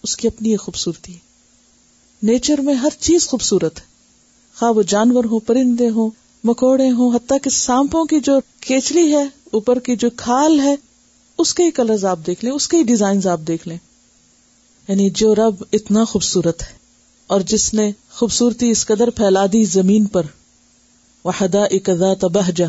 اس 0.03 0.15
کی 0.17 0.27
اپنی 0.27 0.49
ایک 0.51 0.59
خوبصورتی 0.61 1.13
ہے 1.13 1.23
نیچر 2.29 2.61
میں 2.67 2.73
ہر 2.83 2.93
چیز 2.99 3.27
خوبصورت 3.27 3.79
ہے 3.79 3.93
خواہ 4.59 4.71
وہ 4.75 4.81
جانور 4.93 5.23
ہو 5.31 5.39
پرندے 5.49 5.89
ہوں 5.95 6.09
مکوڑے 6.49 6.89
ہوں 6.97 7.13
حتیٰ 7.15 7.37
کہ 7.43 7.49
سانپوں 7.49 8.03
کی 8.11 8.19
جو 8.23 8.39
کیچلی 8.67 9.11
ہے 9.15 9.23
اوپر 9.57 9.79
کی 9.87 9.95
جو 10.03 10.09
کھال 10.17 10.59
ہے 10.59 10.75
اس 11.43 11.53
کے 11.53 11.63
ہی 11.65 11.71
کلرز 11.79 12.05
آپ 12.11 12.19
دیکھ 12.27 12.43
لیں 12.45 12.51
اس 12.51 12.67
کے 12.69 12.77
ہی 12.77 12.83
ڈیزائنز 12.93 13.27
آپ 13.27 13.39
دیکھ 13.47 13.67
لیں 13.67 13.77
یعنی 14.87 15.09
جو 15.21 15.33
رب 15.35 15.63
اتنا 15.79 16.03
خوبصورت 16.11 16.61
ہے 16.61 16.73
اور 17.35 17.41
جس 17.53 17.73
نے 17.73 17.91
خوبصورتی 18.15 18.69
اس 18.71 18.85
قدر 18.87 19.09
پھیلا 19.15 19.45
دی 19.53 19.63
زمین 19.75 20.05
پر 20.15 20.25
وحدا 21.25 21.63
اکدا 21.77 22.13
تبہجا 22.19 22.65
جا 22.65 22.67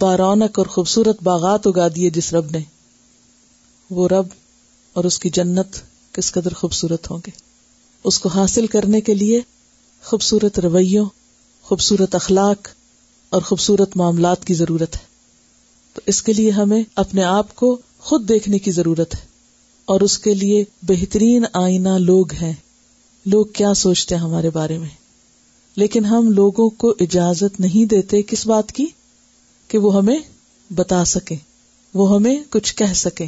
بارونق 0.00 0.58
اور 0.58 0.66
خوبصورت 0.76 1.22
باغات 1.22 1.66
اگا 1.66 1.86
دیے 1.94 2.10
جس 2.18 2.32
رب 2.34 2.50
نے 2.56 2.62
وہ 3.96 4.06
رب 4.08 4.26
اور 4.96 5.04
اس 5.04 5.18
کی 5.18 5.30
جنت 5.34 5.76
کس 6.14 6.30
قدر 6.32 6.54
خوبصورت 6.54 7.10
ہوں 7.10 7.18
گے 7.26 7.30
اس 8.08 8.18
کو 8.18 8.28
حاصل 8.34 8.66
کرنے 8.74 9.00
کے 9.00 9.14
لیے 9.14 9.40
خوبصورت 10.08 10.58
رویوں 10.64 11.04
خوبصورت 11.68 12.14
اخلاق 12.14 12.68
اور 13.36 13.42
خوبصورت 13.50 13.96
معاملات 13.96 14.44
کی 14.46 14.54
ضرورت 14.54 14.96
ہے 14.96 15.06
تو 15.94 16.00
اس 16.12 16.22
کے 16.22 16.32
لیے 16.32 16.50
ہمیں 16.58 16.82
اپنے 17.04 17.24
آپ 17.24 17.54
کو 17.56 17.76
خود 18.08 18.28
دیکھنے 18.28 18.58
کی 18.66 18.70
ضرورت 18.72 19.14
ہے 19.14 19.26
اور 19.92 20.00
اس 20.06 20.18
کے 20.26 20.34
لیے 20.42 20.62
بہترین 20.88 21.44
آئینہ 21.62 21.96
لوگ 22.00 22.32
ہیں 22.40 22.52
لوگ 23.32 23.46
کیا 23.56 23.72
سوچتے 23.84 24.14
ہیں 24.14 24.22
ہمارے 24.22 24.50
بارے 24.52 24.78
میں 24.78 24.88
لیکن 25.76 26.04
ہم 26.04 26.30
لوگوں 26.34 26.68
کو 26.82 26.94
اجازت 27.00 27.60
نہیں 27.60 27.88
دیتے 27.90 28.22
کس 28.28 28.46
بات 28.46 28.72
کی 28.72 28.86
کہ 29.68 29.78
وہ 29.78 29.94
ہمیں 29.96 30.18
بتا 30.74 31.04
سکے 31.14 31.36
وہ 31.94 32.14
ہمیں 32.14 32.34
کچھ 32.52 32.74
کہہ 32.76 32.92
سکے 33.04 33.26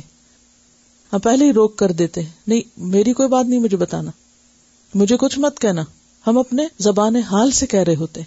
ہم 1.13 1.17
ہاں، 1.19 1.23
پہلے 1.23 1.45
ہی 1.45 1.53
روک 1.53 1.77
کر 1.77 1.93
دیتے 1.99 2.23
ہیں 2.23 2.29
نہیں 2.47 2.83
میری 2.93 3.13
کوئی 3.13 3.29
بات 3.29 3.47
نہیں 3.47 3.61
مجھے 3.61 3.77
بتانا 3.77 4.11
مجھے 5.01 5.17
کچھ 5.21 5.39
مت 5.39 5.59
کہنا 5.61 5.83
ہم 6.27 6.39
اپنے 6.39 6.67
زبان 6.87 7.17
حال 7.31 7.51
سے 7.59 7.67
کہہ 7.73 7.83
رہے 7.87 7.95
ہوتے 8.01 8.21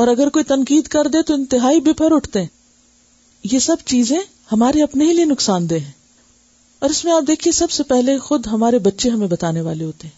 اور 0.00 0.08
اگر 0.08 0.28
کوئی 0.36 0.44
تنقید 0.44 0.86
کر 0.94 1.06
دے 1.12 1.22
تو 1.26 1.34
انتہائی 1.34 1.80
بے 1.88 1.92
پر 1.98 2.12
اٹھتے 2.14 2.44
یہ 3.52 3.58
سب 3.66 3.84
چیزیں 3.86 4.18
ہمارے 4.52 4.82
اپنے 4.82 5.04
ہی 5.08 5.12
لیے 5.14 5.24
نقصان 5.24 5.68
دہ 5.70 5.78
ہیں 5.84 5.92
اور 6.84 6.90
اس 6.90 7.04
میں 7.04 7.12
آپ 7.12 7.26
دیکھیے 7.28 7.52
سب 7.52 7.70
سے 7.70 7.82
پہلے 7.88 8.16
خود 8.28 8.46
ہمارے 8.52 8.78
بچے 8.88 9.10
ہمیں 9.10 9.26
بتانے 9.28 9.60
والے 9.68 9.84
ہوتے 9.84 10.06
ہیں 10.08 10.14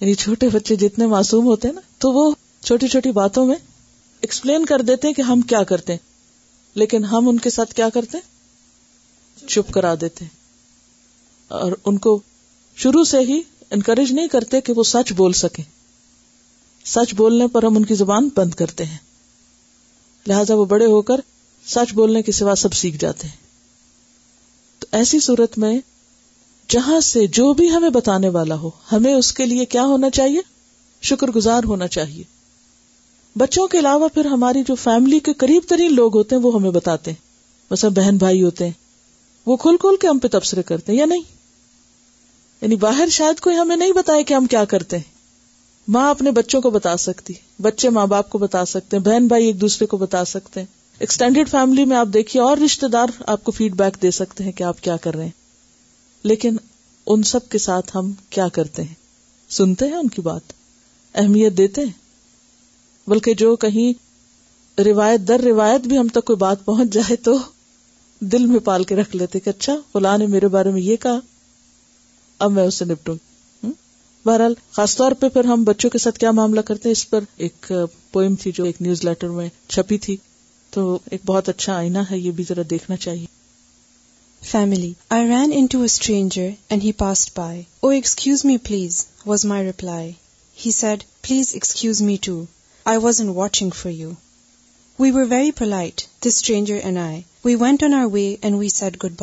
یعنی 0.00 0.14
چھوٹے 0.22 0.48
بچے 0.52 0.76
جتنے 0.76 1.06
معصوم 1.06 1.46
ہوتے 1.46 1.68
ہیں 1.68 1.74
نا 1.74 1.80
تو 2.04 2.12
وہ 2.12 2.30
چھوٹی 2.64 2.88
چھوٹی 2.88 3.10
باتوں 3.12 3.44
میں 3.46 3.56
ایکسپلین 4.20 4.64
کر 4.66 4.82
دیتے 4.90 5.06
ہیں 5.08 5.14
کہ 5.14 5.22
ہم 5.32 5.40
کیا 5.52 5.62
کرتے 5.72 5.92
ہیں 5.92 6.06
لیکن 6.82 7.04
ہم 7.12 7.28
ان 7.28 7.38
کے 7.46 7.50
ساتھ 7.50 7.74
کیا 7.74 7.88
کرتے 7.94 8.18
ہیں 8.18 9.48
چپ 9.48 9.70
کرا 9.74 9.94
دیتے 10.00 10.24
ہیں 10.24 10.36
اور 11.56 11.72
ان 11.86 11.98
کو 12.06 12.18
شروع 12.82 13.02
سے 13.10 13.20
ہی 13.28 13.40
انکریج 13.72 14.10
نہیں 14.12 14.28
کرتے 14.28 14.60
کہ 14.60 14.72
وہ 14.76 14.82
سچ 14.84 15.12
بول 15.16 15.32
سکیں 15.38 15.62
سچ 16.86 17.14
بولنے 17.14 17.46
پر 17.52 17.62
ہم 17.64 17.76
ان 17.76 17.84
کی 17.84 17.94
زبان 17.94 18.28
بند 18.36 18.54
کرتے 18.54 18.84
ہیں 18.84 18.96
لہذا 20.28 20.54
وہ 20.54 20.64
بڑے 20.72 20.86
ہو 20.86 21.00
کر 21.10 21.20
سچ 21.74 21.92
بولنے 21.94 22.22
کے 22.22 22.32
سوا 22.32 22.54
سب 22.62 22.72
سیکھ 22.74 22.96
جاتے 23.00 23.26
ہیں 23.28 23.36
تو 24.80 24.86
ایسی 24.96 25.20
صورت 25.20 25.58
میں 25.58 25.78
جہاں 26.70 26.98
سے 27.00 27.26
جو 27.38 27.52
بھی 27.58 27.70
ہمیں 27.70 27.88
بتانے 27.90 28.28
والا 28.28 28.54
ہو 28.62 28.70
ہمیں 28.92 29.12
اس 29.14 29.32
کے 29.34 29.46
لیے 29.46 29.64
کیا 29.74 29.84
ہونا 29.92 30.10
چاہیے 30.20 30.40
شکر 31.10 31.30
گزار 31.36 31.64
ہونا 31.68 31.86
چاہیے 31.96 32.22
بچوں 33.38 33.66
کے 33.72 33.78
علاوہ 33.78 34.08
پھر 34.14 34.26
ہماری 34.26 34.62
جو 34.68 34.74
فیملی 34.82 35.18
کے 35.24 35.32
قریب 35.38 35.68
ترین 35.68 35.94
لوگ 35.94 36.16
ہوتے 36.16 36.36
ہیں 36.36 36.42
وہ 36.42 36.54
ہمیں 36.54 36.70
بتاتے 36.70 37.10
ہیں 37.10 37.72
بس 37.72 37.84
بہن 37.96 38.16
بھائی 38.18 38.42
ہوتے 38.42 38.64
ہیں 38.64 38.72
وہ 39.46 39.56
کھل 39.64 39.76
کھل 39.80 39.96
کے 40.00 40.08
ہم 40.08 40.18
پہ 40.18 40.28
تبصرے 40.32 40.62
کرتے 40.66 40.92
ہیں 40.92 40.98
یا 40.98 41.04
نہیں 41.06 41.22
یعنی 42.62 42.76
باہر 42.80 43.08
شاید 43.12 43.40
کوئی 43.40 43.56
ہمیں 43.56 43.76
نہیں 43.76 43.92
بتایا 43.96 44.22
کہ 44.26 44.34
ہم 44.34 44.46
کیا 44.50 44.64
کرتے 44.70 44.96
ہیں 44.98 45.16
ماں 45.96 46.08
اپنے 46.10 46.30
بچوں 46.38 46.60
کو 46.62 46.70
بتا 46.70 46.96
سکتی 46.98 47.32
بچے 47.62 47.90
ماں 47.96 48.06
باپ 48.06 48.28
کو 48.30 48.38
بتا 48.38 48.64
سکتے 48.70 48.96
ہیں 48.96 49.02
بہن 49.04 49.26
بھائی 49.28 49.46
ایک 49.46 49.60
دوسرے 49.60 49.86
کو 49.86 49.96
بتا 49.96 50.24
سکتے 50.34 50.60
ہیں 50.60 50.66
ایکسٹینڈیڈ 51.04 51.50
فیملی 51.50 51.84
میں 51.92 51.96
آپ 51.96 52.08
دیکھیے 52.14 52.42
اور 52.42 52.56
رشتے 52.64 52.88
دار 52.92 53.08
آپ 53.34 53.44
کو 53.44 53.52
فیڈ 53.52 53.74
بیک 53.76 54.00
دے 54.02 54.10
سکتے 54.10 54.44
ہیں 54.44 54.52
کہ 54.60 54.64
آپ 54.64 54.80
کیا 54.82 54.96
کر 55.02 55.14
رہے 55.16 55.24
ہیں 55.24 55.30
لیکن 56.30 56.56
ان 57.10 57.22
سب 57.32 57.48
کے 57.50 57.58
ساتھ 57.66 57.96
ہم 57.96 58.10
کیا 58.30 58.48
کرتے 58.52 58.82
ہیں 58.82 58.94
سنتے 59.58 59.86
ہیں 59.88 59.96
ان 59.96 60.08
کی 60.16 60.22
بات 60.22 60.52
اہمیت 61.18 61.56
دیتے 61.58 61.84
ہیں 61.84 63.10
بلکہ 63.10 63.34
جو 63.42 63.54
کہیں 63.66 63.92
روایت 64.86 65.20
در 65.28 65.40
روایت 65.44 65.86
بھی 65.88 65.98
ہم 65.98 66.08
تک 66.14 66.24
کوئی 66.24 66.36
بات 66.38 66.64
پہنچ 66.64 66.90
جائے 66.94 67.16
تو 67.28 67.36
دل 68.32 68.46
میں 68.46 68.58
پال 68.64 68.84
کے 68.84 68.96
رکھ 68.96 69.16
لیتے 69.16 69.40
کہ 69.40 69.50
اچھا 69.50 69.76
فلاں 69.92 70.16
نے 70.18 70.26
میرے 70.34 70.48
بارے 70.56 70.70
میں 70.70 70.80
یہ 70.82 70.96
کہا 71.02 71.18
اب 72.44 72.52
میں 72.52 72.62
اسے 72.62 72.84
نپٹوں 72.84 73.14
بہرحال 74.26 74.52
خاص 74.72 74.92
طور 74.96 75.12
پہ 75.20 75.28
پھر 75.32 75.44
ہم 75.44 75.62
بچوں 75.64 75.88
کے 75.90 75.98
ساتھ 75.98 76.18
کیا 76.18 76.30
معاملہ 76.38 76.60
کرتے 76.66 76.88
ہیں 76.88 76.92
اس 76.96 77.04
پر 77.10 77.20
ایک 77.46 77.58
پوئم 78.12 78.34
تھی 78.42 78.50
جو 78.54 78.64
ایک 78.64 78.76
نیوز 78.82 79.00
لیٹر 79.04 79.28
میں 79.38 79.48
چھپی 79.68 79.98
تھی 80.04 80.16
تو 80.74 80.80
ایک 81.10 81.20
بہت 81.26 81.48
اچھا 81.48 81.72
آئینہ 81.76 81.98
ہے 82.10 82.18
یہ 82.18 82.30
بھی 82.36 82.44
ذرا 82.48 82.62
دیکھنا 82.70 82.96
چاہیے 83.06 83.26
family 84.50 84.92
I 85.10 85.20
I 85.22 85.26
I 85.28 85.28
rain 85.30 85.50
in 85.52 85.58
in 85.58 85.66
to 85.70 85.78
to 86.02 86.12
and 86.14 86.32
and 86.36 86.54
and 86.68 86.82
he 86.82 86.86
he 86.86 86.92
passed 86.98 87.30
by 87.36 87.50
by 87.56 87.60
oh 87.80 87.88
excuse 87.88 88.38
excuse 88.44 88.44
me 88.46 88.50
me 88.52 88.58
please 88.68 88.92
please 89.04 89.28
was 89.28 89.34
was 89.44 89.46
my 89.52 89.62
reply 89.66 90.06
said 90.72 90.98
watching 93.36 93.70
for 93.82 93.92
you 93.92 94.08
we 94.10 94.14
we 94.18 95.04
we 95.10 95.16
were 95.20 95.26
very 95.30 95.50
polite 95.58 95.96
this 96.26 96.34
stranger 96.36 96.78
went 97.60 97.82
on 97.82 97.94
our 97.94 98.06
way 98.12 98.34
good 99.02 99.12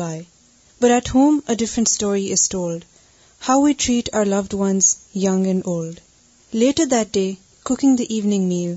at 0.90 1.06
home 1.14 1.40
a 1.46 1.54
different 1.64 1.88
story 1.88 2.30
is 2.32 2.48
told 2.48 2.84
how 3.46 3.56
we 3.62 3.72
treat 3.82 4.08
our 4.12 4.28
loved 4.34 4.54
ones, 4.60 4.86
young 5.24 5.42
and 5.46 5.66
old. 5.72 6.00
Later 6.52 6.86
that 6.86 7.12
day, 7.12 7.38
cooking 7.68 7.94
the 7.94 8.12
evening 8.16 8.48
meal, 8.52 8.72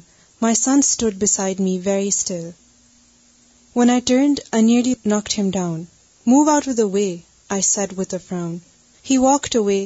my 0.45 0.51
son 0.53 0.83
stood 0.83 1.17
beside 1.17 1.63
me 1.67 1.79
very 1.85 2.11
still. 2.19 2.53
When 3.77 3.89
I 3.95 3.99
turned, 3.99 4.41
I 4.53 4.61
nearly 4.61 4.93
knocked 5.13 5.37
him 5.39 5.49
down. 5.55 5.79
"Move 6.33 6.51
out 6.55 6.67
of 6.67 6.75
the 6.81 6.89
way," 6.97 7.23
I 7.57 7.59
said 7.69 7.97
with 8.01 8.13
a 8.17 8.21
frown. 8.27 8.53
He 9.09 9.25
walked 9.25 9.57
away, 9.61 9.81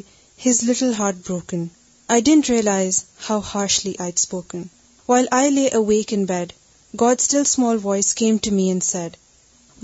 his 0.48 0.60
little 0.72 0.94
heart 1.00 1.24
broken. 1.30 1.64
I 2.16 2.20
didn't 2.20 2.52
realize 2.56 2.98
how 3.30 3.40
harshly 3.54 3.94
I'd 4.08 4.24
spoken. 4.24 4.70
While 5.12 5.32
I 5.40 5.46
lay 5.60 5.70
awake 5.82 6.12
in 6.18 6.32
bed, 6.34 6.54
God's 7.06 7.30
still 7.30 7.48
small 7.54 7.82
voice 7.86 8.12
came 8.24 8.40
to 8.40 8.56
me 8.60 8.68
and 8.74 8.90
said, 8.92 9.18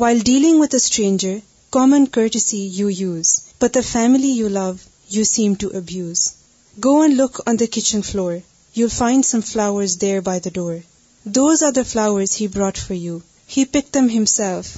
"While 0.03 0.29
dealing 0.33 0.59
with 0.59 0.77
a 0.81 0.85
stranger, 0.89 1.35
common 1.79 2.11
courtesy 2.21 2.61
you 2.81 2.91
use, 3.01 3.33
but 3.63 3.73
the 3.73 3.87
family 3.95 4.35
you 4.43 4.53
love 4.61 4.77
you 5.15 5.25
seem 5.25 5.55
to 5.61 5.69
abuse. 5.81 6.21
Go 6.87 7.01
and 7.01 7.17
look 7.17 7.41
on 7.47 7.57
the 7.57 7.71
kitchen 7.75 8.03
floor. 8.09 8.41
You'll 8.73 8.95
find 8.95 9.25
some 9.25 9.41
flowers 9.41 9.97
there 9.97 10.21
by 10.21 10.37
the 10.39 10.55
door. 10.59 10.75
Those 11.25 11.63
are 11.63 11.71
the 11.71 11.89
flowers 11.93 12.33
he 12.33 12.55
brought 12.57 12.77
for 12.77 12.97
you. 13.05 13.21
He 13.47 13.65
picked 13.65 13.93
them 13.93 14.09
himself, 14.09 14.69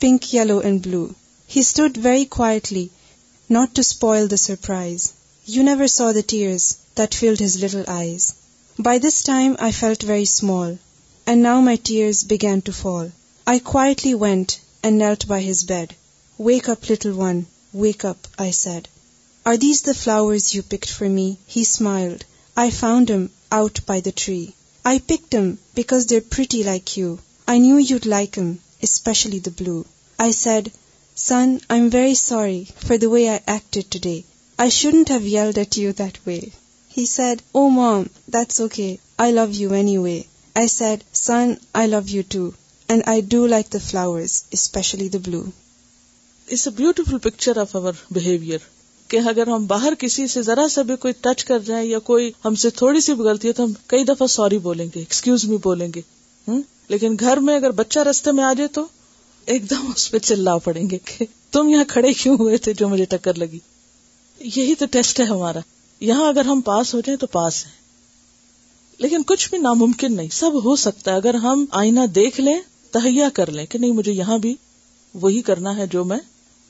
pink, 0.00 0.32
yellow, 0.32 0.58
and 0.60 0.82
blue. 0.82 1.14
He 1.46 1.62
stood 1.62 2.02
very 2.08 2.24
quietly, 2.24 2.90
not 3.56 3.74
to 3.74 3.90
spoil 3.92 4.26
the 4.26 4.38
surprise. 4.38 5.14
You 5.44 5.62
never 5.62 5.88
saw 5.88 6.12
the 6.12 6.28
tears 6.34 6.64
that 6.94 7.14
filled 7.14 7.38
his 7.38 7.60
little 7.60 7.86
eyes. 7.86 8.26
By 8.78 8.98
this 8.98 9.22
time 9.22 9.56
I 9.58 9.72
felt 9.72 10.10
very 10.14 10.28
small, 10.36 10.76
and 11.26 11.42
now 11.42 11.60
my 11.60 11.76
tears 11.76 12.24
began 12.34 12.62
to 12.62 12.78
fall. 12.82 13.10
I 13.46 13.58
quietly 13.58 14.14
went 14.14 14.60
and 14.82 14.98
knelt 14.98 15.30
by 15.32 15.40
his 15.50 15.64
bed. 15.72 15.96
"Wake 16.50 16.70
up, 16.74 16.92
little 16.94 17.18
one, 17.24 17.42
wake 17.86 18.12
up," 18.12 18.30
I 18.50 18.52
said. 18.62 18.84
Are 19.48 19.60
these 19.60 19.80
the 19.80 20.00
flowers 20.00 20.54
you 20.54 20.62
picked 20.62 20.90
for 20.94 21.08
me? 21.08 21.38
He 21.46 21.62
smiled. 21.64 22.24
I 22.64 22.66
found 22.70 23.10
'em 23.10 23.22
out 23.58 23.78
by 23.90 23.96
the 24.00 24.16
tree. 24.22 24.52
I 24.90 24.94
picked 25.12 25.36
'em 25.38 25.48
because 25.78 26.04
they're 26.04 26.34
pretty 26.34 26.60
like 26.66 26.88
you. 26.98 27.12
I 27.52 27.56
knew 27.64 27.84
you'd 27.84 28.10
like 28.14 28.36
'em, 28.42 28.50
especially 28.88 29.40
the 29.46 29.54
blue. 29.62 29.80
I 30.26 30.30
said, 30.40 30.70
Son, 31.28 31.54
I'm 31.74 31.88
very 31.88 32.16
sorry 32.22 32.60
for 32.88 32.98
the 32.98 33.10
way 33.14 33.24
I 33.30 33.54
acted 33.56 33.90
today. 33.90 34.18
I 34.64 34.68
shouldn't 34.68 35.12
have 35.14 35.32
yelled 35.34 35.58
at 35.64 35.80
you 35.82 35.94
that 35.94 36.20
way. 36.26 36.52
He 36.98 37.06
said, 37.16 37.42
Oh, 37.60 37.68
Mom, 37.80 38.08
that's 38.36 38.60
okay. 38.68 38.92
I 39.26 39.28
love 39.30 39.54
you 39.62 39.74
anyway. 39.82 40.18
I 40.64 40.66
said, 40.78 41.04
Son, 41.24 41.58
I 41.82 41.86
love 41.94 42.10
you 42.16 42.22
too. 42.34 42.48
And 42.90 43.10
I 43.14 43.20
do 43.36 43.46
like 43.56 43.70
the 43.70 43.86
flowers, 43.90 44.40
especially 44.60 45.08
the 45.08 45.26
blue. 45.30 45.52
It's 46.48 46.70
a 46.72 46.80
beautiful 46.84 47.26
picture 47.30 47.60
of 47.66 47.76
our 47.80 47.94
behavior. 48.20 48.60
کہ 49.08 49.18
اگر 49.28 49.46
ہم 49.48 49.64
باہر 49.66 49.92
کسی 49.98 50.26
سے 50.28 50.42
ذرا 50.42 50.66
سا 50.70 50.82
بھی 50.88 50.96
کوئی 51.02 51.12
ٹچ 51.20 51.44
کر 51.44 51.58
جائیں 51.66 51.84
یا 51.90 51.98
کوئی 52.08 52.30
ہم 52.44 52.54
سے 52.62 52.70
تھوڑی 52.80 53.00
سی 53.00 53.14
بھی 53.20 53.24
غلطی 53.24 53.48
ہے 53.48 53.52
تو 53.60 53.64
ہم 53.64 53.72
کئی 53.92 54.04
دفعہ 54.04 54.26
سوری 54.36 54.58
بولیں 54.66 54.84
گے 54.94 54.98
ایکسکیوز 54.98 55.44
می 55.52 55.56
بولیں 55.62 55.86
گے 55.94 56.00
لیکن 56.88 57.16
گھر 57.20 57.36
میں 57.46 57.54
اگر 57.56 57.70
بچہ 57.78 58.00
رستے 58.10 58.32
میں 58.32 58.44
آ 58.44 58.52
جائے 58.58 58.68
تو 58.74 58.84
ایک 59.54 59.68
دم 59.70 59.86
اس 59.94 60.10
پہ 60.10 60.18
چلا 60.28 60.56
پڑیں 60.64 60.84
گے 60.90 60.98
کہ 61.04 61.24
تم 61.52 61.68
یہاں 61.68 61.84
کھڑے 61.88 62.12
کیوں 62.12 62.36
ہوئے 62.40 62.56
تھے 62.66 62.72
جو 62.80 62.88
مجھے 62.88 63.04
ٹکر 63.10 63.38
لگی 63.42 63.58
یہی 64.54 64.74
تو 64.78 64.86
ٹیسٹ 64.92 65.20
ہے 65.20 65.24
ہمارا 65.24 65.60
یہاں 66.08 66.28
اگر 66.28 66.44
ہم 66.46 66.60
پاس 66.64 66.94
ہو 66.94 67.00
جائیں 67.06 67.18
تو 67.20 67.26
پاس 67.32 67.64
ہیں 67.66 67.76
لیکن 69.02 69.22
کچھ 69.26 69.48
بھی 69.50 69.58
ناممکن 69.58 70.16
نہیں 70.16 70.28
سب 70.32 70.62
ہو 70.64 70.74
سکتا 70.84 71.10
ہے 71.10 71.16
اگر 71.16 71.34
ہم 71.42 71.64
آئینہ 71.80 72.04
دیکھ 72.14 72.40
لیں 72.40 72.58
تہیا 72.92 73.28
کر 73.34 73.50
لیں 73.52 73.64
کہ 73.70 73.78
نہیں 73.78 73.92
مجھے 73.92 74.12
یہاں 74.12 74.38
بھی 74.46 74.54
وہی 75.24 75.40
کرنا 75.48 75.76
ہے 75.76 75.86
جو 75.92 76.04
میں 76.10 76.18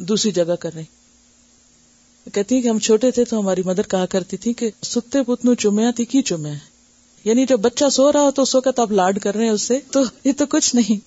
دوسری 0.09 0.30
جگہ 0.32 0.55
کر 0.61 0.74
رہی 0.74 0.84
کہتی 2.33 2.55
ہیں 2.55 2.62
کہ 2.62 2.69
ہم 2.69 2.79
چھوٹے 2.87 3.11
تھے 3.16 3.25
تو 3.25 3.39
ہماری 3.41 3.62
مدر 3.64 3.87
کہا 3.91 4.07
کرتی 4.11 4.37
تھی 4.45 4.53
کہ 4.61 4.71
ستے 4.87 5.23
پتنو 5.27 5.55
چمیا 5.64 5.91
تھی 5.97 6.05
کی 6.05 6.23
چمیا 6.31 6.53
یعنی 7.25 7.45
جب 7.49 7.61
بچہ 7.61 7.89
سو 7.93 8.11
رہا 8.12 8.21
ہو 8.23 8.31
تو 8.31 8.43
اس 8.43 8.55
وقت 8.55 8.79
آپ 8.81 8.93
لاڈ 8.93 9.19
کر 9.23 9.35
رہے 9.35 9.45
ہیں 9.45 9.51
اس 9.53 9.62
سے 9.62 9.79
تو 9.93 10.01
یہ 10.25 10.33
تو 10.39 10.47
کچھ 10.51 10.75
نہیں 10.77 11.01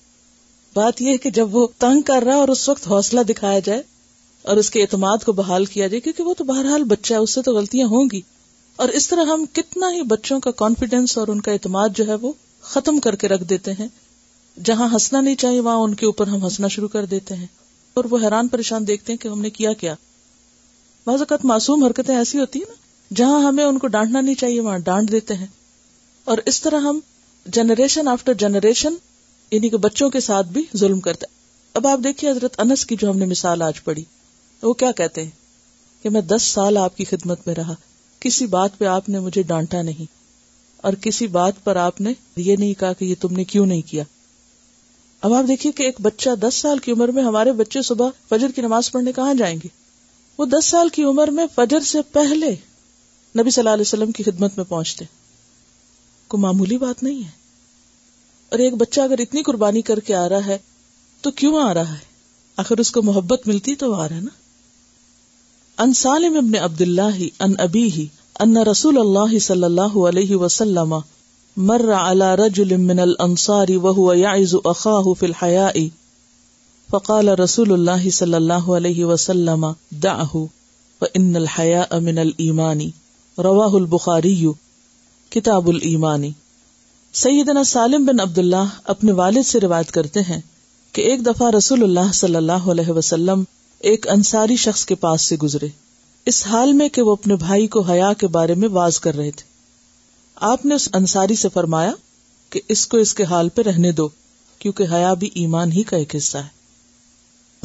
بات 0.74 1.00
یہ 1.02 1.12
ہے 1.12 1.16
کہ 1.18 1.30
جب 1.34 1.54
وہ 1.56 1.66
تنگ 1.78 2.00
کر 2.06 2.22
رہا 2.26 2.34
ہے 2.34 2.38
اور 2.40 2.48
اس 2.48 2.68
وقت 2.68 2.86
حوصلہ 2.90 3.20
دکھایا 3.28 3.58
جائے 3.64 3.82
اور 4.52 4.56
اس 4.56 4.70
کے 4.70 4.82
اعتماد 4.82 5.24
کو 5.24 5.32
بحال 5.32 5.64
کیا 5.74 5.86
جائے 5.88 6.00
کیونکہ 6.00 6.22
وہ 6.22 6.34
تو 6.38 6.44
بہرحال 6.44 6.84
بچہ 6.92 7.12
ہے 7.14 7.18
اس 7.18 7.34
سے 7.34 7.42
تو 7.48 7.52
غلطیاں 7.56 7.86
ہوں 7.88 8.08
گی 8.12 8.20
اور 8.82 8.88
اس 9.00 9.08
طرح 9.08 9.30
ہم 9.32 9.44
کتنا 9.52 9.90
ہی 9.94 10.02
بچوں 10.12 10.38
کا 10.40 10.50
کانفیڈینس 10.62 11.16
اور 11.18 11.28
ان 11.28 11.40
کا 11.48 11.52
اعتماد 11.52 11.88
جو 11.96 12.06
ہے 12.06 12.14
وہ 12.20 12.32
ختم 12.70 12.98
کر 13.02 13.16
کے 13.22 13.28
رکھ 13.28 13.44
دیتے 13.50 13.72
ہیں 13.80 13.88
جہاں 14.64 14.88
ہنسنا 14.92 15.20
نہیں 15.20 15.34
چاہیے 15.42 15.60
وہاں 15.60 15.76
ان 15.82 15.94
کے 16.00 16.06
اوپر 16.06 16.26
ہم 16.28 16.44
ہنسنا 16.44 16.68
شروع 16.76 16.88
کر 16.92 17.04
دیتے 17.10 17.34
ہیں 17.34 17.46
اور 17.94 18.04
وہ 18.10 18.18
حیران 18.22 18.48
پریشان 18.48 18.86
دیکھتے 18.86 19.12
ہیں 19.12 19.18
کہ 19.20 19.28
ہم 19.28 19.40
نے 19.42 19.50
کیا 19.50 19.72
کیا 19.80 19.94
بعض 21.06 21.20
اوقات 21.20 21.44
معصوم 21.44 21.82
حرکتیں 21.84 22.16
ایسی 22.16 22.38
ہوتی 22.38 22.58
ہیں 22.58 22.66
نا 22.68 23.14
جہاں 23.16 23.38
ہمیں 23.46 23.62
ان 23.64 23.78
کو 23.78 23.86
ڈانٹنا 23.94 24.20
نہیں 24.20 24.34
چاہیے 24.40 24.60
وہاں 24.66 24.78
ڈانٹ 24.88 25.10
دیتے 25.12 25.34
ہیں 25.36 25.46
اور 26.32 26.38
اس 26.50 26.60
طرح 26.62 26.80
ہم 26.88 26.98
جنریشن 27.56 28.08
آفٹر 28.08 28.34
جنریشن 28.42 28.94
یعنی 29.50 29.68
کہ 29.68 29.76
بچوں 29.86 30.08
کے 30.10 30.20
ساتھ 30.26 30.52
بھی 30.52 30.62
ظلم 30.78 31.00
کرتے 31.06 31.26
ہیں 31.26 31.40
اب 31.80 31.86
آپ 31.86 31.98
دیکھیے 32.04 32.30
حضرت 32.30 32.60
انس 32.60 32.84
کی 32.86 32.96
جو 33.00 33.10
ہم 33.10 33.18
نے 33.18 33.26
مثال 33.26 33.62
آج 33.62 33.82
پڑھی 33.84 34.04
وہ 34.62 34.72
کیا 34.82 34.90
کہتے 34.96 35.24
ہیں 35.24 35.30
کہ 36.02 36.10
میں 36.10 36.20
دس 36.34 36.42
سال 36.52 36.76
آپ 36.76 36.96
کی 36.96 37.04
خدمت 37.04 37.46
میں 37.46 37.54
رہا 37.54 37.74
کسی 38.20 38.46
بات 38.54 38.78
پہ 38.78 38.84
آپ 38.94 39.08
نے 39.08 39.20
مجھے 39.20 39.42
ڈانٹا 39.50 39.82
نہیں 39.90 40.10
اور 40.86 40.92
کسی 41.02 41.26
بات 41.38 41.62
پر 41.64 41.76
آپ 41.76 42.00
نے 42.00 42.12
یہ 42.36 42.56
نہیں 42.58 42.74
کہا 42.80 42.92
کہ 42.98 43.04
یہ 43.04 43.14
تم 43.20 43.32
نے 43.36 43.44
کیوں 43.54 43.66
نہیں 43.66 43.82
کیا 43.90 44.04
اب 45.26 45.32
آپ 45.34 45.44
دیکھیے 45.48 45.72
کہ 45.72 45.82
ایک 45.82 46.00
بچہ 46.02 46.30
دس 46.48 46.54
سال 46.62 46.78
کی 46.84 46.92
عمر 46.92 47.08
میں 47.18 47.22
ہمارے 47.22 47.52
بچے 47.62 47.82
صبح 47.92 48.10
فجر 48.30 48.50
کی 48.54 48.62
نماز 48.62 48.92
پڑھنے 48.92 49.12
کہاں 49.16 49.34
جائیں 49.38 49.56
گے 49.64 49.68
وہ 50.38 50.44
دس 50.52 50.66
سال 50.70 50.88
کی 50.96 51.02
عمر 51.04 51.28
میں 51.38 51.46
فجر 51.54 51.80
سے 51.86 52.02
پہلے 52.12 52.50
نبی 53.40 53.50
صلی 53.50 53.60
اللہ 53.60 53.70
علیہ 53.74 53.86
وسلم 53.88 54.12
کی 54.18 54.22
خدمت 54.22 54.56
میں 54.56 54.64
پہنچتے 54.68 55.04
کو 56.32 56.38
معمولی 56.44 56.78
بات 56.78 57.02
نہیں 57.02 57.22
ہے 57.24 57.30
اور 58.52 58.58
ایک 58.66 58.74
بچہ 58.82 59.00
اگر 59.00 59.18
اتنی 59.24 59.42
قربانی 59.42 59.80
کر 59.90 60.00
کے 60.06 60.14
آ 60.14 60.28
رہا 60.28 60.46
ہے 60.46 60.58
تو 61.22 61.30
کیوں 61.42 61.60
آ 61.62 61.72
رہا 61.74 61.98
ہے 61.98 62.10
اس 62.78 62.90
کو 62.92 63.00
محبت 63.02 63.46
ملتی 63.48 63.74
تو 63.82 63.92
آ 63.94 64.06
رہا 64.08 64.16
ہے 64.16 64.20
نا 64.20 65.86
سالم 65.96 66.36
اپنے 66.36 66.58
عبد 66.66 66.80
اللہ 66.80 67.16
ان 67.46 67.52
ابی 67.64 67.88
ان 68.44 68.56
رسول 68.70 68.98
اللہ 68.98 69.38
صلی 69.46 69.64
اللہ 69.64 69.96
علیہ 70.08 70.36
وسلم 70.42 70.94
مر 71.70 71.84
من 72.90 72.98
يعز 72.98 74.54
اخاه 74.58 75.14
في 75.20 75.26
الحياء 75.30 75.82
فقال 76.92 77.28
رسول 77.40 77.70
اللہ 77.72 78.08
صلی 78.14 78.34
اللہ 78.34 78.66
علیہ 78.78 79.04
وسلم 79.10 79.64
الحیاء 81.36 81.98
من 82.06 82.18
رواہ 83.46 83.74
البخاری 83.76 84.34
کتاب 85.36 85.68
الایمانی 85.70 86.30
سیدنا 87.22 87.62
سالم 87.72 88.04
بن 88.06 88.20
عبداللہ 88.26 88.64
اپنے 88.94 89.12
والد 89.22 89.46
سے 89.52 89.60
روایت 89.60 89.92
کرتے 89.92 90.20
ہیں 90.28 90.40
کہ 90.98 91.02
ایک 91.10 91.24
دفعہ 91.26 91.50
رسول 91.56 91.82
اللہ 91.88 92.12
صلی 92.20 92.36
اللہ 92.36 92.68
علیہ 92.76 92.92
وسلم 92.98 93.42
ایک 93.92 94.08
انصاری 94.18 94.56
شخص 94.66 94.84
کے 94.86 94.94
پاس 95.08 95.22
سے 95.28 95.36
گزرے 95.42 95.68
اس 96.32 96.46
حال 96.46 96.72
میں 96.80 96.88
کہ 96.96 97.02
وہ 97.02 97.12
اپنے 97.20 97.36
بھائی 97.48 97.66
کو 97.76 97.80
حیا 97.90 98.12
کے 98.20 98.26
بارے 98.40 98.54
میں 98.64 98.68
واز 98.80 99.00
کر 99.06 99.14
رہے 99.16 99.30
تھے 99.40 99.46
آپ 100.54 100.64
نے 100.66 100.74
اس 100.74 100.88
انصاری 101.00 101.34
سے 101.36 101.48
فرمایا 101.54 101.92
کہ 102.50 102.60
اس 102.76 102.86
کو 102.88 102.96
اس 103.06 103.14
کے 103.22 103.34
حال 103.36 103.48
پہ 103.56 103.62
رہنے 103.70 103.92
دو 104.02 104.08
کیونکہ 104.58 105.02
بھی 105.20 105.30
ایمان 105.44 105.72
ہی 105.72 105.82
کا 105.92 105.96
ایک 105.96 106.14
حصہ 106.16 106.38
ہے 106.38 106.60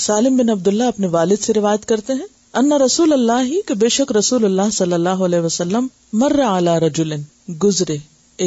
سالم 0.06 0.36
بن 0.38 0.50
عبد 0.50 0.68
اللہ 0.68 0.84
اپنے 0.93 1.08
والد 1.12 1.41
سے 1.43 1.54
روایت 1.54 1.86
کرتے 1.88 2.14
ہیں 2.14 2.26
انا 2.60 2.78
رسول 2.86 3.14
اللہ 3.14 3.41
ہی 3.45 3.62
کہ 3.68 3.74
بے 3.84 3.88
شک 3.93 4.12
رسول 4.18 4.43
اللہ 4.45 4.70
صلی 4.74 4.93
اللہ 4.93 5.22
علیہ 5.28 5.39
وسلم 5.45 5.88
مر 6.22 6.38
اعلی 6.48 6.76
رجولن 6.86 7.22
گزرے 7.64 7.95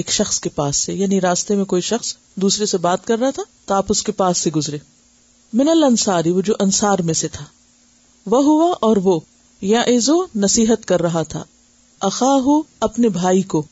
ایک 0.01 0.11
شخص 0.13 0.39
کے 0.41 0.51
پاس 0.55 0.77
سے 0.85 0.95
یعنی 0.95 1.21
راستے 1.21 1.55
میں 1.57 1.65
کوئی 1.73 1.83
شخص 1.83 2.15
دوسرے 2.45 2.67
سے 2.73 2.79
بات 2.85 3.07
کر 3.07 3.19
رہا 3.21 3.31
تھا 3.35 3.43
تو 3.67 3.75
آپ 3.75 3.87
اس 3.95 4.03
کے 4.03 4.13
پاس 4.21 4.39
سے 4.45 4.51
گزرے 4.57 4.79
من 5.63 5.69
الصاری 5.69 6.31
وہ 6.37 6.41
جو 6.51 6.55
انصار 6.67 6.99
میں 7.11 7.15
سے 7.23 7.29
تھا 7.39 7.45
وہ 8.31 8.43
ہوا 8.45 8.71
اور 8.91 8.97
وہ 9.05 9.19
یا 9.73 9.81
ایزو 9.95 10.17
نصیحت 10.45 10.85
کر 10.93 11.03
رہا 11.09 11.23
تھا 11.35 11.43
اخا 12.11 12.33
ہو 12.45 12.61
اپنے 12.91 13.09
بھائی 13.19 13.43
کو 13.55 13.63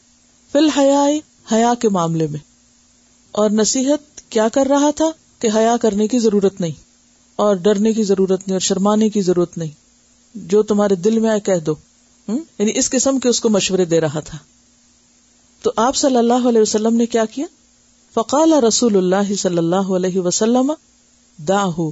فی 0.53 0.59
الحیا 0.59 1.05
حیا 1.53 1.73
کے 1.81 1.89
معاملے 1.99 2.27
میں 2.33 2.41
اور 3.43 3.51
نصیحت 3.63 4.21
کیا 4.37 4.49
کر 4.53 4.67
رہا 4.71 4.91
تھا 4.97 5.11
کہ 5.41 5.49
حیا 5.57 5.77
کرنے 5.83 6.09
کی 6.09 6.19
ضرورت 6.27 6.61
نہیں 6.61 6.87
اور 7.43 7.57
ڈرنے 7.65 7.93
کی 7.97 8.03
ضرورت 8.03 8.47
نہیں 8.47 8.55
اور 8.55 8.61
شرمانے 8.69 9.09
کی 9.17 9.21
ضرورت 9.23 9.59
نہیں 9.59 9.71
جو 10.55 10.63
تمہارے 10.71 10.95
دل 11.03 11.19
میں 11.19 11.29
آئے 11.31 11.41
کہہ 11.49 11.61
دو 11.67 11.75
یعنی 12.29 12.73
اس 12.79 12.89
قسم 12.91 13.19
کے 13.23 13.29
اس 13.29 13.41
کو 13.41 13.49
مشورے 13.57 13.85
دے 13.93 14.01
رہا 14.01 14.21
تھا 14.31 14.39
تو 15.67 15.73
آپ 15.83 15.97
صلی 16.01 16.17
اللہ 16.23 16.49
علیہ 16.53 16.61
وسلم 16.63 16.97
نے 17.03 17.07
کیا 17.15 17.25
کیا 17.35 17.47
فقال 18.15 18.53
رسول 18.67 18.97
اللہ 19.03 19.33
صلی 19.45 19.59
اللہ 19.63 19.91
علیہ 20.01 20.21
وسلم 20.27 20.73
ہو 21.79 21.89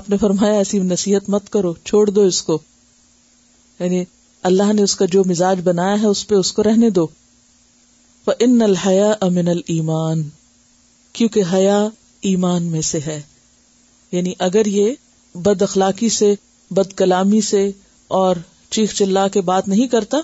آپ 0.00 0.10
نے 0.10 0.16
فرمایا 0.24 0.54
ایسی 0.64 0.78
نصیحت 0.88 1.28
مت 1.36 1.48
کرو 1.52 1.72
چھوڑ 1.84 2.04
دو 2.10 2.22
اس 2.32 2.42
کو 2.50 2.58
یعنی 3.78 4.04
اللہ 4.52 4.72
نے 4.72 4.82
اس 4.88 4.94
کا 4.96 5.04
جو 5.12 5.22
مزاج 5.32 5.60
بنایا 5.64 6.00
ہے 6.02 6.06
اس 6.16 6.26
پہ 6.28 6.34
اس 6.42 6.52
کو 6.52 6.62
رہنے 6.70 6.90
دو 7.00 7.06
ان 8.38 8.60
الحیا 8.62 9.12
امن 9.26 9.48
المان 9.56 10.22
کیونکہ 11.18 11.42
حیا 11.52 11.78
ایمان 12.30 12.62
میں 12.72 12.80
سے 12.94 12.98
ہے 13.06 13.20
یعنی 14.12 14.32
اگر 14.46 14.66
یہ 14.66 14.92
بد 15.44 15.62
اخلاقی 15.62 16.08
سے 16.08 16.34
بد 16.76 16.92
کلامی 16.98 17.40
سے 17.48 17.70
اور 18.22 18.36
چیخ 18.76 18.94
چل 18.96 19.18
کے 19.32 19.40
بات 19.50 19.68
نہیں 19.68 19.86
کرتا 19.92 20.16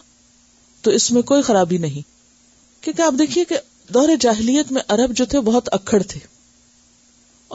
تو 0.83 0.91
اس 0.91 1.11
میں 1.13 1.23
کوئی 1.31 1.43
خرابی 1.43 1.77
نہیں 1.79 2.03
کیونکہ 2.85 3.03
آپ 3.03 3.13
دیکھیے 3.19 3.45
کہ 3.49 3.57
دور 3.95 4.09
جاہلیت 4.21 4.73
میں 4.73 4.83
ارب 4.97 5.17
جو 5.17 5.25
تھے 5.35 5.41
بہت 5.45 5.69
اکڑ 5.75 6.03
تھے 6.09 6.21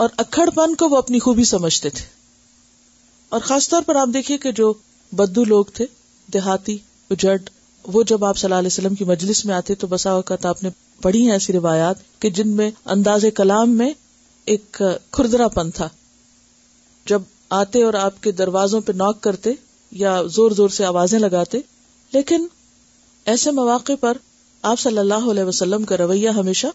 اور 0.03 0.09
اکڑ 0.23 0.49
پن 0.55 0.75
کو 0.80 0.89
وہ 0.89 0.97
اپنی 0.97 1.19
خوبی 1.19 1.43
سمجھتے 1.53 1.89
تھے 1.97 2.05
اور 3.38 3.41
خاص 3.43 3.69
طور 3.69 3.82
پر 3.86 3.95
آپ 4.01 4.09
دیکھیے 4.13 4.38
کہ 4.45 4.51
جو 4.61 4.73
بدو 5.17 5.43
لوگ 5.53 5.65
تھے 5.73 5.86
دیہاتی 6.34 6.77
اجڑ 7.11 7.36
وہ 7.93 8.01
جب 8.07 8.23
آپ 8.25 8.38
صلی 8.38 8.47
اللہ 8.47 8.59
علیہ 8.59 8.67
وسلم 8.73 8.95
کی 8.95 9.03
مجلس 9.11 9.43
میں 9.45 9.53
آتے 9.55 9.75
تو 9.84 9.88
بسا 9.88 10.11
اوقات 10.11 10.45
آپ 10.45 10.63
نے 10.63 10.69
پڑھی 11.01 11.21
ہیں 11.25 11.32
ایسی 11.32 11.53
روایات 11.53 11.97
کہ 12.21 12.30
جن 12.39 12.47
میں 12.55 12.69
انداز 12.95 13.25
کلام 13.36 13.77
میں 13.77 13.89
ایک 14.53 14.82
کھردرا 15.11 15.47
پن 15.55 15.71
تھا 15.75 15.88
جب 17.08 17.22
آتے 17.60 17.84
اور 17.84 17.93
آپ 17.93 18.22
کے 18.24 18.32
دروازوں 18.32 18.82
پہ 18.86 18.91
نوک 18.95 19.22
کرتے 19.22 19.52
یا 20.02 20.22
زور 20.36 20.52
زور 20.58 20.70
سے 20.70 20.86
آوازیں 20.86 21.18
لگاتے 21.20 21.58
لیکن 22.14 22.47
ایسے 23.34 23.52
مواقع 23.52 23.93
پر 24.00 24.18
آپ 24.72 24.80
صلی 24.80 24.97
اللہ 24.97 25.30
علیہ 25.32 25.43
وسلم 25.43 25.84
کا 25.89 25.97
رویہ 25.97 26.30
ہمیشہ 26.38 26.68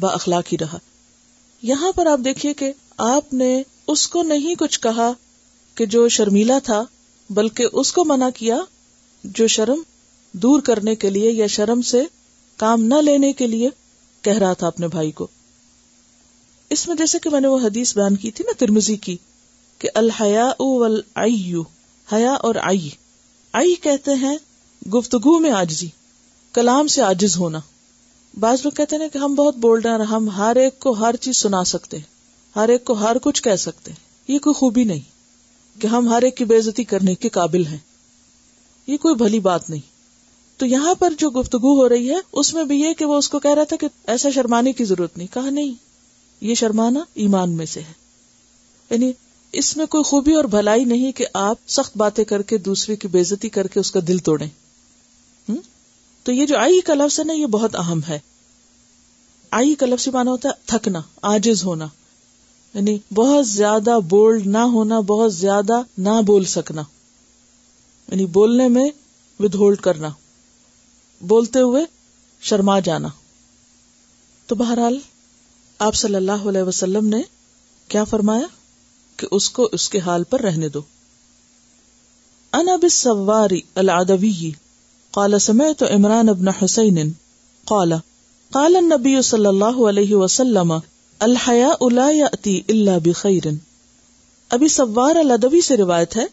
با 0.00 0.12
اخلاق 0.12 0.52
ہی 0.52 0.58
رہا 0.60 0.78
یہاں 1.62 1.90
پر 1.96 2.06
آپ 2.06 2.20
دیکھیے 2.24 2.52
کہ 2.54 2.72
آپ 3.08 3.32
نے 3.34 3.48
اس 3.88 4.06
کو 4.08 4.22
نہیں 4.22 4.54
کچھ 4.58 4.80
کہا 4.80 5.10
کہ 5.76 5.86
جو 5.94 6.08
شرمیلا 6.08 6.58
تھا 6.64 6.82
بلکہ 7.38 7.68
اس 7.80 7.92
کو 7.92 8.04
منع 8.08 8.28
کیا 8.34 8.56
جو 9.38 9.46
شرم 9.56 9.80
دور 10.42 10.60
کرنے 10.64 10.94
کے 11.02 11.10
لیے 11.10 11.30
یا 11.32 11.46
شرم 11.54 11.82
سے 11.90 12.02
کام 12.62 12.82
نہ 12.86 13.00
لینے 13.02 13.32
کے 13.38 13.46
لیے 13.46 13.68
کہہ 14.22 14.38
رہا 14.38 14.52
تھا 14.58 14.66
اپنے 14.66 14.88
بھائی 14.88 15.10
کو 15.20 15.26
اس 16.76 16.86
میں 16.88 16.96
جیسے 16.96 17.18
کہ 17.22 17.30
میں 17.30 17.40
نے 17.40 17.48
وہ 17.48 17.58
حدیث 17.64 17.94
بیان 17.96 18.16
کی 18.22 18.30
تھی 18.36 18.44
نا 18.46 18.52
ترمزی 18.58 18.96
کی 19.06 19.16
کہ 19.78 19.88
الحیا 20.00 20.48
حیا 22.12 22.32
اور 22.34 22.54
آئی 22.62 22.88
آئی 23.60 23.74
کہتے 23.82 24.10
ہیں 24.22 24.36
گفتگو 24.94 25.38
میں 25.40 25.50
آجزی 25.60 25.86
کلام 26.54 26.86
سے 26.94 27.02
آجز 27.02 27.36
ہونا 27.38 27.60
بعض 28.40 28.60
لوگ 28.64 28.70
کہتے 28.76 28.96
ہیں 29.02 29.08
کہ 29.12 29.18
ہم 29.18 29.34
بہت 29.34 29.56
بول 29.64 29.80
رہے 29.80 29.90
ہیں 29.90 30.06
ہم 30.10 30.28
ہر 30.36 30.56
ایک 30.62 30.78
کو 30.80 30.90
ہر 31.00 31.16
چیز 31.20 31.36
سنا 31.36 31.62
سکتے 31.72 31.96
ہیں 31.96 32.58
ہر 32.58 32.68
ایک 32.68 32.84
کو 32.84 32.92
ہر 33.00 33.18
کچھ 33.22 33.42
کہہ 33.42 33.56
سکتے 33.64 33.90
ہیں 33.92 34.04
یہ 34.32 34.38
کوئی 34.46 34.54
خوبی 34.58 34.84
نہیں 34.84 35.80
کہ 35.80 35.86
ہم 35.96 36.08
ہر 36.12 36.22
ایک 36.28 36.36
کی 36.36 36.44
بےزتی 36.52 36.84
کرنے 36.92 37.14
کے 37.24 37.28
قابل 37.32 37.66
ہیں 37.66 37.78
یہ 38.86 38.96
کوئی 39.02 39.14
بھلی 39.24 39.40
بات 39.48 39.68
نہیں 39.70 39.94
تو 40.60 40.66
یہاں 40.66 40.94
پر 40.98 41.12
جو 41.18 41.30
گفتگو 41.30 41.72
ہو 41.80 41.88
رہی 41.88 42.10
ہے 42.10 42.16
اس 42.40 42.52
میں 42.54 42.64
بھی 42.64 42.80
یہ 42.80 42.92
کہ 42.98 43.04
وہ 43.04 43.16
اس 43.18 43.28
کو 43.28 43.38
کہہ 43.46 43.54
رہا 43.54 43.64
تھا 43.68 43.76
کہ 43.80 43.88
ایسا 44.12 44.30
شرمانے 44.34 44.72
کی 44.78 44.84
ضرورت 44.90 45.16
نہیں 45.16 45.32
کہا 45.34 45.50
نہیں 45.50 45.72
یہ 46.50 46.54
شرمانا 46.62 47.00
ایمان 47.24 47.50
میں 47.56 47.66
سے 47.72 47.80
ہے 47.88 47.92
یعنی 48.94 49.12
اس 49.58 49.76
میں 49.76 49.84
کوئی 49.92 50.02
خوبی 50.04 50.32
اور 50.36 50.44
بھلائی 50.52 50.84
نہیں 50.84 51.12
کہ 51.16 51.26
آپ 51.42 51.58
سخت 51.74 51.96
باتیں 51.98 52.24
کر 52.32 52.42
کے 52.50 52.56
دوسرے 52.68 52.96
کی 53.04 53.08
بےزتی 53.08 53.48
کر 53.56 53.66
کے 53.74 53.80
اس 53.80 53.90
کا 53.92 54.00
دل 54.08 54.18
توڑیں 54.28 54.48
تو 56.24 56.32
یہ 56.32 56.46
جو 56.46 56.56
آئی 56.58 56.80
کا 56.86 56.94
لفظ 56.94 57.18
ہے 57.20 57.24
نا 57.24 57.32
یہ 57.32 57.46
بہت 57.56 57.74
اہم 57.80 58.00
ہے 58.08 58.18
آئی 59.58 59.74
کا 59.80 59.86
لفظ 59.86 60.08
مانا 60.14 60.30
ہوتا 60.30 60.48
ہے 60.48 60.66
تھکنا 60.72 61.00
آجز 61.34 61.62
ہونا 61.64 61.86
یعنی 62.74 62.96
بہت 63.14 63.46
زیادہ 63.48 63.98
بولڈ 64.08 64.46
نہ 64.56 64.62
ہونا 64.72 64.98
بہت 65.12 65.34
زیادہ 65.34 65.80
نہ 66.06 66.20
بول 66.26 66.44
سکنا 66.56 66.82
یعنی 68.10 68.26
بولنے 68.38 68.68
میں 68.76 68.88
ود 69.40 69.54
ہولڈ 69.60 69.80
کرنا 69.86 70.08
بولتے 71.32 71.60
ہوئے 71.68 71.84
شرما 72.50 72.78
جانا 72.88 73.08
تو 74.46 74.54
بہرحال 74.54 74.98
آپ 75.88 75.94
صلی 76.02 76.14
اللہ 76.14 76.46
علیہ 76.52 76.62
وسلم 76.62 77.08
نے 77.14 77.22
کیا 77.94 78.04
فرمایا 78.12 78.46
کہ 79.20 79.26
اس 79.38 79.48
کو 79.58 79.68
اس 79.78 79.88
کے 79.92 79.98
حال 80.06 80.24
پر 80.30 80.40
رہنے 80.48 80.68
دو 80.76 80.80
انا 82.60 82.76
بالسواری 82.82 83.60
العدوی 83.82 84.50
قال 85.18 85.38
سمعت 85.46 85.82
عمران 85.90 86.28
ابن 86.28 86.48
حسین 86.62 86.98
قال 87.72 87.92
قال 88.56 88.76
النبی 88.76 89.20
صلی 89.30 89.46
اللہ 89.46 89.80
علیہ 89.92 90.14
وسلم 90.16 90.72
الحیاء 91.28 91.88
لا 91.92 92.08
یأتی 92.16 92.60
الا 92.74 92.96
بخیر 93.04 93.46
ابھی 94.56 94.68
سوار 94.78 95.16
العدوی 95.22 95.60
سے 95.68 95.76
روایت 95.76 96.16
ہے 96.16 96.24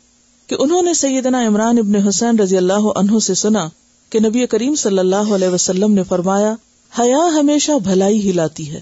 کہ 0.48 0.56
انہوں 0.60 0.82
نے 0.90 0.94
سیدنا 1.04 1.42
عمران 1.48 1.78
ابن 1.80 1.96
حسین 2.08 2.40
رضی 2.40 2.58
اللہ 2.58 2.92
عنہ 3.02 3.20
سے 3.28 3.34
سنا 3.42 3.68
کہ 4.14 4.20
نبی 4.28 4.46
کریم 4.48 4.76
صلی 4.82 5.00
اللہ 5.00 5.34
علیہ 5.36 5.48
وسلم 5.54 5.94
نے 6.00 6.04
فرمایا 6.10 6.54
حیا 7.00 7.20
ہمیشہ 7.40 7.78
بھلائی 7.84 8.20
ہی 8.28 8.32
لاتی 8.40 8.72
ہے 8.72 8.82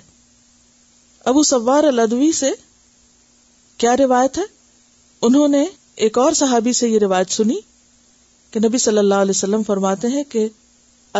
ابو 1.34 1.44
سوار 1.52 1.84
العدوی 1.94 2.32
سے 2.42 2.50
کیا 3.82 3.96
روایت 3.98 4.38
ہے 4.38 4.44
انہوں 5.28 5.48
نے 5.58 5.64
ایک 6.06 6.18
اور 6.22 6.32
صحابی 6.40 6.72
سے 6.80 6.88
یہ 6.90 7.00
روایت 7.02 7.32
سنی 7.36 7.56
کہ 8.52 8.60
نبی 8.66 8.78
صلی 8.84 8.98
اللہ 9.02 9.22
علیہ 9.26 9.36
وسلم 9.36 9.62
فرماتے 9.70 10.08
ہیں 10.16 10.24
کہ 10.34 10.48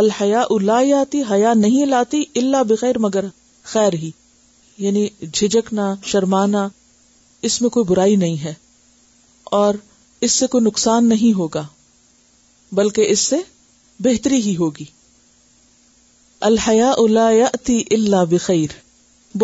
الحیا 0.02 0.42
الا 0.58 1.54
نہیں 1.62 1.86
لاتی 1.94 2.24
اللہ 2.42 2.64
بخیر 2.74 2.98
مگر 3.06 3.26
خیر 3.72 3.94
ہی 4.02 4.10
یعنی 4.84 5.08
جھجکنا 5.32 5.94
شرمانا 6.12 6.68
اس 7.50 7.56
میں 7.62 7.70
کوئی 7.78 7.86
برائی 7.94 8.16
نہیں 8.26 8.36
ہے 8.44 8.54
اور 9.62 9.76
اس 10.28 10.32
سے 10.42 10.48
کوئی 10.56 10.64
نقصان 10.64 11.10
نہیں 11.14 11.38
ہوگا 11.38 11.64
بلکہ 12.82 13.10
اس 13.16 13.20
سے 13.32 13.38
بہتری 14.10 14.42
ہی 14.50 14.56
ہوگی 14.60 14.86
الحیا 16.52 16.92
اللہ 17.06 18.24
بخیر 18.36 18.78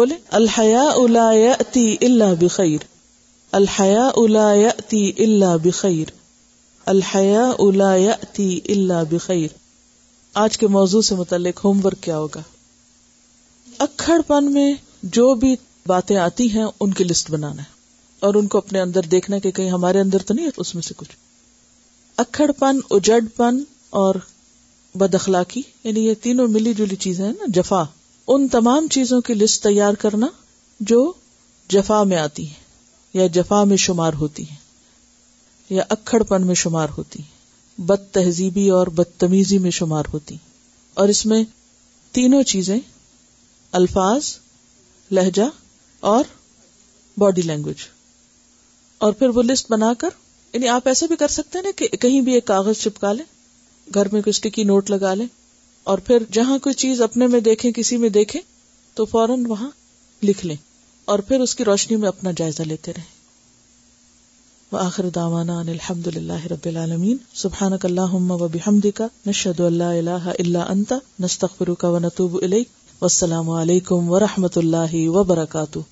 بولے 0.01 0.15
الحیا 0.41 0.84
الایا 1.03 1.55
اللہ 1.78 2.38
بخیر 2.43 2.86
الحیا 3.56 4.08
الا 4.18 4.48
یاتی 4.56 5.08
اللہ 5.24 5.56
بخیر 5.64 6.10
الحیا 6.91 7.43
الا 7.60 7.93
یاتی 7.95 8.60
اللہ 8.70 9.04
بخیر 9.12 9.56
آج 10.41 10.58
کے 10.58 10.68
موضوع 10.74 11.02
سے 11.10 11.16
متعلق 11.16 11.64
ہوم 11.66 11.80
ورک 11.86 12.02
کیا 12.04 12.18
ہوگا 12.18 12.41
اکڑ 13.86 14.18
پن 14.28 14.52
میں 14.54 14.72
جو 15.18 15.34
بھی 15.43 15.56
باتیں 15.93 16.16
آتی 16.26 16.50
ہیں 16.58 16.64
ان 16.80 16.93
کی 16.93 17.04
لسٹ 17.04 17.32
بنانا 17.32 17.62
ہے 17.64 17.76
اور 18.28 18.36
ان 18.36 18.48
کو 18.48 18.58
اپنے 18.58 18.80
اندر 18.82 19.02
دیکھنا 19.12 19.39
کہ 19.39 19.52
کہیں 19.60 19.70
ہمارے 19.78 20.00
اندر 20.02 20.22
تو 20.28 20.34
نہیں 20.34 20.50
اس 20.66 20.74
میں 20.76 20.82
سے 20.88 20.93
کچھ 20.98 21.16
اکڑ 22.26 22.52
پن 22.60 22.80
اجڑ 22.95 23.20
پن 23.38 23.64
اور 24.04 24.16
بدخلاقی 25.00 25.62
یعنی 25.84 26.06
یہ 26.08 26.14
تینوں 26.24 26.48
ملی 26.58 26.74
جلی 26.78 26.95
چیزیں 27.10 27.26
ہیں 27.26 27.34
نا 27.39 27.45
جفا 27.62 27.84
ان 28.34 28.48
تمام 28.62 28.88
چیزوں 28.91 29.22
کی 29.30 29.34
لسٹ 29.34 29.64
تیار 29.64 29.93
کرنا 30.00 30.28
جو 30.91 31.12
جفا 31.70 32.04
میں 32.14 32.18
آتی 32.18 32.48
ہیں 32.48 32.66
یا 33.18 33.26
جفا 33.36 33.63
میں 33.70 33.78
شمار 33.84 34.13
ہوتی 34.22 34.43
ہیں 34.49 34.55
یا 35.76 35.84
اکڑ 35.93 36.22
پن 36.30 36.45
میں 36.47 36.55
شمار 36.63 36.89
ہوتی 36.97 37.20
ہیں 37.22 37.82
بد 37.91 38.03
تہذیبی 38.13 38.70
اور 38.80 38.88
بدتمیزی 38.99 39.57
میں 39.65 39.72
شمار 39.78 40.05
ہوتی 40.13 40.36
ہیں 40.36 40.95
اور 41.01 41.09
اس 41.13 41.26
میں 41.32 41.43
تینوں 42.18 42.43
چیزیں 42.51 42.78
الفاظ 43.80 44.30
لہجہ 45.18 45.49
اور 46.11 46.24
باڈی 47.24 47.41
لینگویج 47.49 47.86
اور 49.07 49.13
پھر 49.20 49.30
وہ 49.38 49.41
لسٹ 49.49 49.72
بنا 49.72 49.91
کر 50.03 50.09
یعنی 50.53 50.68
آپ 50.76 50.88
ایسا 50.93 51.05
بھی 51.09 51.15
کر 51.24 51.28
سکتے 51.38 51.57
ہیں 51.59 51.65
نا 51.72 51.95
کہیں 52.01 52.22
بھی 52.30 52.34
ایک 52.34 52.45
کاغذ 52.53 52.82
چپکا 52.84 53.11
لیں 53.13 53.26
گھر 53.95 54.11
میں 54.11 54.22
کوئی 54.22 54.30
اسٹکی 54.36 54.63
نوٹ 54.74 54.89
لگا 54.91 55.13
لیں 55.22 55.28
اور 55.91 55.97
پھر 56.07 56.24
جہاں 56.38 56.57
کوئی 56.68 56.74
چیز 56.86 57.01
اپنے 57.09 57.28
میں 57.34 57.39
دیکھیں 57.49 57.72
کسی 57.82 57.97
میں 58.03 58.09
دیکھیں 58.22 58.41
تو 58.95 59.05
فوراً 59.15 59.45
وہاں 59.49 59.70
لکھ 60.26 60.45
لیں 60.45 60.55
اور 61.14 61.20
پھر 61.28 61.39
اس 61.43 61.53
کی 61.55 61.64
روشنی 61.68 61.95
میں 61.99 62.08
اپنا 62.08 62.32
جائزہ 62.38 62.64
لیتے 62.72 62.91
رہیں 62.95 63.16
وآخر 64.72 65.08
دعوانا 65.16 65.58
ان 65.60 65.70
الحمد 65.76 66.08
للہ 66.16 66.39
رب 66.53 66.66
العالمین 66.72 67.18
سبحانک 67.43 67.86
اللہم 67.91 68.30
و 68.39 68.47
بحمدک 68.58 69.01
نشہد 69.28 69.60
اللہ 69.72 69.99
الہ 70.03 70.22
الا 70.39 70.64
انت 70.76 70.93
نستغفرک 71.28 71.84
و 71.95 71.97
نتوب 72.08 72.38
الیک 72.41 72.70
والسلام 73.03 73.49
علیکم 73.62 74.10
ورحمۃ 74.14 74.58
اللہ 74.64 74.99
وبرکاتہ 75.20 75.91